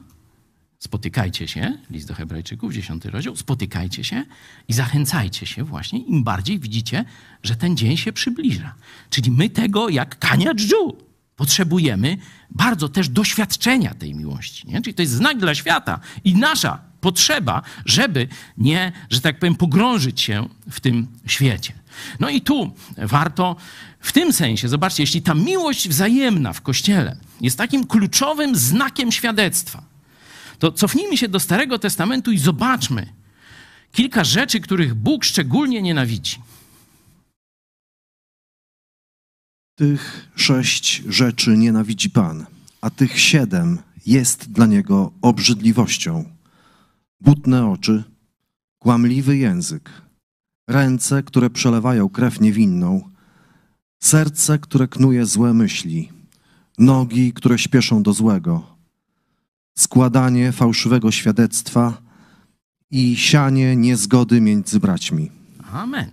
spotykajcie 0.82 1.48
się, 1.48 1.78
list 1.90 2.08
do 2.08 2.14
Hebrajczyków, 2.14 2.74
10 2.74 3.06
rozdział, 3.06 3.36
spotykajcie 3.36 4.04
się 4.04 4.24
i 4.68 4.74
zachęcajcie 4.74 5.46
się 5.46 5.64
właśnie, 5.64 6.00
im 6.00 6.24
bardziej 6.24 6.60
widzicie, 6.60 7.06
że 7.44 7.56
ten 7.56 7.78
dzień 7.78 7.98
się 7.98 8.14
przybliża. 8.14 8.76
Czyli 9.10 9.32
my 9.32 9.50
tego, 9.50 9.90
jak 9.90 10.20
kania 10.20 10.54
dżdżu, 10.54 10.98
potrzebujemy 11.36 12.18
bardzo 12.50 12.90
też 12.90 13.10
doświadczenia 13.10 13.94
tej 13.94 14.16
miłości. 14.16 14.68
Nie? 14.68 14.82
Czyli 14.82 14.94
to 14.94 15.02
jest 15.02 15.14
znak 15.14 15.38
dla 15.38 15.56
świata 15.56 16.00
i 16.24 16.36
nasza 16.36 16.80
potrzeba, 17.02 17.62
żeby 17.86 18.28
nie, 18.58 18.92
że 19.10 19.22
tak 19.22 19.40
powiem, 19.40 19.56
pogrążyć 19.56 20.22
się 20.22 20.48
w 20.70 20.80
tym 20.80 21.08
świecie. 21.26 21.74
No 22.20 22.30
i 22.30 22.42
tu 22.42 22.74
warto 22.98 23.56
w 24.00 24.12
tym 24.12 24.34
sensie, 24.34 24.70
zobaczcie, 24.70 25.04
jeśli 25.04 25.22
ta 25.22 25.34
miłość 25.34 25.90
wzajemna 25.90 26.54
w 26.54 26.62
Kościele 26.62 27.18
jest 27.42 27.58
takim 27.58 27.88
kluczowym 27.88 28.56
znakiem 28.56 29.12
świadectwa, 29.12 29.91
to 30.62 30.72
cofnijmy 30.72 31.18
się 31.18 31.28
do 31.28 31.40
Starego 31.40 31.80
Testamentu 31.80 32.32
i 32.32 32.38
zobaczmy 32.38 33.14
kilka 33.92 34.24
rzeczy, 34.24 34.60
których 34.60 34.96
Bóg 34.96 35.24
szczególnie 35.24 35.82
nienawidzi. 35.82 36.38
Tych 39.76 40.32
sześć 40.36 41.04
rzeczy 41.08 41.58
nienawidzi 41.58 42.10
Pan, 42.10 42.46
a 42.82 42.90
tych 42.90 43.20
siedem 43.20 43.78
jest 44.06 44.52
dla 44.52 44.66
niego 44.66 45.12
obrzydliwością. 45.22 46.26
Butne 47.22 47.70
oczy, 47.72 48.04
kłamliwy 48.80 49.38
język, 49.38 49.90
ręce, 50.68 51.24
które 51.24 51.50
przelewają 51.50 52.10
krew 52.10 52.42
niewinną, 52.42 53.10
serce, 54.04 54.60
które 54.60 54.88
knuje 54.88 55.26
złe 55.26 55.54
myśli, 55.54 56.10
nogi, 56.78 57.34
które 57.34 57.60
śpieszą 57.60 58.04
do 58.04 58.14
złego, 58.14 58.71
składanie 59.78 60.52
fałszywego 60.52 61.12
świadectwa 61.12 62.02
i 62.92 63.16
sianie 63.16 63.76
niezgody 63.76 64.42
między 64.42 64.80
braćmi. 64.80 65.32
Amen. 65.74 66.12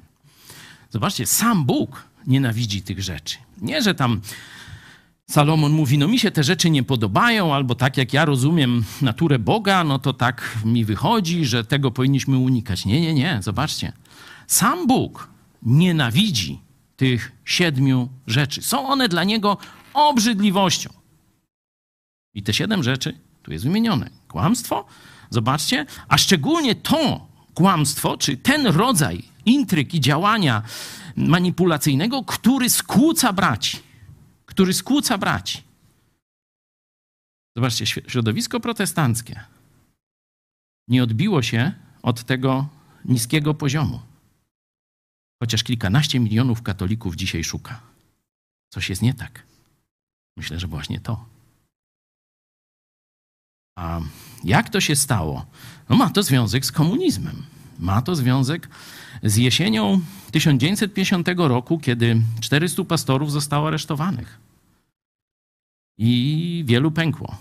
Zobaczcie, 0.91 1.27
sam 1.27 1.65
Bóg 1.65 2.05
nienawidzi 2.27 2.83
tych 2.83 3.03
rzeczy. 3.03 3.37
Nie, 3.61 3.83
że 3.83 3.95
tam 3.95 4.21
Salomon 5.31 5.73
mówi, 5.73 5.99
no 5.99 6.09
mi 6.09 6.19
się 6.19 6.31
te 6.31 6.45
rzeczy 6.45 6.71
nie 6.71 6.83
podobają, 6.83 7.55
albo 7.55 7.75
tak 7.75 7.97
jak 7.97 8.13
ja 8.13 8.25
rozumiem 8.25 8.85
naturę 9.03 9.39
Boga, 9.39 9.85
no 9.85 9.99
to 9.99 10.13
tak 10.13 10.59
mi 10.65 10.85
wychodzi, 10.85 11.45
że 11.45 11.65
tego 11.65 11.91
powinniśmy 11.91 12.39
unikać. 12.39 12.87
Nie, 12.87 13.01
nie, 13.01 13.15
nie, 13.15 13.39
zobaczcie. 13.43 13.93
Sam 14.47 14.87
Bóg 14.87 15.29
nienawidzi 15.63 16.61
tych 16.97 17.33
siedmiu 17.45 18.09
rzeczy. 18.27 18.63
Są 18.63 18.89
one 18.89 19.09
dla 19.09 19.25
niego 19.25 19.57
obrzydliwością. 19.95 20.91
I 22.35 22.43
te 22.43 22.53
siedem 22.53 22.83
rzeczy 22.83 23.19
tu 23.49 23.53
jest 23.53 23.65
wymienione. 23.65 24.11
Kłamstwo, 24.29 24.85
zobaczcie, 25.31 25.87
a 26.09 26.19
szczególnie 26.19 26.75
to 26.75 27.27
kłamstwo, 27.55 28.17
czy 28.17 28.37
ten 28.37 28.67
rodzaj 28.67 29.23
intryg 29.47 29.95
i 29.95 30.01
działania 30.01 30.63
manipulacyjnego, 31.17 32.25
który 32.25 32.71
skłóca 32.71 33.33
braci. 33.33 33.79
Który 34.47 34.75
skłóca 34.75 35.19
braci. 35.19 35.63
Zobaczcie, 37.57 37.87
środowisko 37.87 38.61
protestanckie 38.61 39.45
nie 40.89 41.03
odbiło 41.03 41.43
się 41.43 41.73
od 42.03 42.25
tego 42.25 42.69
niskiego 43.05 43.55
poziomu. 43.55 44.01
Chociaż 45.43 45.63
kilkanaście 45.63 46.21
milionów 46.21 46.63
katolików 46.63 47.17
dzisiaj 47.17 47.45
szuka. 47.45 47.81
Coś 48.69 48.91
jest 48.91 49.03
nie 49.03 49.15
tak. 49.15 49.43
Myślę, 50.37 50.61
że 50.61 50.67
właśnie 50.67 51.01
to. 51.01 51.38
A 53.79 54.01
jak 54.45 54.71
to 54.71 54.81
się 54.81 54.97
stało? 54.97 55.47
No 55.89 55.97
ma 55.97 56.11
to 56.11 56.23
związek 56.23 56.67
z 56.67 56.73
komunizmem. 56.73 57.43
Ma 57.79 58.03
to 58.03 58.17
związek 58.17 58.69
z 59.23 59.37
jesienią 59.37 60.01
1950 60.31 61.29
roku, 61.37 61.79
kiedy 61.79 62.21
400 62.41 62.85
pastorów 62.85 63.33
zostało 63.33 63.69
aresztowanych. 63.69 64.39
I 65.99 66.65
wielu 66.67 66.91
pękło. 66.91 67.37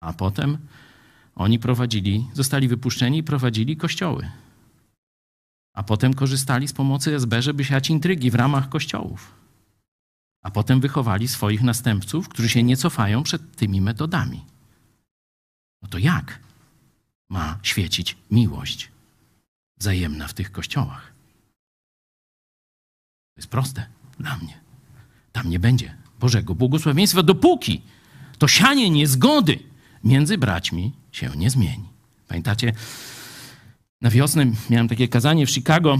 A 0.00 0.12
potem 0.12 0.58
oni 1.34 1.58
prowadzili, 1.58 2.26
zostali 2.32 2.68
wypuszczeni 2.68 3.18
i 3.18 3.22
prowadzili 3.22 3.76
kościoły. 3.76 4.30
A 5.74 5.82
potem 5.82 6.14
korzystali 6.14 6.68
z 6.68 6.72
pomocy 6.72 7.14
SB, 7.14 7.42
żeby 7.42 7.64
siać 7.64 7.90
intrygi 7.90 8.30
w 8.30 8.34
ramach 8.34 8.68
kościołów. 8.68 9.34
A 10.42 10.50
potem 10.50 10.80
wychowali 10.80 11.28
swoich 11.28 11.62
następców, 11.62 12.28
którzy 12.28 12.48
się 12.48 12.62
nie 12.62 12.76
cofają 12.76 13.22
przed 13.22 13.56
tymi 13.56 13.80
metodami. 13.80 14.53
No 15.84 15.88
to 15.90 15.98
jak 15.98 16.38
ma 17.28 17.58
świecić 17.62 18.16
miłość 18.30 18.88
wzajemna 19.78 20.28
w 20.28 20.34
tych 20.34 20.52
kościołach? 20.52 21.12
To 23.34 23.38
jest 23.38 23.48
proste 23.48 23.86
dla 24.18 24.36
mnie. 24.36 24.60
Tam 25.32 25.50
nie 25.50 25.58
będzie 25.58 25.96
Bożego 26.20 26.54
błogosławieństwa, 26.54 27.22
dopóki 27.22 27.82
to 28.38 28.48
sianie 28.48 28.90
niezgody 28.90 29.58
między 30.04 30.38
braćmi 30.38 30.92
się 31.12 31.30
nie 31.36 31.50
zmieni. 31.50 31.88
Pamiętacie, 32.28 32.72
na 34.00 34.10
wiosnę 34.10 34.46
miałem 34.70 34.88
takie 34.88 35.08
kazanie 35.08 35.46
w 35.46 35.50
Chicago, 35.50 35.98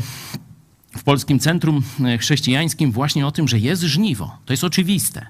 w 0.96 1.02
Polskim 1.02 1.38
Centrum 1.38 1.82
Chrześcijańskim, 2.20 2.92
właśnie 2.92 3.26
o 3.26 3.32
tym, 3.32 3.48
że 3.48 3.58
jest 3.58 3.82
żniwo. 3.82 4.38
To 4.44 4.52
jest 4.52 4.64
oczywiste. 4.64 5.26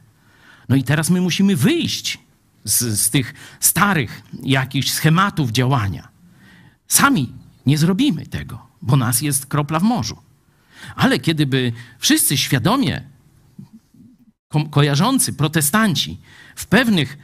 No 0.69 0.77
i 0.77 0.83
teraz 0.83 1.11
my 1.11 1.21
musimy 1.21 1.57
wyjść 1.57 2.19
z, 2.65 3.01
z 3.01 3.11
tych 3.11 3.35
starych 3.61 4.23
jakichś 4.43 4.91
schematów 4.91 5.51
działania. 5.51 6.09
Sami 6.89 7.33
nie 7.67 7.79
zrobimy 7.79 8.27
tego, 8.27 8.67
bo 8.83 8.97
nas 8.97 9.23
jest 9.23 9.47
kropla 9.47 9.81
w 9.81 9.83
morzu. 9.83 10.17
Ale 10.97 11.19
kiedyby 11.19 11.73
wszyscy 11.99 12.37
świadomie 12.37 13.03
ko 14.49 14.65
kojarzący 14.65 15.33
protestanci 15.33 16.21
w 16.57 16.67
pewnych 16.67 17.19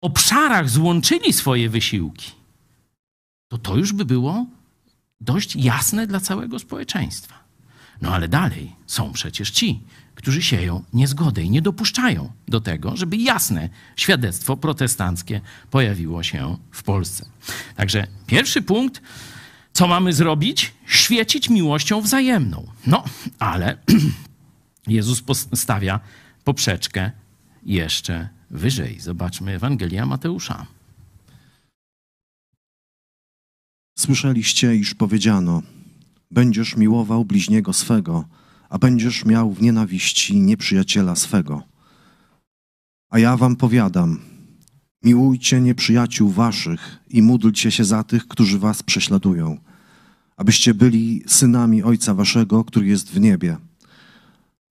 obszarach 0.00 0.70
złączyli 0.70 1.32
swoje 1.32 1.68
wysiłki, 1.68 2.32
to 3.48 3.58
to 3.58 3.76
już 3.76 3.92
by 3.92 4.04
było 4.04 4.46
dość 5.20 5.56
jasne 5.56 6.06
dla 6.06 6.20
całego 6.20 6.58
społeczeństwa. 6.58 7.42
No 8.02 8.14
ale 8.14 8.28
dalej 8.28 8.72
są 8.86 9.12
przecież 9.12 9.50
ci, 9.50 9.80
którzy 10.14 10.42
sieją 10.42 10.84
niezgodę 10.92 11.42
i 11.42 11.50
nie 11.50 11.62
dopuszczają 11.62 12.32
do 12.48 12.60
tego, 12.60 12.96
żeby 12.96 13.16
jasne 13.16 13.68
świadectwo 13.96 14.56
protestanckie 14.56 15.40
pojawiło 15.70 16.22
się 16.22 16.56
w 16.70 16.82
Polsce. 16.82 17.26
Także 17.76 18.06
pierwszy 18.26 18.62
punkt, 18.62 19.02
co 19.72 19.88
mamy 19.88 20.12
zrobić? 20.12 20.72
Świecić 20.86 21.48
miłością 21.50 22.00
wzajemną. 22.00 22.66
No, 22.86 23.04
ale 23.38 23.76
Jezus 24.86 25.22
postawia 25.22 26.00
poprzeczkę 26.44 27.10
jeszcze 27.62 28.28
wyżej. 28.50 29.00
Zobaczmy 29.00 29.52
Ewangelia 29.52 30.06
Mateusza. 30.06 30.66
Słyszeliście, 33.98 34.76
iż 34.76 34.94
powiedziano: 34.94 35.62
Będziesz 36.30 36.76
miłował 36.76 37.24
bliźniego 37.24 37.72
swego, 37.72 38.24
a 38.72 38.78
będziesz 38.78 39.24
miał 39.24 39.52
w 39.52 39.62
nienawiści 39.62 40.40
nieprzyjaciela 40.40 41.16
swego. 41.16 41.62
A 43.10 43.18
ja 43.18 43.36
wam 43.36 43.56
powiadam: 43.56 44.18
miłujcie 45.02 45.60
nieprzyjaciół 45.60 46.30
waszych 46.30 46.98
i 47.08 47.22
módlcie 47.22 47.70
się 47.70 47.84
za 47.84 48.04
tych, 48.04 48.28
którzy 48.28 48.58
was 48.58 48.82
prześladują, 48.82 49.58
abyście 50.36 50.74
byli 50.74 51.22
synami 51.26 51.82
Ojca 51.82 52.14
waszego, 52.14 52.64
który 52.64 52.86
jest 52.86 53.10
w 53.10 53.20
niebie. 53.20 53.56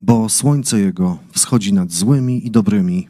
Bo 0.01 0.29
słońce 0.29 0.79
jego 0.79 1.19
wschodzi 1.31 1.73
nad 1.73 1.91
złymi 1.91 2.47
i 2.47 2.51
dobrymi, 2.51 3.07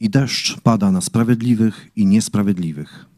i 0.00 0.10
deszcz 0.10 0.60
pada 0.60 0.90
na 0.90 1.00
sprawiedliwych 1.00 1.88
i 1.96 2.06
niesprawiedliwych. 2.06 3.09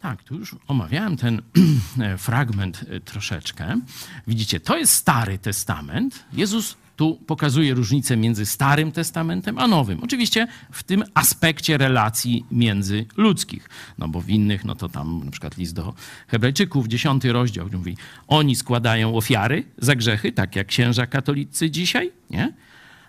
Tak, 0.00 0.22
tu 0.22 0.34
już 0.34 0.56
omawiałem 0.68 1.16
ten 1.16 1.42
fragment 2.18 2.82
y, 2.82 3.00
troszeczkę. 3.00 3.80
Widzicie, 4.26 4.60
to 4.60 4.76
jest 4.76 4.94
Stary 4.94 5.38
Testament. 5.38 6.24
Jezus 6.32 6.76
tu 6.96 7.20
pokazuje 7.26 7.74
różnicę 7.74 8.16
między 8.16 8.46
Starym 8.46 8.92
Testamentem 8.92 9.58
a 9.58 9.66
Nowym. 9.66 10.04
Oczywiście 10.04 10.46
w 10.72 10.82
tym 10.82 11.04
aspekcie 11.14 11.78
relacji 11.78 12.46
międzyludzkich. 12.50 13.68
No 13.98 14.08
bo 14.08 14.20
w 14.20 14.28
innych, 14.28 14.64
no 14.64 14.74
to 14.74 14.88
tam 14.88 15.24
na 15.24 15.30
przykład 15.30 15.56
list 15.56 15.74
do 15.74 15.94
Hebrajczyków, 16.28 16.88
dziesiąty 16.88 17.32
rozdział, 17.32 17.68
mówi, 17.72 17.96
oni 18.28 18.56
składają 18.56 19.16
ofiary 19.16 19.64
za 19.78 19.96
grzechy, 19.96 20.32
tak 20.32 20.56
jak 20.56 20.66
księża 20.66 21.06
katolicy 21.06 21.70
dzisiaj, 21.70 22.12
nie? 22.30 22.52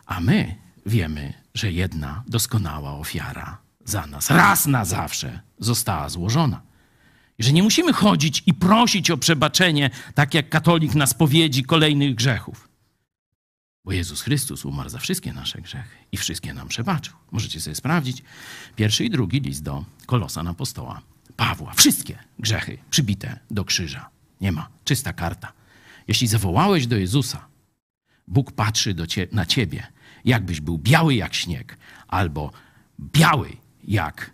A 0.06 0.20
my 0.20 0.56
wiemy, 0.86 1.34
że 1.54 1.72
jedna 1.72 2.24
doskonała 2.28 2.94
ofiara 2.94 3.58
za 3.86 4.08
nas 4.08 4.30
raz 4.30 4.66
na 4.66 4.86
zawsze 4.86 5.40
została 5.60 6.10
złożona. 6.10 6.71
Że 7.42 7.52
nie 7.54 7.64
musimy 7.64 7.94
chodzić 7.94 8.44
i 8.46 8.54
prosić 8.54 9.12
o 9.12 9.18
przebaczenie, 9.18 9.90
tak 10.16 10.34
jak 10.34 10.50
katolik 10.50 10.96
na 10.96 11.08
spowiedzi 11.08 11.64
kolejnych 11.64 12.16
grzechów. 12.16 12.70
Bo 13.86 13.92
Jezus 13.92 14.22
Chrystus 14.22 14.66
umarł 14.66 14.90
za 14.90 15.00
wszystkie 15.00 15.34
nasze 15.34 15.62
grzechy 15.62 15.98
i 16.12 16.18
wszystkie 16.18 16.54
nam 16.54 16.68
przebaczył. 16.68 17.14
Możecie 17.32 17.62
sobie 17.62 17.76
sprawdzić. 17.76 18.24
Pierwszy 18.76 19.06
i 19.06 19.10
drugi 19.10 19.40
list 19.40 19.64
do 19.64 19.86
Kolosan 20.06 20.48
Apostoła 20.48 21.02
Pawła. 21.36 21.74
Wszystkie 21.74 22.18
grzechy 22.40 22.78
przybite 22.90 23.40
do 23.52 23.66
krzyża. 23.66 24.10
Nie 24.42 24.52
ma. 24.52 24.70
Czysta 24.84 25.14
karta. 25.14 25.54
Jeśli 26.08 26.28
zawołałeś 26.28 26.88
do 26.88 26.98
Jezusa, 26.98 27.48
Bóg 28.28 28.52
patrzy 28.52 28.96
cie, 29.08 29.28
na 29.32 29.46
ciebie, 29.46 29.88
jakbyś 30.26 30.62
był 30.62 30.78
biały 30.78 31.16
jak 31.16 31.34
śnieg, 31.34 31.78
albo 32.08 32.52
biały 33.00 33.58
jak 33.84 34.34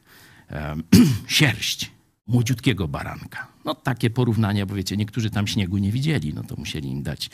um, 0.52 0.84
sierść 1.28 1.97
młodziutkiego 2.28 2.88
baranka. 2.88 3.48
No 3.66 3.76
takie 3.76 4.10
porównania, 4.10 4.66
bo 4.66 4.76
wiecie, 4.76 4.98
niektórzy 4.98 5.30
tam 5.30 5.48
śniegu 5.48 5.78
nie 5.78 5.92
widzieli, 5.92 6.34
no 6.34 6.44
to 6.44 6.56
musieli 6.56 6.90
im 6.90 7.04
dać 7.04 7.30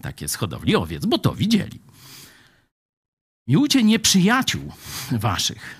takie 0.00 0.28
z 0.28 0.34
hodowli 0.34 0.76
owiec, 0.76 1.06
bo 1.06 1.18
to 1.18 1.34
widzieli. 1.34 1.80
Miłujcie 3.46 3.82
nieprzyjaciół 3.82 4.72
waszych. 5.12 5.76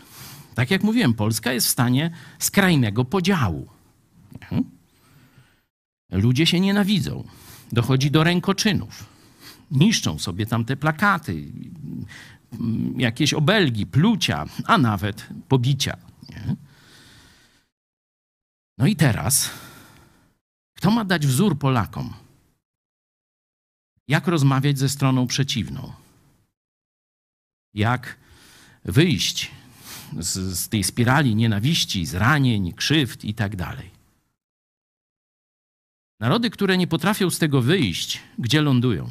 Tak 0.55 0.71
jak 0.71 0.83
mówiłem, 0.83 1.15
Polska 1.15 1.53
jest 1.53 1.67
w 1.67 1.71
stanie 1.71 2.11
skrajnego 2.39 3.05
podziału. 3.05 3.69
Ludzie 6.11 6.47
się 6.47 6.61
nienawidzą. 6.61 7.25
Dochodzi 7.73 8.11
do 8.11 8.25
rękoczynów. 8.25 9.07
Niszczą 9.71 10.19
sobie 10.19 10.47
tam 10.47 10.65
te 10.65 10.77
plakaty, 10.77 11.53
jakieś 12.97 13.35
obelgi, 13.35 13.87
plucia, 13.87 14.45
a 14.65 14.79
nawet 14.79 15.27
pobicia. 15.49 15.97
Nie? 16.29 16.57
No 18.79 18.87
i 18.87 18.97
teraz, 18.97 19.51
kto 20.77 20.91
ma 20.91 21.05
dać 21.05 21.27
wzór 21.27 21.59
Polakom? 21.59 22.15
Jak 24.09 24.27
rozmawiać 24.27 24.79
ze 24.79 24.89
stroną 24.89 25.27
przeciwną? 25.27 25.93
Jak 27.75 28.19
wyjść 28.85 29.51
z, 30.19 30.59
z 30.59 30.69
tej 30.69 30.85
spirali 30.85 31.35
nienawiści, 31.35 32.07
zranień, 32.07 32.73
krzywd 32.73 33.25
i 33.25 33.35
tak 33.35 33.57
dalej? 33.57 33.91
Narody, 36.21 36.51
które 36.51 36.79
nie 36.79 36.87
potrafią 36.87 37.31
z 37.31 37.39
tego 37.39 37.63
wyjść, 37.63 38.21
gdzie 38.39 38.63
lądują? 38.63 39.11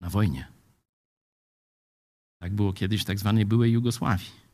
Na 0.00 0.10
wojnie. 0.10 0.48
Tak 2.38 2.54
było 2.54 2.72
kiedyś 2.72 3.02
w 3.02 3.04
tak 3.04 3.18
zwanej 3.18 3.46
byłej 3.46 3.72
Jugosławii. 3.72 4.47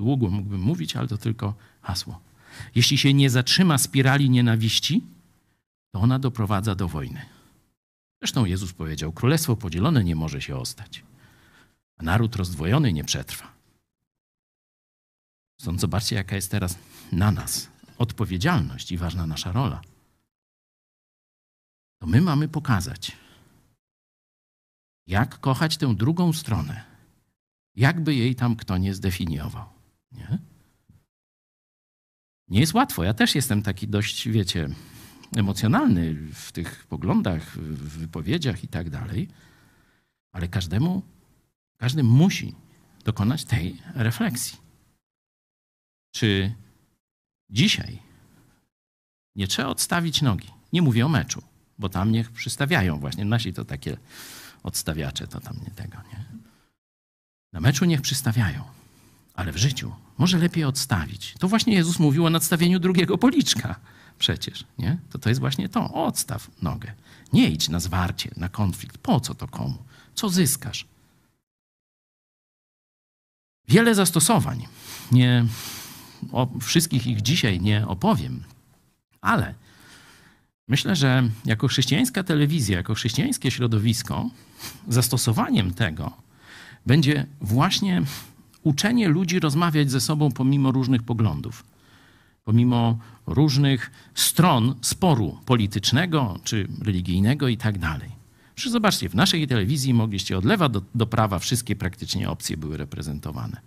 Długo 0.00 0.30
mógłbym 0.30 0.60
mówić, 0.60 0.96
ale 0.96 1.08
to 1.08 1.18
tylko 1.18 1.54
hasło. 1.82 2.20
Jeśli 2.74 2.98
się 2.98 3.14
nie 3.14 3.30
zatrzyma 3.30 3.78
spirali 3.78 4.30
nienawiści, 4.30 5.04
to 5.92 6.00
ona 6.00 6.18
doprowadza 6.18 6.74
do 6.74 6.88
wojny. 6.88 7.20
Zresztą 8.22 8.44
Jezus 8.44 8.72
powiedział: 8.72 9.12
Królestwo 9.12 9.56
podzielone 9.56 10.04
nie 10.04 10.16
może 10.16 10.40
się 10.40 10.56
ostać, 10.56 11.02
a 11.98 12.02
naród 12.02 12.36
rozdwojony 12.36 12.92
nie 12.92 13.04
przetrwa. 13.04 13.52
Stąd 15.60 15.80
zobaczcie, 15.80 16.16
jaka 16.16 16.36
jest 16.36 16.50
teraz 16.50 16.78
na 17.12 17.30
nas 17.30 17.68
odpowiedzialność 17.98 18.92
i 18.92 18.96
ważna 18.96 19.26
nasza 19.26 19.52
rola. 19.52 19.80
To 21.98 22.06
my 22.06 22.20
mamy 22.20 22.48
pokazać, 22.48 23.12
jak 25.06 25.40
kochać 25.40 25.76
tę 25.76 25.94
drugą 25.94 26.32
stronę, 26.32 26.84
jakby 27.76 28.14
jej 28.14 28.34
tam 28.34 28.56
kto 28.56 28.78
nie 28.78 28.94
zdefiniował. 28.94 29.79
Nie? 30.12 30.38
Nie 32.48 32.60
jest 32.60 32.74
łatwo. 32.74 33.04
Ja 33.04 33.14
też 33.14 33.34
jestem 33.34 33.62
taki 33.62 33.88
dość, 33.88 34.28
wiecie, 34.28 34.68
emocjonalny 35.36 36.14
w 36.14 36.52
tych 36.52 36.86
poglądach, 36.86 37.58
w 37.58 37.98
wypowiedziach 37.98 38.64
i 38.64 38.68
tak 38.68 38.90
dalej, 38.90 39.28
ale 40.32 40.48
każdemu, 40.48 41.02
każdy 41.76 42.02
musi 42.02 42.54
dokonać 43.04 43.44
tej 43.44 43.82
refleksji. 43.94 44.58
Czy 46.14 46.54
dzisiaj 47.50 47.98
nie 49.36 49.46
trzeba 49.46 49.68
odstawić 49.68 50.22
nogi? 50.22 50.48
Nie 50.72 50.82
mówię 50.82 51.06
o 51.06 51.08
meczu, 51.08 51.42
bo 51.78 51.88
tam 51.88 52.12
niech 52.12 52.30
przystawiają 52.30 52.98
właśnie. 52.98 53.24
Nasi 53.24 53.52
to 53.52 53.64
takie 53.64 53.96
odstawiacze, 54.62 55.26
to 55.26 55.40
tam 55.40 55.56
nie 55.64 55.70
tego, 55.70 55.98
nie? 56.12 56.24
Na 57.52 57.60
meczu 57.60 57.84
niech 57.84 58.00
przystawiają, 58.00 58.64
ale 59.40 59.52
w 59.52 59.56
życiu 59.56 59.92
może 60.18 60.38
lepiej 60.38 60.64
odstawić. 60.64 61.34
To 61.38 61.48
właśnie 61.48 61.74
Jezus 61.74 61.98
mówił 61.98 62.26
o 62.26 62.30
nadstawieniu 62.30 62.78
drugiego 62.78 63.18
policzka 63.18 63.80
przecież, 64.18 64.64
nie? 64.78 64.98
To 65.10 65.18
to 65.18 65.28
jest 65.28 65.40
właśnie 65.40 65.68
to, 65.68 65.92
odstaw 65.92 66.50
nogę. 66.62 66.92
Nie 67.32 67.50
idź 67.50 67.68
na 67.68 67.80
zwarcie, 67.80 68.30
na 68.36 68.48
konflikt. 68.48 68.98
Po 68.98 69.20
co 69.20 69.34
to 69.34 69.48
komu? 69.48 69.78
Co 70.14 70.28
zyskasz? 70.28 70.86
Wiele 73.68 73.94
zastosowań. 73.94 74.66
Nie, 75.12 75.44
o 76.32 76.48
wszystkich 76.60 77.06
ich 77.06 77.22
dzisiaj 77.22 77.60
nie 77.60 77.86
opowiem, 77.86 78.44
ale 79.20 79.54
myślę, 80.68 80.96
że 80.96 81.30
jako 81.44 81.68
chrześcijańska 81.68 82.22
telewizja, 82.22 82.76
jako 82.76 82.94
chrześcijańskie 82.94 83.50
środowisko, 83.50 84.30
zastosowaniem 84.88 85.74
tego 85.74 86.12
będzie 86.86 87.26
właśnie 87.40 88.02
uczenie 88.62 89.08
ludzi 89.08 89.40
rozmawiać 89.40 89.90
ze 89.90 90.00
sobą 90.00 90.32
pomimo 90.32 90.72
różnych 90.72 91.02
poglądów, 91.02 91.64
pomimo 92.44 92.98
różnych 93.26 93.90
stron 94.14 94.74
sporu 94.80 95.38
politycznego 95.46 96.38
czy 96.44 96.68
religijnego 96.82 97.48
i 97.48 97.56
tak 97.56 97.78
dalej. 97.78 98.10
Przecież 98.54 98.72
zobaczcie, 98.72 99.08
w 99.08 99.14
naszej 99.14 99.48
telewizji 99.48 99.94
mogliście 99.94 100.38
od 100.38 100.44
lewa 100.44 100.68
do, 100.68 100.82
do 100.94 101.06
prawa, 101.06 101.38
wszystkie 101.38 101.76
praktycznie 101.76 102.30
opcje 102.30 102.56
były 102.56 102.76
reprezentowane. 102.76 103.60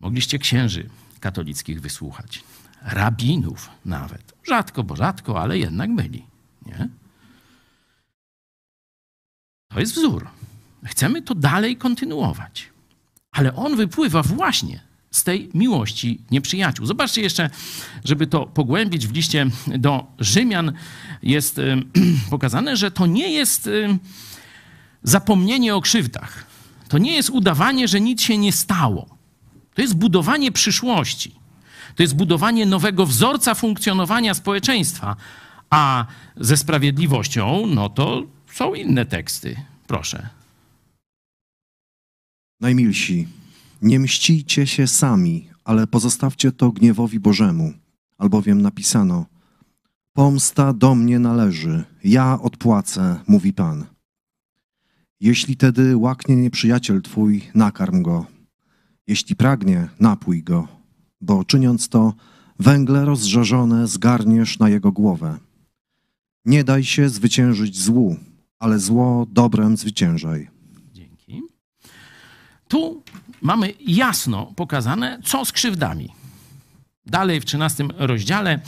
Mogliście 0.00 0.38
księży 0.38 0.88
katolickich 1.20 1.80
wysłuchać, 1.80 2.44
rabinów 2.82 3.70
nawet. 3.84 4.34
Rzadko, 4.46 4.84
bo 4.84 4.96
rzadko, 4.96 5.40
ale 5.40 5.58
jednak 5.58 5.94
byli. 5.94 6.24
Nie? 6.66 6.88
To 9.68 9.80
jest 9.80 9.92
wzór. 9.92 10.28
Chcemy 10.84 11.22
to 11.22 11.34
dalej 11.34 11.76
kontynuować. 11.76 12.70
Ale 13.32 13.54
on 13.56 13.76
wypływa 13.76 14.22
właśnie 14.22 14.80
z 15.10 15.24
tej 15.24 15.50
miłości 15.54 16.20
nieprzyjaciół. 16.30 16.86
Zobaczcie 16.86 17.22
jeszcze, 17.22 17.50
żeby 18.04 18.26
to 18.26 18.46
pogłębić, 18.46 19.06
w 19.06 19.14
liście 19.14 19.46
do 19.66 20.06
Rzymian 20.18 20.72
jest 21.22 21.60
pokazane, 22.30 22.76
że 22.76 22.90
to 22.90 23.06
nie 23.06 23.32
jest 23.32 23.70
zapomnienie 25.02 25.74
o 25.74 25.80
krzywdach. 25.80 26.46
To 26.88 26.98
nie 26.98 27.14
jest 27.16 27.30
udawanie, 27.30 27.88
że 27.88 28.00
nic 28.00 28.22
się 28.22 28.38
nie 28.38 28.52
stało. 28.52 29.18
To 29.74 29.82
jest 29.82 29.96
budowanie 29.96 30.52
przyszłości. 30.52 31.34
To 31.96 32.02
jest 32.02 32.16
budowanie 32.16 32.66
nowego 32.66 33.06
wzorca 33.06 33.54
funkcjonowania 33.54 34.34
społeczeństwa. 34.34 35.16
A 35.70 36.06
ze 36.36 36.56
sprawiedliwością, 36.56 37.66
no 37.66 37.88
to 37.88 38.22
są 38.52 38.74
inne 38.74 39.06
teksty. 39.06 39.56
Proszę. 39.86 40.28
Najmilsi, 42.60 43.28
nie 43.82 44.00
mścijcie 44.00 44.66
się 44.66 44.86
sami, 44.86 45.48
ale 45.64 45.86
pozostawcie 45.86 46.52
to 46.52 46.72
gniewowi 46.72 47.20
Bożemu, 47.20 47.72
albowiem 48.18 48.62
napisano: 48.62 49.26
Pomsta 50.12 50.72
do 50.72 50.94
mnie 50.94 51.18
należy, 51.18 51.84
ja 52.04 52.40
odpłacę, 52.40 53.20
mówi 53.28 53.52
Pan. 53.52 53.84
Jeśli 55.20 55.56
tedy 55.56 55.96
łaknie 55.96 56.36
nieprzyjaciel 56.36 57.02
twój, 57.02 57.42
nakarm 57.54 58.02
go. 58.02 58.26
Jeśli 59.06 59.36
pragnie, 59.36 59.88
napój 60.00 60.42
go, 60.42 60.68
bo 61.20 61.44
czyniąc 61.44 61.88
to, 61.88 62.14
węgle 62.58 63.04
rozżarzone 63.04 63.88
zgarniesz 63.88 64.58
na 64.58 64.68
jego 64.68 64.92
głowę. 64.92 65.38
Nie 66.44 66.64
daj 66.64 66.84
się 66.84 67.08
zwyciężyć 67.08 67.80
złu, 67.80 68.16
ale 68.58 68.78
zło 68.78 69.26
dobrem 69.30 69.76
zwyciężaj. 69.76 70.57
Tu 72.68 73.02
mamy 73.42 73.72
jasno 73.86 74.52
pokazane, 74.56 75.18
co 75.24 75.44
z 75.44 75.52
krzywdami. 75.52 76.08
Dalej 77.06 77.40
w 77.40 77.44
13 77.44 77.84
rozdziale 77.98 78.60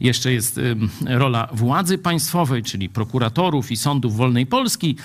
jeszcze 0.00 0.32
jest 0.32 0.60
rola 1.06 1.48
władzy 1.52 1.98
państwowej, 1.98 2.62
czyli 2.62 2.88
prokuratorów 2.88 3.70
i 3.70 3.76
sądów 3.76 4.16
wolnej 4.16 4.46
Polski, 4.46 4.96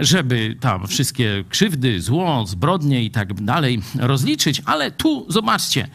żeby 0.00 0.56
tam 0.60 0.86
wszystkie 0.86 1.44
krzywdy, 1.48 2.00
zło, 2.00 2.46
zbrodnie 2.46 3.04
i 3.04 3.10
tak 3.10 3.34
dalej 3.34 3.82
rozliczyć, 3.98 4.62
ale 4.64 4.90
tu 4.90 5.26
zobaczcie, 5.28 5.88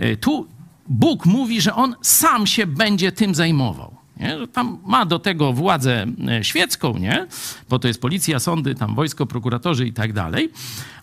y, 0.00 0.16
tu 0.16 0.46
Bóg 0.88 1.26
mówi, 1.26 1.60
że 1.60 1.74
on 1.74 1.94
sam 2.02 2.46
się 2.46 2.66
będzie 2.66 3.12
tym 3.12 3.34
zajmował. 3.34 3.96
Nie? 4.20 4.36
Tam 4.52 4.78
ma 4.86 5.06
do 5.06 5.18
tego 5.18 5.52
władzę 5.52 6.06
e, 6.28 6.44
świecką, 6.44 6.98
nie? 6.98 7.26
bo 7.68 7.78
to 7.78 7.88
jest 7.88 8.00
policja, 8.00 8.38
sądy, 8.38 8.74
tam 8.74 8.94
wojsko, 8.94 9.26
prokuratorzy 9.26 9.86
i 9.86 9.92
tak 9.92 10.12
dalej, 10.12 10.50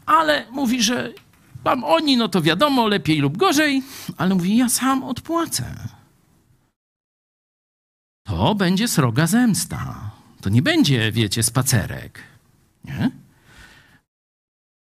ale 0.05 0.45
mówi, 0.51 0.83
że 0.83 1.13
tam 1.63 1.83
oni, 1.83 2.17
no 2.17 2.27
to 2.27 2.41
wiadomo, 2.41 2.87
lepiej 2.87 3.19
lub 3.19 3.37
gorzej, 3.37 3.83
ale 4.17 4.35
mówi, 4.35 4.57
ja 4.57 4.69
sam 4.69 5.03
odpłacę. 5.03 5.75
To 8.27 8.55
będzie 8.55 8.87
sroga 8.87 9.27
zemsta. 9.27 10.11
To 10.41 10.49
nie 10.49 10.61
będzie, 10.61 11.11
wiecie, 11.11 11.43
spacerek. 11.43 12.23
Nie? 12.83 13.11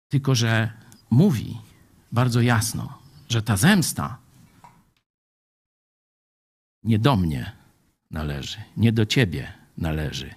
Tylko, 0.10 0.36
że 0.36 0.72
mówi, 1.10 1.58
bardzo 2.12 2.42
jasno, 2.42 3.00
że 3.30 3.42
ta 3.42 3.58
zemsta 3.58 4.18
nie 6.84 7.00
do 7.00 7.16
mnie 7.16 7.52
należy, 8.12 8.58
nie 8.78 8.92
do 8.92 9.06
ciebie 9.06 9.54
należy, 9.78 10.34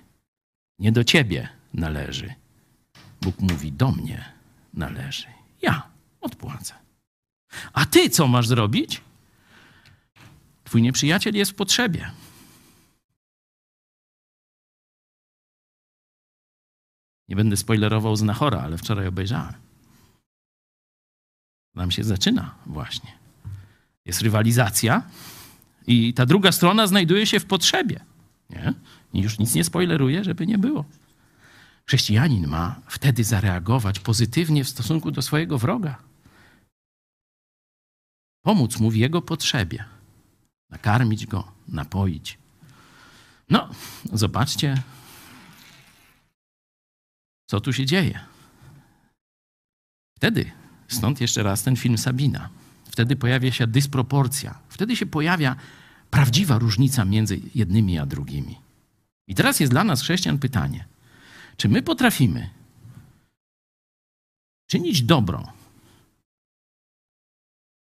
nie 0.78 0.92
do 0.92 1.04
ciebie 1.04 1.48
należy. 1.74 2.34
Bóg 3.20 3.40
mówi: 3.40 3.72
Do 3.72 3.90
mnie 3.90 4.33
należy. 4.76 5.26
Ja 5.62 5.90
odpłacę. 6.20 6.74
A 7.72 7.86
ty 7.86 8.10
co 8.10 8.28
masz 8.28 8.46
zrobić? 8.46 9.00
Twój 10.64 10.82
nieprzyjaciel 10.82 11.34
jest 11.34 11.50
w 11.50 11.54
potrzebie. 11.54 12.10
Nie 17.28 17.36
będę 17.36 17.56
spoilerował 17.56 18.16
z 18.16 18.22
Nachora, 18.22 18.60
ale 18.60 18.78
wczoraj 18.78 19.06
obejrzałem. 19.06 19.54
Nam 21.74 21.90
się 21.90 22.04
zaczyna 22.04 22.54
właśnie. 22.66 23.12
Jest 24.04 24.22
rywalizacja 24.22 25.02
i 25.86 26.14
ta 26.14 26.26
druga 26.26 26.52
strona 26.52 26.86
znajduje 26.86 27.26
się 27.26 27.40
w 27.40 27.46
potrzebie. 27.46 28.00
Nie? 28.50 28.74
I 29.12 29.20
już 29.20 29.38
nic 29.38 29.54
nie 29.54 29.64
spoileruję, 29.64 30.24
żeby 30.24 30.46
nie 30.46 30.58
było. 30.58 30.84
Chrześcijanin 31.88 32.46
ma 32.46 32.80
wtedy 32.88 33.24
zareagować 33.24 34.00
pozytywnie 34.00 34.64
w 34.64 34.68
stosunku 34.68 35.10
do 35.10 35.22
swojego 35.22 35.58
wroga. 35.58 36.02
Pomóc 38.44 38.80
mu 38.80 38.90
w 38.90 38.96
jego 38.96 39.22
potrzebie. 39.22 39.84
Nakarmić 40.70 41.26
go, 41.26 41.52
napoić. 41.68 42.38
No, 43.50 43.70
zobaczcie, 44.12 44.82
co 47.46 47.60
tu 47.60 47.72
się 47.72 47.86
dzieje. 47.86 48.20
Wtedy, 50.16 50.50
stąd 50.88 51.20
jeszcze 51.20 51.42
raz 51.42 51.62
ten 51.62 51.76
film 51.76 51.98
Sabina, 51.98 52.48
wtedy 52.84 53.16
pojawia 53.16 53.52
się 53.52 53.66
dysproporcja, 53.66 54.58
wtedy 54.68 54.96
się 54.96 55.06
pojawia 55.06 55.56
prawdziwa 56.10 56.58
różnica 56.58 57.04
między 57.04 57.40
jednymi 57.54 57.98
a 57.98 58.06
drugimi. 58.06 58.58
I 59.26 59.34
teraz 59.34 59.60
jest 59.60 59.72
dla 59.72 59.84
nas, 59.84 60.02
chrześcijan, 60.02 60.38
pytanie: 60.38 60.84
czy 61.56 61.68
my 61.68 61.82
potrafimy 61.82 62.50
czynić 64.66 65.02
dobro 65.02 65.52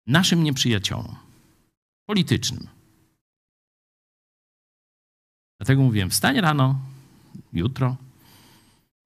naszym 0.06 0.44
nieprzyjaciołom 0.44 1.16
politycznym? 2.06 2.68
Dlatego 5.60 5.82
mówiłem: 5.82 6.10
wstań 6.10 6.40
rano, 6.40 6.80
jutro, 7.52 7.96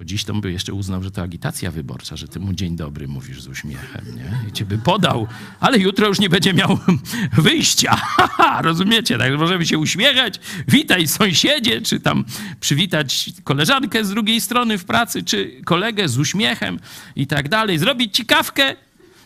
dziś 0.05 0.25
to 0.25 0.35
by 0.35 0.53
jeszcze 0.53 0.73
uznał, 0.73 1.03
że 1.03 1.11
to 1.11 1.23
agitacja 1.23 1.71
wyborcza, 1.71 2.17
że 2.17 2.29
ty 2.29 2.41
mu 2.41 2.53
dzień 2.53 2.77
dobry 2.77 3.09
mówisz 3.09 3.43
z 3.43 3.49
uśmiechem, 3.49 4.05
nie? 4.17 4.49
I 4.49 4.53
cię 4.53 4.65
by 4.65 4.79
podał, 4.79 5.27
ale 5.61 5.79
jutro 5.79 6.07
już 6.07 6.19
nie 6.19 6.29
będzie 6.29 6.55
miał 6.55 6.79
wyjścia. 7.33 8.01
Rozumiecie? 8.63 9.19
Tak, 9.19 9.39
możemy 9.39 9.67
się 9.67 9.79
uśmiechać, 9.79 10.41
witaj 10.69 11.09
sąsiedzie, 11.09 11.81
czy 11.81 12.01
tam 12.01 12.25
przywitać 12.61 13.31
koleżankę 13.45 14.05
z 14.05 14.11
drugiej 14.11 14.41
strony 14.41 14.79
w 14.79 14.85
pracy, 14.85 15.23
czy 15.23 15.61
kolegę 15.65 16.09
z 16.09 16.19
uśmiechem 16.19 16.79
i 17.17 17.27
tak 17.27 17.49
dalej. 17.49 17.79
Zrobić 17.79 18.17
ci 18.17 18.27
kawkę, 18.27 18.77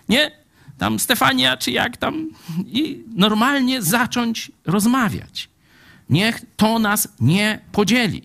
nie? 0.09 0.31
Tam 0.79 0.99
Stefania, 0.99 1.57
czy 1.57 1.71
jak 1.71 1.97
tam. 1.97 2.29
I 2.67 3.05
normalnie 3.17 3.83
zacząć 3.83 4.53
rozmawiać. 4.67 5.49
Niech 6.11 6.41
to 6.57 6.79
nas 6.79 7.09
nie 7.21 7.61
podzieli. 7.73 8.23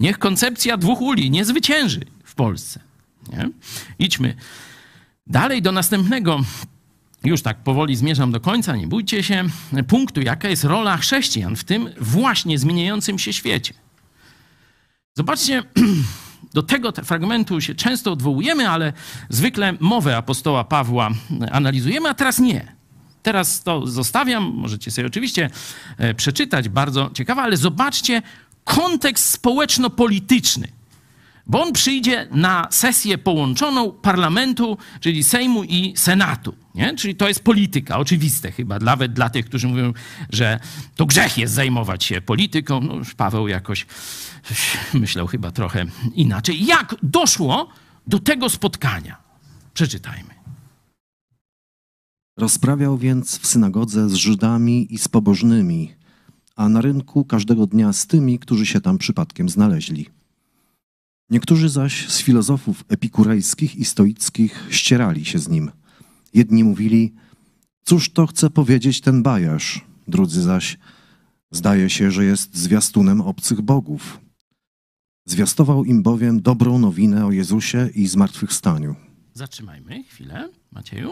Niech 0.00 0.18
koncepcja 0.18 0.76
dwóch 0.76 1.00
uli 1.00 1.30
nie 1.30 1.44
zwycięży 1.44 2.00
w 2.24 2.34
Polsce. 2.34 2.80
Nie? 3.32 3.50
Idźmy 3.98 4.34
dalej 5.26 5.62
do 5.62 5.72
następnego. 5.72 6.40
Już 7.24 7.42
tak 7.42 7.56
powoli 7.56 7.96
zmierzam 7.96 8.32
do 8.32 8.40
końca, 8.40 8.76
nie 8.76 8.86
bójcie 8.86 9.22
się. 9.22 9.44
Punktu, 9.88 10.20
jaka 10.20 10.48
jest 10.48 10.64
rola 10.64 10.96
chrześcijan 10.96 11.56
w 11.56 11.64
tym 11.64 11.90
właśnie 12.00 12.58
zmieniającym 12.58 13.18
się 13.18 13.32
świecie. 13.32 13.74
Zobaczcie, 15.16 15.62
do 16.54 16.62
tego 16.62 16.92
fragmentu 16.92 17.60
się 17.60 17.74
często 17.74 18.12
odwołujemy, 18.12 18.68
ale 18.68 18.92
zwykle 19.28 19.74
mowę 19.80 20.16
apostoła 20.16 20.64
Pawła 20.64 21.10
analizujemy, 21.50 22.08
a 22.08 22.14
teraz 22.14 22.38
nie. 22.38 22.76
Teraz 23.22 23.62
to 23.62 23.86
zostawiam, 23.86 24.52
możecie 24.54 24.90
sobie 24.90 25.06
oczywiście 25.06 25.50
e, 25.98 26.14
przeczytać, 26.14 26.68
bardzo 26.68 27.10
ciekawe, 27.14 27.42
ale 27.42 27.56
zobaczcie 27.56 28.22
kontekst 28.64 29.30
społeczno-polityczny. 29.30 30.68
Bo 31.46 31.62
on 31.62 31.72
przyjdzie 31.72 32.28
na 32.30 32.68
sesję 32.70 33.18
połączoną 33.18 33.92
parlamentu, 33.92 34.78
czyli 35.00 35.24
Sejmu 35.24 35.64
i 35.64 35.92
Senatu. 35.96 36.54
Nie? 36.74 36.94
Czyli 36.94 37.14
to 37.14 37.28
jest 37.28 37.44
polityka, 37.44 37.98
oczywiste 37.98 38.52
chyba, 38.52 38.78
nawet 38.78 39.12
dla 39.12 39.30
tych, 39.30 39.46
którzy 39.46 39.68
mówią, 39.68 39.92
że 40.30 40.60
to 40.96 41.06
grzech 41.06 41.38
jest 41.38 41.54
zajmować 41.54 42.04
się 42.04 42.20
polityką. 42.20 42.80
No 42.80 42.94
Paweł 43.16 43.48
jakoś 43.48 43.86
myślał 44.94 45.26
chyba 45.26 45.50
trochę 45.50 45.86
inaczej. 46.14 46.66
Jak 46.66 46.94
doszło 47.02 47.68
do 48.06 48.18
tego 48.18 48.50
spotkania? 48.50 49.16
Przeczytajmy. 49.74 50.34
Rozprawiał 52.36 52.98
więc 52.98 53.38
w 53.38 53.46
synagodze 53.46 54.08
z 54.08 54.14
Żydami 54.14 54.94
i 54.94 54.98
z 54.98 55.08
pobożnymi, 55.08 55.94
a 56.60 56.68
na 56.68 56.80
rynku 56.80 57.24
każdego 57.24 57.66
dnia 57.66 57.92
z 57.92 58.06
tymi, 58.06 58.38
którzy 58.38 58.66
się 58.66 58.80
tam 58.80 58.98
przypadkiem 58.98 59.48
znaleźli. 59.48 60.06
Niektórzy 61.30 61.68
zaś 61.68 62.08
z 62.08 62.22
filozofów 62.22 62.84
epikurejskich 62.88 63.76
i 63.76 63.84
stoickich 63.84 64.66
ścierali 64.70 65.24
się 65.24 65.38
z 65.38 65.48
nim. 65.48 65.70
Jedni 66.34 66.64
mówili, 66.64 67.12
cóż 67.84 68.10
to 68.12 68.26
chce 68.26 68.50
powiedzieć 68.50 69.00
ten 69.00 69.22
bajarz, 69.22 69.84
drudzy 70.08 70.42
zaś, 70.42 70.78
zdaje 71.50 71.90
się, 71.90 72.10
że 72.10 72.24
jest 72.24 72.56
zwiastunem 72.56 73.20
obcych 73.20 73.60
bogów. 73.60 74.20
Zwiastował 75.24 75.84
im 75.84 76.02
bowiem 76.02 76.42
dobrą 76.42 76.78
nowinę 76.78 77.26
o 77.26 77.32
Jezusie 77.32 77.90
i 77.94 78.06
zmartwychwstaniu. 78.06 78.96
Zatrzymajmy 79.34 80.04
chwilę, 80.04 80.48
Macieju. 80.72 81.10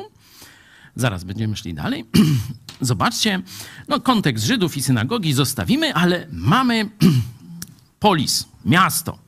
Zaraz 0.99 1.25
będziemy 1.25 1.57
szli 1.57 1.75
dalej. 1.75 2.05
Zobaczcie, 2.81 3.43
no 3.89 4.01
kontekst 4.01 4.45
Żydów 4.45 4.77
i 4.77 4.83
synagogi 4.83 5.33
zostawimy, 5.33 5.95
ale 5.95 6.27
mamy 6.33 6.91
polis, 8.01 8.47
miasto, 8.65 9.19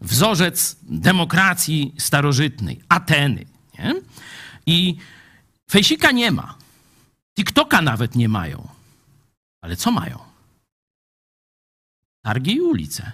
wzorzec 0.00 0.76
demokracji 0.82 1.94
starożytnej, 1.98 2.80
Ateny. 2.88 3.44
Nie? 3.78 3.94
I 4.66 4.96
fejsika 5.70 6.10
nie 6.10 6.30
ma. 6.30 6.54
TikToka 7.36 7.82
nawet 7.82 8.14
nie 8.16 8.28
mają. 8.28 8.68
Ale 9.60 9.76
co 9.76 9.92
mają? 9.92 10.18
Targi 12.22 12.54
i 12.54 12.60
ulice. 12.60 13.12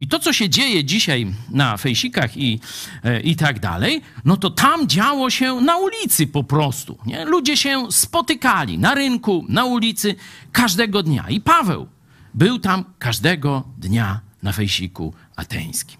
I 0.00 0.08
to, 0.08 0.18
co 0.18 0.32
się 0.32 0.48
dzieje 0.48 0.84
dzisiaj 0.84 1.26
na 1.50 1.76
fejsikach 1.76 2.36
i, 2.36 2.60
e, 3.04 3.20
i 3.20 3.36
tak 3.36 3.60
dalej, 3.60 4.02
no 4.24 4.36
to 4.36 4.50
tam 4.50 4.88
działo 4.88 5.30
się 5.30 5.54
na 5.54 5.76
ulicy 5.76 6.26
po 6.26 6.44
prostu. 6.44 6.98
Nie? 7.06 7.24
Ludzie 7.24 7.56
się 7.56 7.92
spotykali 7.92 8.78
na 8.78 8.94
rynku, 8.94 9.44
na 9.48 9.64
ulicy 9.64 10.14
każdego 10.52 11.02
dnia. 11.02 11.28
I 11.28 11.40
Paweł 11.40 11.88
był 12.34 12.58
tam 12.58 12.84
każdego 12.98 13.64
dnia 13.78 14.20
na 14.42 14.52
fejsiku 14.52 15.14
ateńskim. 15.36 15.98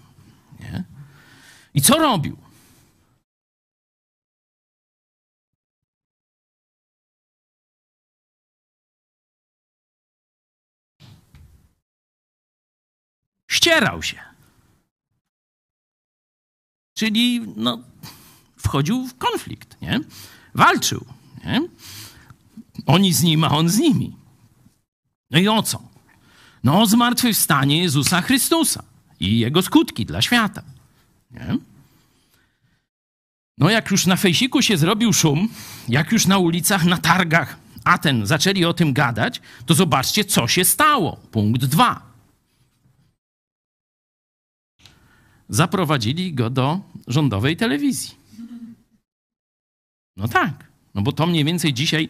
Nie? 0.59 0.83
I 1.73 1.81
co 1.81 1.97
robił? 1.97 2.37
Ścierał 13.61 14.03
się. 14.03 14.17
Czyli 16.93 17.41
no, 17.55 17.79
wchodził 18.57 19.07
w 19.07 19.17
konflikt, 19.17 19.81
nie? 19.81 19.99
walczył. 20.55 21.05
Nie? 21.45 21.61
Oni 22.85 23.13
z 23.13 23.23
nim, 23.23 23.43
a 23.43 23.49
on 23.49 23.69
z 23.69 23.77
nimi. 23.77 24.15
No 25.31 25.39
i 25.39 25.47
o 25.47 25.63
co? 25.63 25.81
No 26.63 26.81
o 26.81 26.85
zmartwychwstanie 26.85 27.81
Jezusa 27.81 28.21
Chrystusa 28.21 28.83
i 29.19 29.39
jego 29.39 29.61
skutki 29.61 30.05
dla 30.05 30.21
świata. 30.21 30.63
Nie? 31.31 31.57
No 33.57 33.69
jak 33.69 33.91
już 33.91 34.05
na 34.05 34.15
fejsiku 34.15 34.61
się 34.61 34.77
zrobił 34.77 35.13
szum, 35.13 35.49
jak 35.89 36.11
już 36.11 36.27
na 36.27 36.37
ulicach, 36.37 36.85
na 36.85 36.97
targach 36.97 37.57
Aten 37.83 38.25
zaczęli 38.25 38.65
o 38.65 38.73
tym 38.73 38.93
gadać, 38.93 39.41
to 39.65 39.73
zobaczcie, 39.73 40.25
co 40.25 40.47
się 40.47 40.65
stało. 40.65 41.19
Punkt 41.31 41.65
dwa. 41.65 42.10
Zaprowadzili 45.51 46.33
go 46.33 46.49
do 46.49 46.79
rządowej 47.07 47.57
telewizji. 47.57 48.15
No 50.17 50.27
tak, 50.27 50.71
no 50.95 51.01
bo 51.01 51.11
to 51.11 51.27
mniej 51.27 51.45
więcej 51.45 51.73
dzisiaj, 51.73 52.09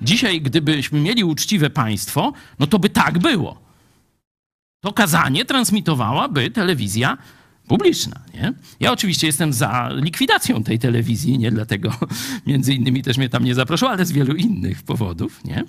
dzisiaj 0.00 0.40
gdybyśmy 0.40 1.00
mieli 1.00 1.24
uczciwe 1.24 1.70
państwo, 1.70 2.32
no 2.58 2.66
to 2.66 2.78
by 2.78 2.90
tak 2.90 3.18
było. 3.18 3.62
To 4.80 4.92
kazanie 4.92 5.44
transmitowałaby 5.44 6.50
telewizja 6.50 7.18
publiczna. 7.66 8.20
Nie? 8.34 8.52
Ja 8.80 8.92
oczywiście 8.92 9.26
jestem 9.26 9.52
za 9.52 9.90
likwidacją 9.92 10.62
tej 10.62 10.78
telewizji, 10.78 11.38
nie 11.38 11.50
dlatego 11.50 11.92
między 12.46 12.74
innymi 12.74 13.02
też 13.02 13.18
mnie 13.18 13.28
tam 13.28 13.44
nie 13.44 13.54
zaproszą, 13.54 13.88
ale 13.88 14.06
z 14.06 14.12
wielu 14.12 14.34
innych 14.34 14.82
powodów. 14.82 15.44
Nie? 15.44 15.64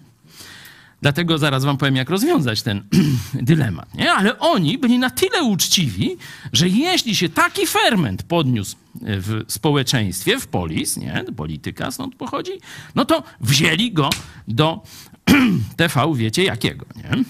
Dlatego 1.04 1.38
zaraz 1.38 1.66
wam 1.66 1.78
powiem, 1.78 1.96
jak 1.96 2.10
rozwiązać 2.10 2.62
ten 2.62 2.84
dylemat. 3.34 3.94
Nie? 3.94 4.14
Ale 4.14 4.40
oni 4.40 4.78
byli 4.78 5.00
na 5.00 5.10
tyle 5.10 5.44
uczciwi, 5.44 6.18
że 6.54 6.70
jeśli 6.70 7.16
się 7.16 7.30
taki 7.30 7.68
ferment 7.68 8.24
podniósł 8.24 8.76
w 8.96 9.44
społeczeństwie, 9.48 10.40
w 10.40 10.48
polis, 10.48 10.98
nie? 10.98 11.26
polityka 11.36 11.92
stąd 11.92 12.16
pochodzi, 12.16 12.52
no 12.96 13.06
to 13.06 13.24
wzięli 13.42 13.92
go 13.92 14.10
do 14.48 14.84
TV, 15.78 16.14
wiecie 16.16 16.44
jakiego. 16.44 16.86
Nie? 16.96 17.24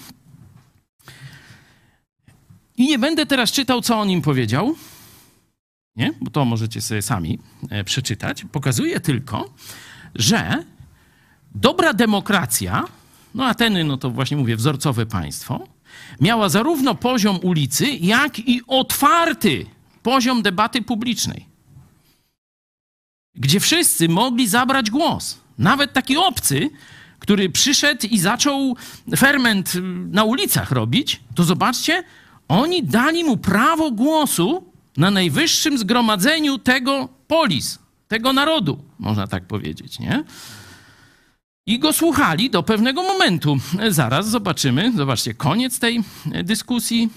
I 2.76 2.88
nie 2.88 2.98
będę 2.98 3.26
teraz 3.26 3.52
czytał, 3.52 3.80
co 3.80 4.00
on 4.00 4.10
im 4.10 4.22
powiedział, 4.22 4.74
nie? 5.96 6.12
bo 6.20 6.30
to 6.30 6.44
możecie 6.44 6.80
sobie 6.80 7.02
sami 7.02 7.38
e, 7.70 7.84
przeczytać. 7.84 8.44
Pokazuje 8.52 9.00
tylko, 9.00 9.54
że 10.14 10.64
dobra 11.54 11.94
demokracja, 11.94 12.84
no 13.34 13.44
Ateny, 13.44 13.84
no 13.84 13.96
to 13.96 14.10
właśnie 14.10 14.36
mówię, 14.36 14.56
wzorcowe 14.56 15.06
państwo, 15.06 15.66
miała 16.20 16.48
zarówno 16.48 16.94
poziom 16.94 17.38
ulicy, 17.42 17.86
jak 17.86 18.38
i 18.38 18.62
otwarty 18.66 19.66
poziom 20.02 20.42
debaty 20.42 20.82
publicznej, 20.82 21.46
gdzie 23.34 23.60
wszyscy 23.60 24.08
mogli 24.08 24.48
zabrać 24.48 24.90
głos. 24.90 25.38
Nawet 25.58 25.92
taki 25.92 26.16
obcy, 26.16 26.70
który 27.18 27.50
przyszedł 27.50 28.06
i 28.10 28.18
zaczął 28.18 28.76
ferment 29.16 29.72
na 30.10 30.24
ulicach 30.24 30.72
robić, 30.72 31.20
to 31.34 31.44
zobaczcie, 31.44 32.04
oni 32.48 32.82
dali 32.82 33.24
mu 33.24 33.36
prawo 33.36 33.90
głosu 33.90 34.64
na 34.96 35.10
najwyższym 35.10 35.78
zgromadzeniu 35.78 36.58
tego 36.58 37.08
polis, 37.26 37.78
tego 38.08 38.32
narodu, 38.32 38.84
można 38.98 39.26
tak 39.26 39.46
powiedzieć, 39.46 39.98
nie? 39.98 40.24
I 41.66 41.78
go 41.78 41.92
słuchali 41.92 42.50
do 42.50 42.62
pewnego 42.62 43.02
momentu. 43.02 43.56
Zaraz 43.88 44.28
zobaczymy. 44.28 44.92
Zobaczcie, 44.96 45.34
koniec 45.34 45.78
tej 45.78 46.04
dyskusji. 46.44 47.10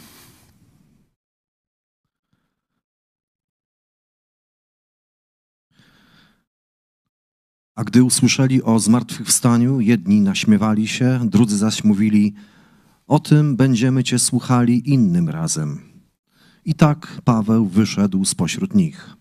A 7.75 7.83
gdy 7.83 8.03
usłyszeli 8.03 8.63
o 8.63 8.79
zmartwychwstaniu, 8.79 9.81
jedni 9.81 10.21
naśmiewali 10.21 10.87
się, 10.87 11.19
drudzy 11.23 11.57
zaś 11.57 11.83
mówili: 11.83 12.33
O 13.07 13.19
tym 13.19 13.55
będziemy 13.55 14.03
cię 14.03 14.19
słuchali 14.19 14.89
innym 14.89 15.29
razem. 15.29 15.81
I 16.65 16.73
tak 16.73 17.21
Paweł 17.23 17.65
wyszedł 17.65 18.25
spośród 18.25 18.75
nich. 18.75 19.15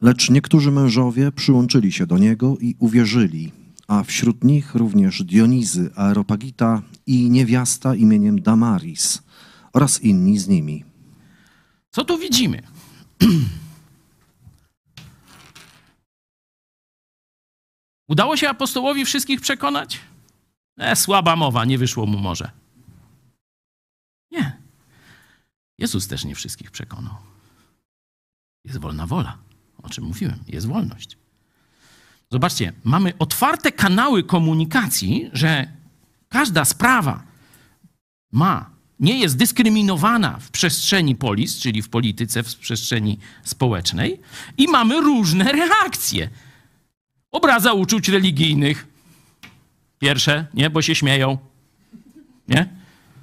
Lecz 0.00 0.30
niektórzy 0.30 0.70
mężowie 0.70 1.32
przyłączyli 1.32 1.92
się 1.92 2.06
do 2.06 2.18
niego 2.18 2.56
i 2.60 2.76
uwierzyli, 2.78 3.52
a 3.88 4.02
wśród 4.02 4.44
nich 4.44 4.74
również 4.74 5.22
Dionizy 5.22 5.90
Aeropagita 5.96 6.82
i 7.06 7.30
niewiasta 7.30 7.94
imieniem 7.94 8.42
Damaris 8.42 9.22
oraz 9.72 10.02
inni 10.02 10.38
z 10.38 10.48
nimi. 10.48 10.84
Co 11.90 12.04
tu 12.04 12.18
widzimy? 12.18 12.62
Udało 18.08 18.36
się 18.36 18.48
apostołowi 18.48 19.04
wszystkich 19.04 19.40
przekonać? 19.40 20.00
E, 20.78 20.96
słaba 20.96 21.36
mowa, 21.36 21.64
nie 21.64 21.78
wyszło 21.78 22.06
mu 22.06 22.18
może. 22.18 22.50
Nie. 24.30 24.62
Jezus 25.78 26.08
też 26.08 26.24
nie 26.24 26.34
wszystkich 26.34 26.70
przekonał. 26.70 27.14
Jest 28.64 28.78
wolna 28.78 29.06
wola, 29.06 29.38
o 29.82 29.88
czym 29.88 30.04
mówiłem, 30.04 30.38
jest 30.48 30.66
wolność. 30.66 31.21
Zobaczcie, 32.32 32.72
mamy 32.84 33.12
otwarte 33.18 33.72
kanały 33.72 34.22
komunikacji, 34.22 35.30
że 35.32 35.66
każda 36.28 36.64
sprawa 36.64 37.22
ma, 38.32 38.70
nie 39.00 39.18
jest 39.18 39.36
dyskryminowana 39.36 40.38
w 40.38 40.50
przestrzeni 40.50 41.16
polis, 41.16 41.58
czyli 41.58 41.82
w 41.82 41.88
polityce, 41.88 42.42
w 42.42 42.56
przestrzeni 42.56 43.18
społecznej, 43.44 44.20
i 44.58 44.68
mamy 44.68 45.00
różne 45.00 45.52
reakcje. 45.52 46.28
Obraza 47.32 47.72
uczuć 47.72 48.08
religijnych. 48.08 48.86
Pierwsze, 49.98 50.46
nie, 50.54 50.70
bo 50.70 50.82
się 50.82 50.94
śmieją. 50.94 51.38
Nie? 52.48 52.68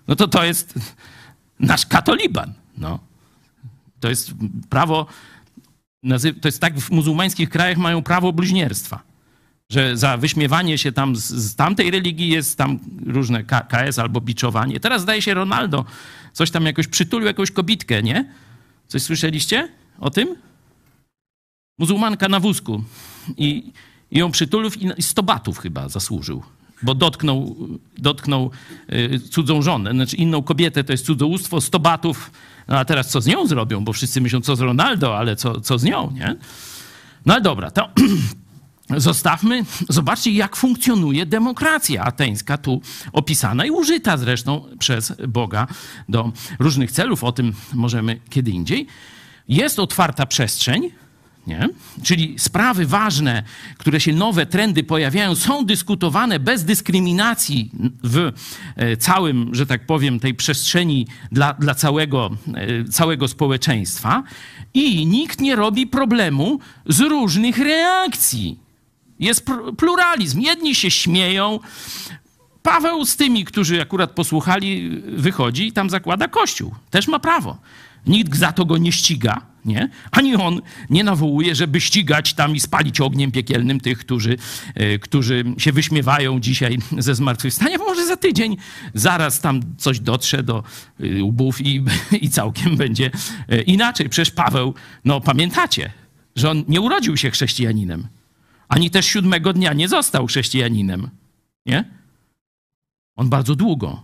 No 0.07 0.15
to 0.15 0.27
to 0.27 0.43
jest 0.43 0.73
nasz 1.59 1.85
katoliban. 1.85 2.53
No. 2.77 2.99
To 3.99 4.09
jest 4.09 4.31
prawo, 4.69 5.05
to 6.41 6.47
jest 6.47 6.61
tak 6.61 6.79
w 6.79 6.91
muzułmańskich 6.91 7.49
krajach 7.49 7.77
mają 7.77 8.03
prawo 8.03 8.33
bluźnierstwa. 8.33 9.03
Że 9.69 9.97
za 9.97 10.17
wyśmiewanie 10.17 10.77
się 10.77 10.91
tam 10.91 11.15
z, 11.15 11.23
z 11.29 11.55
tamtej 11.55 11.91
religii 11.91 12.29
jest 12.29 12.57
tam 12.57 12.79
różne 13.05 13.43
KS 13.43 13.99
albo 13.99 14.21
biczowanie. 14.21 14.79
Teraz 14.79 15.01
zdaje 15.01 15.21
się 15.21 15.33
Ronaldo 15.33 15.85
coś 16.33 16.51
tam 16.51 16.65
jakoś 16.65 16.87
przytulił 16.87 17.27
jakąś 17.27 17.51
kobitkę, 17.51 18.03
nie? 18.03 18.33
Coś 18.87 19.01
słyszeliście 19.01 19.69
o 19.99 20.09
tym? 20.09 20.35
Muzułmanka 21.77 22.29
na 22.29 22.39
wózku. 22.39 22.83
I, 23.37 23.71
i 24.11 24.19
ją 24.19 24.31
przytulił 24.31 24.71
i 24.97 25.03
100 25.03 25.23
batów 25.23 25.57
chyba 25.57 25.89
zasłużył 25.89 26.43
bo 26.81 26.95
dotknął, 26.95 27.55
dotknął 27.97 28.51
y, 28.93 29.19
cudzą 29.19 29.61
żonę, 29.61 29.91
znaczy 29.91 30.15
inną 30.15 30.43
kobietę, 30.43 30.83
to 30.83 30.93
jest 30.93 31.05
cudzołóstwo, 31.05 31.61
100 31.61 31.79
batów, 31.79 32.31
no 32.69 32.79
a 32.79 32.85
teraz 32.85 33.07
co 33.07 33.21
z 33.21 33.27
nią 33.27 33.47
zrobią, 33.47 33.83
bo 33.83 33.93
wszyscy 33.93 34.21
myślą, 34.21 34.41
co 34.41 34.55
z 34.55 34.61
Ronaldo, 34.61 35.17
ale 35.17 35.35
co, 35.35 35.61
co 35.61 35.77
z 35.77 35.83
nią, 35.83 36.11
nie? 36.15 36.35
No 37.25 37.33
ale 37.33 37.41
dobra, 37.41 37.71
to 37.71 37.89
zostawmy, 38.97 39.65
zobaczcie 39.89 40.31
jak 40.31 40.55
funkcjonuje 40.55 41.25
demokracja 41.25 42.03
ateńska, 42.03 42.57
tu 42.57 42.81
opisana 43.13 43.65
i 43.65 43.71
użyta 43.71 44.17
zresztą 44.17 44.65
przez 44.79 45.13
Boga 45.27 45.67
do 46.09 46.31
różnych 46.59 46.91
celów, 46.91 47.23
o 47.23 47.31
tym 47.31 47.53
możemy 47.73 48.19
kiedy 48.29 48.51
indziej. 48.51 48.87
Jest 49.47 49.79
otwarta 49.79 50.25
przestrzeń, 50.25 50.91
nie? 51.47 51.69
Czyli 52.03 52.39
sprawy 52.39 52.85
ważne, 52.85 53.43
które 53.77 53.99
się 53.99 54.13
nowe 54.13 54.45
trendy 54.45 54.83
pojawiają, 54.83 55.35
są 55.35 55.65
dyskutowane 55.65 56.39
bez 56.39 56.63
dyskryminacji 56.63 57.71
w 58.03 58.31
e, 58.75 58.97
całym, 58.97 59.55
że 59.55 59.65
tak 59.65 59.85
powiem, 59.85 60.19
tej 60.19 60.33
przestrzeni 60.33 61.07
dla, 61.31 61.53
dla 61.53 61.75
całego, 61.75 62.29
e, 62.53 62.83
całego 62.83 63.27
społeczeństwa 63.27 64.23
i 64.73 65.05
nikt 65.05 65.41
nie 65.41 65.55
robi 65.55 65.87
problemu 65.87 66.59
z 66.85 66.99
różnych 66.99 67.57
reakcji. 67.57 68.59
Jest 69.19 69.45
pluralizm. 69.77 70.39
Jedni 70.41 70.75
się 70.75 70.91
śmieją. 70.91 71.59
Paweł 72.63 73.05
z 73.05 73.15
tymi, 73.15 73.45
którzy 73.45 73.81
akurat 73.81 74.11
posłuchali, 74.11 75.01
wychodzi 75.07 75.67
i 75.67 75.71
tam 75.71 75.89
zakłada 75.89 76.27
kościół. 76.27 76.75
Też 76.89 77.07
ma 77.07 77.19
prawo. 77.19 77.57
Nikt 78.07 78.35
za 78.35 78.51
to 78.51 78.65
go 78.65 78.77
nie 78.77 78.91
ściga, 78.91 79.41
nie? 79.65 79.89
Ani 80.11 80.35
on 80.35 80.61
nie 80.89 81.03
nawołuje, 81.03 81.55
żeby 81.55 81.81
ścigać 81.81 82.33
tam 82.33 82.55
i 82.55 82.59
spalić 82.59 83.01
ogniem 83.01 83.31
piekielnym 83.31 83.79
tych, 83.79 83.99
którzy, 83.99 84.37
e, 84.75 84.99
którzy 84.99 85.43
się 85.57 85.71
wyśmiewają 85.71 86.39
dzisiaj 86.39 86.77
ze 86.97 87.15
zmartwychwstania, 87.15 87.77
bo 87.77 87.85
może 87.85 88.05
za 88.05 88.17
tydzień 88.17 88.57
zaraz 88.93 89.41
tam 89.41 89.61
coś 89.77 89.99
dotrze 89.99 90.43
do 90.43 90.63
e, 90.99 91.23
łbów 91.23 91.61
i, 91.61 91.83
i 92.21 92.29
całkiem 92.29 92.77
będzie 92.77 93.11
e, 93.49 93.61
inaczej. 93.61 94.09
Przecież 94.09 94.31
Paweł, 94.31 94.73
no 95.05 95.21
pamiętacie, 95.21 95.91
że 96.35 96.49
on 96.49 96.63
nie 96.67 96.81
urodził 96.81 97.17
się 97.17 97.31
chrześcijaninem, 97.31 98.07
ani 98.67 98.89
też 98.89 99.05
siódmego 99.05 99.53
dnia 99.53 99.73
nie 99.73 99.87
został 99.87 100.27
chrześcijaninem, 100.27 101.09
nie? 101.65 101.83
On 103.15 103.29
bardzo 103.29 103.55
długo 103.55 104.03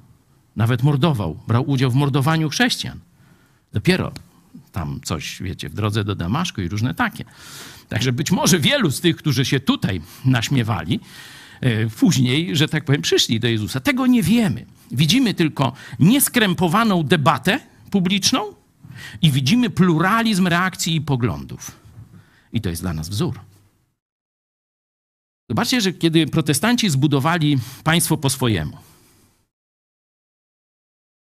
nawet 0.56 0.84
mordował, 0.84 1.40
brał 1.48 1.70
udział 1.70 1.92
w 1.92 1.96
mordowaniu 1.96 2.50
chrześcijan. 2.50 3.00
Dopiero 3.74 4.12
tam 4.76 5.00
coś, 5.04 5.42
wiecie, 5.42 5.70
w 5.70 5.74
drodze 5.74 6.04
do 6.04 6.16
Damaszku 6.16 6.62
i 6.62 6.68
różne 6.68 6.94
takie. 6.94 7.26
Także 7.90 8.12
być 8.12 8.32
może 8.32 8.60
wielu 8.60 8.92
z 8.92 9.02
tych, 9.02 9.16
którzy 9.16 9.46
się 9.46 9.60
tutaj 9.60 10.02
naśmiewali, 10.26 11.00
e, 11.62 11.90
później, 11.90 12.56
że 12.56 12.68
tak 12.68 12.86
powiem, 12.86 13.02
przyszli 13.02 13.40
do 13.40 13.48
Jezusa. 13.48 13.80
Tego 13.80 14.08
nie 14.08 14.24
wiemy. 14.24 14.66
Widzimy 14.92 15.34
tylko 15.34 15.74
nieskrępowaną 16.00 17.04
debatę 17.04 17.60
publiczną 17.92 18.54
i 19.22 19.32
widzimy 19.32 19.70
pluralizm 19.70 20.48
reakcji 20.48 20.96
i 20.96 21.02
poglądów. 21.02 21.72
I 22.54 22.62
to 22.62 22.70
jest 22.70 22.82
dla 22.82 22.94
nas 22.94 23.10
wzór. 23.10 23.40
Zobaczcie, 25.50 25.82
że 25.82 25.94
kiedy 25.94 26.28
protestanci 26.28 26.90
zbudowali 26.90 27.58
państwo 27.84 28.18
po 28.18 28.30
swojemu, 28.30 28.78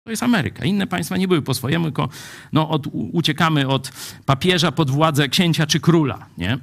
to 0.04 0.12
jest 0.12 0.24
Ameryka. 0.24 0.66
Inne 0.66 0.88
państwa 0.88 1.18
nie 1.18 1.28
były 1.28 1.42
po 1.42 1.54
swojemu, 1.54 1.86
tylko 1.86 2.10
no, 2.54 2.70
od, 2.70 2.88
uciekamy 2.92 3.68
od 3.68 3.92
papieża 4.26 4.72
pod 4.72 4.92
władzę 4.92 5.30
księcia 5.30 5.68
czy 5.68 5.80
króla. 5.80 6.26
Nie? 6.38 6.58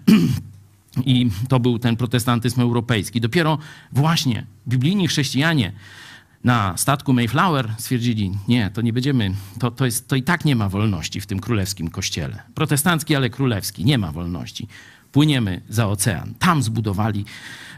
I 1.07 1.31
to 1.49 1.61
był 1.61 1.79
ten 1.79 1.97
protestantyzm 1.97 2.61
europejski. 2.61 3.21
Dopiero 3.21 3.59
właśnie 3.93 4.47
biblijni 4.69 5.09
chrześcijanie 5.09 5.73
na 6.45 6.77
statku 6.77 7.13
Mayflower 7.13 7.75
stwierdzili, 7.79 8.33
nie, 8.49 8.71
to 8.71 8.81
nie 8.83 8.93
będziemy, 8.93 9.35
to, 9.59 9.71
to, 9.71 9.85
jest, 9.85 10.09
to 10.09 10.17
i 10.17 10.23
tak 10.23 10.45
nie 10.45 10.57
ma 10.57 10.69
wolności 10.69 11.21
w 11.21 11.27
tym 11.27 11.41
królewskim 11.41 11.91
kościele. 11.91 12.43
Protestancki, 12.55 13.17
ale 13.17 13.31
królewski, 13.31 13.85
nie 13.85 13.99
ma 13.99 14.13
wolności. 14.13 14.69
Płyniemy 15.13 15.61
za 15.69 15.89
ocean. 15.89 16.35
Tam 16.39 16.63
zbudowali 16.63 17.25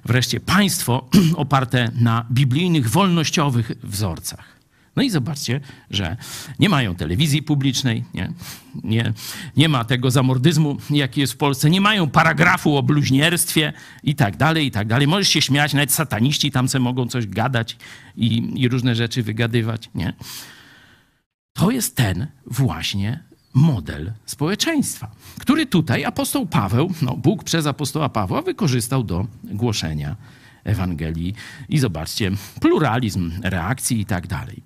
wreszcie 0.05 0.41
państwo 0.41 1.09
oparte 1.37 1.91
na 1.95 2.27
biblijnych, 2.33 2.91
wolnościowych 2.91 3.73
wzorcach. 3.83 4.58
No 4.99 5.05
i 5.05 5.11
zobaczcie, 5.11 5.61
że 5.91 6.17
nie 6.59 6.69
mają 6.69 6.95
telewizji 6.95 7.43
publicznej, 7.43 8.05
nie, 8.15 8.33
nie, 8.85 9.13
nie 9.57 9.69
ma 9.69 9.85
tego 9.85 10.11
zamordyzmu, 10.11 10.77
jaki 10.91 11.21
jest 11.21 11.33
w 11.33 11.37
Polsce, 11.37 11.71
nie 11.71 11.81
mają 11.81 12.11
paragrafu 12.11 12.77
o 12.77 12.83
bluźnierstwie 12.83 13.73
i 14.03 14.15
tak 14.15 14.37
dalej, 14.37 14.67
i 14.67 14.71
tak 14.71 14.89
dalej. 14.89 15.07
Możesz 15.07 15.29
się 15.29 15.43
śmiać, 15.43 15.75
nawet 15.75 15.93
sataniści 15.93 16.51
tam 16.51 16.69
se 16.69 16.79
mogą 16.79 17.07
coś 17.07 17.27
gadać 17.27 17.77
i, 18.17 18.53
i 18.63 18.69
różne 18.69 18.95
rzeczy 18.95 19.23
wygadywać, 19.23 19.91
nie? 19.95 20.13
To 21.53 21.71
jest 21.71 21.97
ten 21.97 22.27
właśnie 22.47 23.25
model 23.55 24.13
społeczeństwa, 24.27 25.11
który 25.41 25.67
tutaj 25.67 26.05
apostoł 26.05 26.47
Paweł, 26.47 26.93
no 27.03 27.17
Bóg 27.17 27.45
przez 27.45 27.67
apostoła 27.67 28.09
Pawła 28.09 28.43
wykorzystał 28.43 29.05
do 29.05 29.27
głoszenia 29.45 30.17
Ewangelii. 30.69 31.35
I 31.69 31.79
zobaczcie, 31.79 32.31
pluralizm 32.61 33.33
reakcji 33.43 34.01
i 34.01 34.05
tak 34.05 34.27
dalej. 34.27 34.63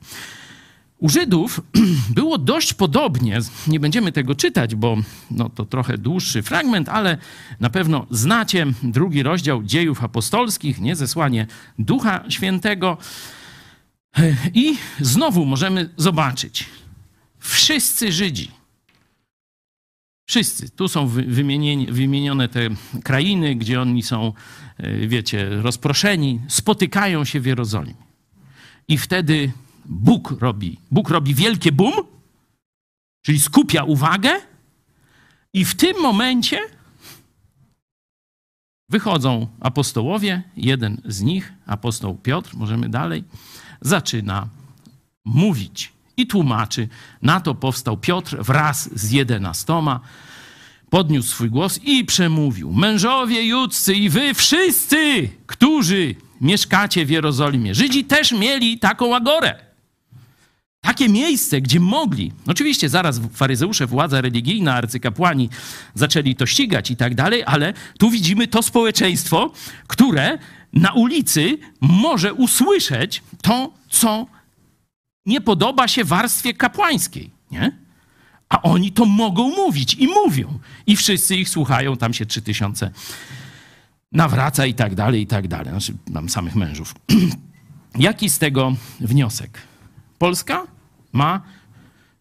U 0.98 1.08
Żydów 1.08 1.60
było 2.14 2.38
dość 2.38 2.74
podobnie, 2.74 3.38
nie 3.66 3.80
będziemy 3.80 4.12
tego 4.12 4.34
czytać, 4.34 4.74
bo 4.74 4.96
no, 5.30 5.48
to 5.48 5.64
trochę 5.64 5.98
dłuższy 5.98 6.42
fragment, 6.42 6.88
ale 6.88 7.18
na 7.60 7.70
pewno 7.70 8.06
znacie 8.10 8.66
drugi 8.82 9.22
rozdział 9.22 9.62
dziejów 9.62 10.04
apostolskich, 10.04 10.80
nie 10.80 10.96
zesłanie 10.96 11.46
Ducha 11.78 12.24
Świętego. 12.28 12.98
I 14.54 14.76
znowu 15.00 15.44
możemy 15.46 15.88
zobaczyć, 15.96 16.66
wszyscy 17.38 18.12
Żydzi, 18.12 18.50
Wszyscy. 20.28 20.70
Tu 20.70 20.88
są 20.88 21.06
wymienione 21.88 22.48
te 22.48 22.60
krainy, 23.04 23.54
gdzie 23.54 23.80
oni 23.80 24.02
są, 24.02 24.32
e, 24.78 25.06
wiecie, 25.06 25.48
rozproszeni, 25.62 26.40
spotykają 26.48 27.24
się 27.24 27.40
w 27.40 27.46
Jerozolimie. 27.46 28.04
I 28.88 28.98
wtedy 28.98 29.52
Bóg 29.84 30.30
robi, 30.40 30.78
Bóg 30.90 31.10
robi 31.10 31.34
wielkie 31.34 31.72
bum, 31.72 31.92
czyli 33.22 33.40
skupia 33.40 33.84
uwagę, 33.84 34.40
i 35.54 35.64
w 35.64 35.74
tym 35.74 36.00
momencie 36.00 36.60
wychodzą 38.88 39.46
apostołowie, 39.60 40.42
jeden 40.56 41.00
z 41.04 41.22
nich, 41.22 41.52
apostoł 41.66 42.14
Piotr, 42.14 42.56
możemy 42.56 42.88
dalej, 42.88 43.24
zaczyna 43.80 44.48
mówić 45.24 45.92
i 46.16 46.26
tłumaczy. 46.26 46.88
Na 47.22 47.40
to 47.40 47.54
powstał 47.54 47.96
Piotr 47.96 48.36
wraz 48.42 48.90
z 49.00 49.10
jedenastoma. 49.10 50.00
Podniósł 50.90 51.28
swój 51.28 51.50
głos 51.50 51.80
i 51.82 52.04
przemówił: 52.04 52.72
Mężowie 52.72 53.46
judzcy 53.46 53.94
i 53.94 54.08
wy 54.08 54.34
wszyscy, 54.34 55.28
którzy 55.46 56.14
mieszkacie 56.40 57.06
w 57.06 57.10
Jerozolimie. 57.10 57.74
Żydzi 57.74 58.04
też 58.04 58.32
mieli 58.32 58.78
taką 58.78 59.16
agorę. 59.16 59.72
Takie 60.80 61.08
miejsce, 61.08 61.60
gdzie 61.60 61.80
mogli. 61.80 62.32
Oczywiście 62.46 62.88
zaraz 62.88 63.20
faryzeusze, 63.32 63.86
władza 63.86 64.20
religijna, 64.20 64.74
arcykapłani 64.74 65.48
zaczęli 65.94 66.34
to 66.36 66.46
ścigać 66.46 66.90
i 66.90 66.96
tak 66.96 67.14
dalej, 67.14 67.42
ale 67.46 67.72
tu 67.98 68.10
widzimy 68.10 68.46
to 68.46 68.62
społeczeństwo, 68.62 69.52
które 69.86 70.38
na 70.72 70.92
ulicy 70.92 71.58
może 71.80 72.34
usłyszeć 72.34 73.22
to, 73.42 73.72
co 73.88 74.26
nie 75.26 75.40
podoba 75.40 75.88
się 75.88 76.04
warstwie 76.04 76.54
kapłańskiej, 76.54 77.30
nie? 77.50 77.82
A 78.48 78.62
oni 78.62 78.92
to 78.92 79.04
mogą 79.04 79.48
mówić 79.48 79.94
i 79.94 80.08
mówią. 80.08 80.58
I 80.86 80.96
wszyscy 80.96 81.36
ich 81.36 81.48
słuchają, 81.48 81.96
tam 81.96 82.14
się 82.14 82.26
trzy 82.26 82.42
tysiące 82.42 82.90
nawraca 84.12 84.66
i 84.66 84.74
tak 84.74 84.94
dalej, 84.94 85.22
i 85.22 85.26
tak 85.26 85.48
dalej. 85.48 85.70
Znaczy, 85.70 85.94
mam 86.10 86.28
samych 86.28 86.54
mężów. 86.54 86.94
Jaki 87.98 88.30
z 88.30 88.38
tego 88.38 88.76
wniosek? 89.00 89.58
Polska 90.18 90.66
ma 91.12 91.42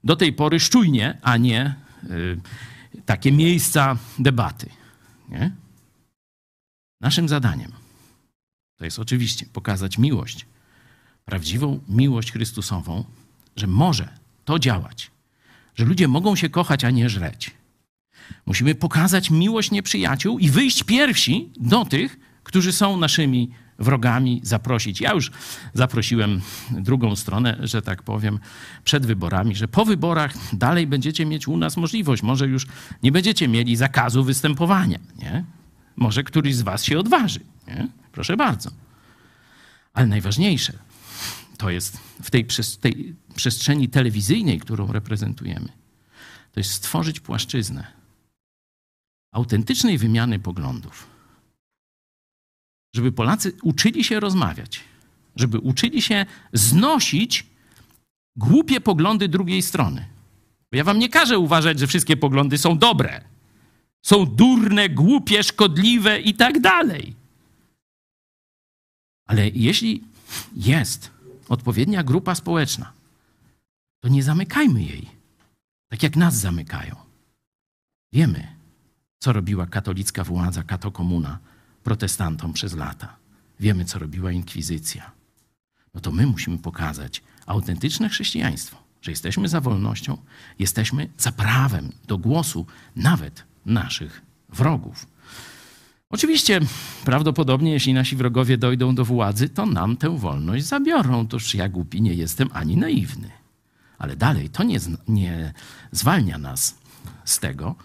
do 0.03 0.15
tej 0.15 0.33
pory 0.33 0.59
szczujnie, 0.59 1.17
a 1.21 1.37
nie 1.37 1.75
y, 2.09 2.41
takie 3.05 3.31
miejsca 3.31 3.97
debaty. 4.19 4.69
Nie? 5.29 5.51
Naszym 7.01 7.29
zadaniem 7.29 7.71
to 8.77 8.85
jest 8.85 8.99
oczywiście 8.99 9.45
pokazać 9.45 9.97
miłość 9.97 10.45
prawdziwą 11.25 11.79
miłość 11.89 12.31
Chrystusową, 12.31 13.03
że 13.55 13.67
może 13.67 14.09
to 14.45 14.59
działać, 14.59 15.11
że 15.75 15.85
ludzie 15.85 16.07
mogą 16.07 16.35
się 16.35 16.49
kochać, 16.49 16.83
a 16.83 16.89
nie 16.89 17.09
żreć. 17.09 17.51
Musimy 18.45 18.75
pokazać 18.75 19.31
miłość 19.31 19.71
nieprzyjaciół 19.71 20.39
i 20.39 20.49
wyjść 20.49 20.83
pierwsi 20.83 21.49
do 21.57 21.85
tych, 21.85 22.19
którzy 22.43 22.71
są 22.71 22.97
naszymi 22.97 23.51
wrogami, 23.79 24.41
zaprosić. 24.43 25.01
Ja 25.01 25.13
już 25.13 25.31
zaprosiłem 25.73 26.41
drugą 26.71 27.15
stronę, 27.15 27.57
że 27.59 27.81
tak 27.81 28.03
powiem, 28.03 28.39
przed 28.83 29.05
wyborami, 29.05 29.55
że 29.55 29.67
po 29.67 29.85
wyborach 29.85 30.33
dalej 30.53 30.87
będziecie 30.87 31.25
mieć 31.25 31.47
u 31.47 31.57
nas 31.57 31.77
możliwość. 31.77 32.23
Może 32.23 32.47
już 32.47 32.67
nie 33.03 33.11
będziecie 33.11 33.47
mieli 33.47 33.75
zakazu 33.75 34.23
występowania. 34.23 34.99
Nie? 35.19 35.43
Może 35.95 36.23
któryś 36.23 36.55
z 36.55 36.61
was 36.61 36.83
się 36.83 36.99
odważy. 36.99 37.39
Nie? 37.67 37.87
Proszę 38.11 38.37
bardzo. 38.37 38.71
Ale 39.93 40.07
najważniejsze, 40.07 40.73
to 41.61 41.69
jest 41.69 41.97
w 41.97 42.31
tej, 42.31 42.47
tej 42.81 43.15
przestrzeni 43.35 43.89
telewizyjnej, 43.89 44.59
którą 44.59 44.91
reprezentujemy, 44.91 45.69
to 46.51 46.59
jest 46.59 46.71
stworzyć 46.71 47.19
płaszczyznę 47.19 47.87
autentycznej 49.33 49.97
wymiany 49.97 50.39
poglądów. 50.39 51.07
Żeby 52.95 53.11
Polacy 53.11 53.53
uczyli 53.63 54.03
się 54.03 54.19
rozmawiać, 54.19 54.83
żeby 55.35 55.59
uczyli 55.59 56.01
się 56.01 56.25
znosić 56.53 57.45
głupie 58.35 58.81
poglądy 58.81 59.27
drugiej 59.27 59.61
strony. 59.61 60.05
Bo 60.71 60.77
ja 60.77 60.83
wam 60.83 60.99
nie 60.99 61.09
każę 61.09 61.39
uważać, 61.39 61.79
że 61.79 61.87
wszystkie 61.87 62.17
poglądy 62.17 62.57
są 62.57 62.77
dobre. 62.77 63.21
Są 64.05 64.25
durne, 64.25 64.89
głupie, 64.89 65.43
szkodliwe 65.43 66.19
i 66.19 66.33
tak 66.33 66.59
dalej. 66.59 67.15
Ale 69.27 69.49
jeśli 69.49 70.03
jest 70.55 71.10
odpowiednia 71.51 72.03
grupa 72.03 72.35
społeczna, 72.35 72.93
to 73.99 74.07
nie 74.09 74.23
zamykajmy 74.23 74.83
jej, 74.83 75.09
tak 75.89 76.03
jak 76.03 76.15
nas 76.15 76.35
zamykają. 76.35 76.95
Wiemy, 78.13 78.47
co 79.19 79.33
robiła 79.33 79.65
katolicka 79.65 80.23
władza, 80.23 80.63
katokomuna 80.63 81.39
protestantom 81.83 82.53
przez 82.53 82.73
lata. 82.73 83.15
Wiemy, 83.59 83.85
co 83.85 83.99
robiła 83.99 84.31
inkwizycja. 84.31 85.11
No 85.93 86.01
to 86.01 86.11
my 86.11 86.27
musimy 86.27 86.57
pokazać 86.57 87.23
autentyczne 87.45 88.09
chrześcijaństwo, 88.09 88.77
że 89.01 89.11
jesteśmy 89.11 89.47
za 89.47 89.61
wolnością, 89.61 90.17
jesteśmy 90.59 91.09
za 91.17 91.31
prawem 91.31 91.91
do 92.07 92.17
głosu 92.17 92.65
nawet 92.95 93.43
naszych 93.65 94.21
wrogów. 94.49 95.05
Oczywiście, 96.11 96.59
prawdopodobnie, 97.05 97.71
jeśli 97.71 97.93
nasi 97.93 98.15
wrogowie 98.15 98.57
dojdą 98.57 98.95
do 98.95 99.05
władzy, 99.05 99.49
to 99.49 99.65
nam 99.65 99.97
tę 99.97 100.17
wolność 100.17 100.65
zabiorą. 100.65 101.27
Toż 101.27 101.55
ja 101.55 101.69
głupi 101.69 102.01
nie 102.01 102.13
jestem 102.13 102.49
ani 102.53 102.77
naiwny. 102.77 103.31
Ale 103.97 104.15
dalej 104.15 104.49
to 104.49 104.63
nie, 104.63 104.79
nie 105.07 105.53
zwalnia 105.91 106.37
nas 106.37 106.77
z 107.25 107.39
tego, 107.39 107.75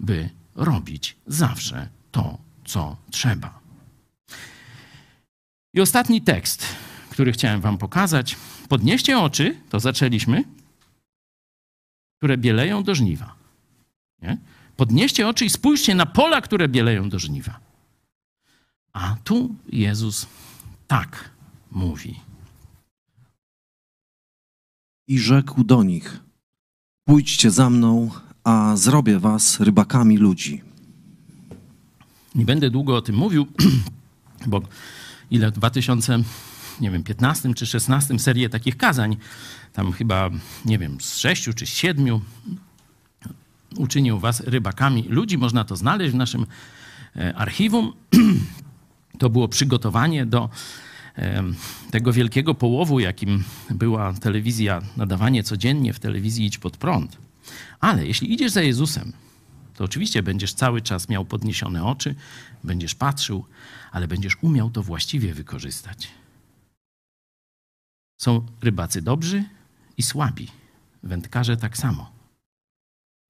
by 0.00 0.30
robić 0.54 1.16
zawsze 1.26 1.88
to, 2.12 2.38
co 2.64 2.96
trzeba. 3.10 3.60
I 5.74 5.80
ostatni 5.80 6.22
tekst, 6.22 6.66
który 7.10 7.32
chciałem 7.32 7.60
Wam 7.60 7.78
pokazać. 7.78 8.36
Podnieście 8.68 9.18
oczy, 9.18 9.56
to 9.70 9.80
zaczęliśmy, 9.80 10.44
które 12.18 12.38
bieleją 12.38 12.82
do 12.82 12.94
żniwa. 12.94 13.34
Nie? 14.22 14.38
Podnieście 14.76 15.28
oczy 15.28 15.44
i 15.44 15.50
spójrzcie 15.50 15.94
na 15.94 16.06
pola, 16.06 16.40
które 16.40 16.68
bieleją 16.68 17.08
do 17.08 17.18
żniwa. 17.18 17.60
A 18.94 19.16
tu 19.24 19.54
Jezus 19.72 20.26
tak 20.86 21.30
mówi. 21.70 22.20
I 25.08 25.18
rzekł 25.18 25.64
do 25.64 25.82
nich: 25.82 26.20
Pójdźcie 27.04 27.50
za 27.50 27.70
mną, 27.70 28.10
a 28.44 28.76
zrobię 28.76 29.18
was 29.18 29.60
rybakami 29.60 30.16
ludzi. 30.16 30.62
Nie 32.34 32.44
będę 32.44 32.70
długo 32.70 32.96
o 32.96 33.02
tym 33.02 33.16
mówił, 33.16 33.46
bo 34.46 34.62
ile 35.30 35.50
w 35.50 35.54
2000, 35.54 36.18
nie 36.80 36.90
wiem, 36.90 37.02
15 37.02 37.54
czy 37.54 37.66
16 37.66 38.18
serię 38.18 38.48
takich 38.48 38.76
kazań, 38.76 39.16
tam 39.72 39.92
chyba, 39.92 40.30
nie 40.64 40.78
wiem, 40.78 41.00
z 41.00 41.16
sześciu 41.16 41.52
czy 41.52 41.66
z 41.66 41.70
siedmiu 41.70 42.20
uczynił 43.76 44.18
was 44.18 44.40
rybakami 44.40 45.02
ludzi. 45.08 45.38
Można 45.38 45.64
to 45.64 45.76
znaleźć 45.76 46.12
w 46.12 46.16
naszym 46.16 46.46
e, 47.16 47.34
archiwum. 47.34 47.92
To 49.18 49.30
było 49.30 49.48
przygotowanie 49.48 50.26
do 50.26 50.50
tego 51.90 52.12
wielkiego 52.12 52.54
połowu, 52.54 53.00
jakim 53.00 53.44
była 53.70 54.12
telewizja, 54.12 54.82
nadawanie 54.96 55.42
codziennie 55.42 55.92
w 55.92 56.00
telewizji 56.00 56.46
Idź 56.46 56.58
Pod 56.58 56.76
Prąd. 56.76 57.18
Ale 57.80 58.06
jeśli 58.06 58.32
idziesz 58.32 58.52
za 58.52 58.62
Jezusem, 58.62 59.12
to 59.74 59.84
oczywiście 59.84 60.22
będziesz 60.22 60.54
cały 60.54 60.80
czas 60.80 61.08
miał 61.08 61.24
podniesione 61.24 61.84
oczy, 61.84 62.14
będziesz 62.64 62.94
patrzył, 62.94 63.44
ale 63.92 64.08
będziesz 64.08 64.36
umiał 64.42 64.70
to 64.70 64.82
właściwie 64.82 65.34
wykorzystać. 65.34 66.08
Są 68.20 68.46
rybacy 68.62 69.02
dobrzy 69.02 69.44
i 69.96 70.02
słabi, 70.02 70.48
wędkarze 71.02 71.56
tak 71.56 71.76
samo. 71.76 72.10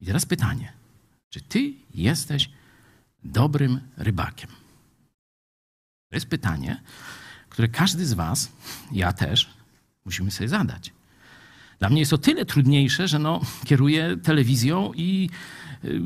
I 0.01 0.07
teraz 0.07 0.27
pytanie, 0.27 0.73
czy 1.31 1.41
ty 1.41 1.73
jesteś 1.95 2.51
dobrym 3.25 3.81
rybakiem? 3.97 4.64
To 6.15 6.17
jest 6.17 6.27
pytanie, 6.27 6.81
które 7.49 7.69
każdy 7.69 8.07
z 8.07 8.13
was, 8.13 8.53
ja 8.93 9.13
też, 9.13 9.51
musimy 10.05 10.31
sobie 10.31 10.49
zadać. 10.49 10.93
Dla 11.79 11.89
mnie 11.89 12.01
jest 12.01 12.13
o 12.13 12.19
tyle 12.19 12.45
trudniejsze, 12.45 13.09
że 13.09 13.19
no, 13.19 13.41
kieruję 13.65 14.17
telewizją 14.23 14.93
i 14.93 15.31
y, 15.85 16.01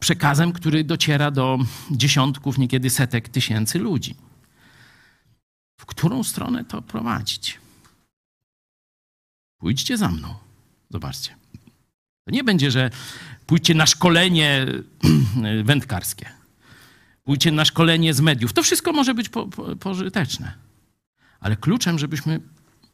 przekazem, 0.00 0.52
który 0.52 0.84
dociera 0.84 1.30
do 1.30 1.58
dziesiątków, 1.90 2.58
niekiedy 2.58 2.90
setek 2.90 3.28
tysięcy 3.28 3.78
ludzi. 3.78 4.14
W 5.80 5.86
którą 5.86 6.22
stronę 6.22 6.64
to 6.64 6.82
prowadzić? 6.82 7.58
Pójdźcie 9.58 9.96
za 9.96 10.08
mną. 10.08 10.34
Zobaczcie. 10.90 11.36
To 12.24 12.30
nie 12.30 12.44
będzie, 12.44 12.70
że 12.70 12.90
pójdźcie 13.46 13.74
na 13.74 13.86
szkolenie 13.86 14.66
wędkarskie. 15.64 16.43
Pójdźcie 17.24 17.52
na 17.52 17.64
szkolenie 17.64 18.14
z 18.14 18.20
mediów. 18.20 18.52
To 18.52 18.62
wszystko 18.62 18.92
może 18.92 19.14
być 19.14 19.28
po, 19.28 19.46
po, 19.46 19.76
pożyteczne. 19.76 20.52
Ale 21.40 21.56
kluczem, 21.56 21.98
żebyśmy 21.98 22.40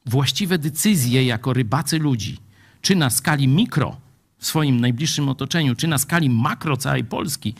właściwe 0.07 0.59
decyzje 0.59 1.24
jako 1.24 1.52
rybacy 1.52 1.98
ludzi, 1.98 2.39
czy 2.82 2.97
na 2.97 3.11
skali 3.11 3.48
mikro 3.48 3.97
w 4.39 4.47
swoim 4.47 4.81
najbliższym 4.81 5.28
otoczeniu, 5.28 5.74
czy 5.74 5.89
na 5.89 5.98
skali 5.98 6.31
makro 6.31 6.77
całej 6.77 7.05
Polski, 7.05 7.55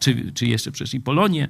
czy, 0.00 0.32
czy 0.34 0.46
jeszcze 0.46 0.72
przecież 0.72 0.94
i 0.94 1.00
Polonię, 1.00 1.48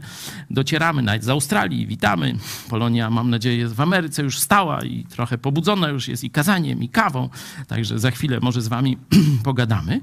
docieramy 0.51 1.03
nawet 1.03 1.25
z 1.25 1.29
Australii, 1.29 1.87
witamy. 1.87 2.39
Polonia, 2.69 3.11
mam 3.11 3.31
nadzieję, 3.31 3.57
jest 3.57 3.75
w 3.75 3.81
Ameryce 3.81 4.23
już 4.23 4.39
stała 4.39 4.85
i 4.85 5.05
trochę 5.05 5.39
pobudzona 5.39 5.89
już 5.89 6.09
jest 6.09 6.25
i 6.25 6.31
kazaniem, 6.31 6.83
i 6.83 6.89
kawą, 6.89 7.29
także 7.67 7.99
za 7.99 8.11
chwilę 8.11 8.39
może 8.43 8.63
z 8.63 8.69
wami 8.69 8.99
pogadamy. 9.45 10.01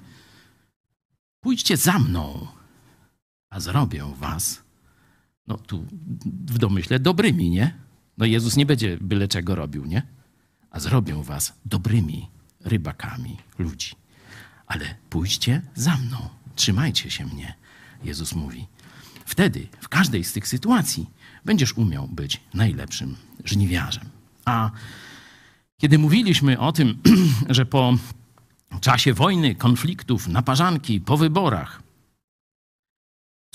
Pójdźcie 1.41 1.77
za 1.77 1.99
mną, 1.99 2.47
a 3.49 3.59
zrobię 3.59 4.05
was, 4.15 4.63
no 5.47 5.57
tu 5.57 5.85
w 6.45 6.57
domyśle 6.57 6.99
dobrymi, 6.99 7.49
nie? 7.49 7.73
No 8.17 8.25
Jezus 8.25 8.55
nie 8.55 8.65
będzie 8.65 8.97
byle 9.01 9.27
czego 9.27 9.55
robił, 9.55 9.85
nie? 9.85 10.01
A 10.71 10.79
zrobię 10.79 11.23
was 11.23 11.53
dobrymi 11.65 12.29
rybakami 12.61 13.37
ludzi. 13.59 13.95
Ale 14.67 14.95
pójdźcie 15.09 15.61
za 15.75 15.97
mną, 15.97 16.29
trzymajcie 16.55 17.11
się 17.11 17.25
mnie, 17.25 17.55
Jezus 18.03 18.35
mówi. 18.35 18.67
Wtedy, 19.25 19.67
w 19.81 19.89
każdej 19.89 20.23
z 20.23 20.33
tych 20.33 20.47
sytuacji, 20.47 21.09
będziesz 21.45 21.73
umiał 21.73 22.07
być 22.07 22.41
najlepszym 22.53 23.15
żniwiarzem. 23.45 24.05
A 24.45 24.71
kiedy 25.77 25.97
mówiliśmy 25.97 26.59
o 26.59 26.71
tym, 26.71 26.97
że 27.49 27.65
po 27.65 27.97
czasie 28.81 29.13
wojny, 29.13 29.55
konfliktów, 29.55 30.27
naparzanki, 30.27 31.01
po 31.01 31.17
wyborach, 31.17 31.86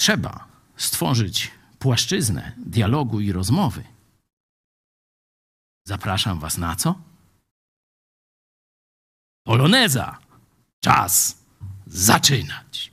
trzeba 0.03 0.49
stworzyć 0.77 1.51
płaszczyznę 1.79 2.53
dialogu 2.57 3.21
i 3.21 3.33
rozmowy. 3.33 3.85
Zapraszam 5.87 6.41
Was 6.41 6.59
na 6.59 6.77
co? 6.77 6.95
Poloneza! 9.47 10.19
Czas 10.81 11.39
zaczynać! 11.87 12.93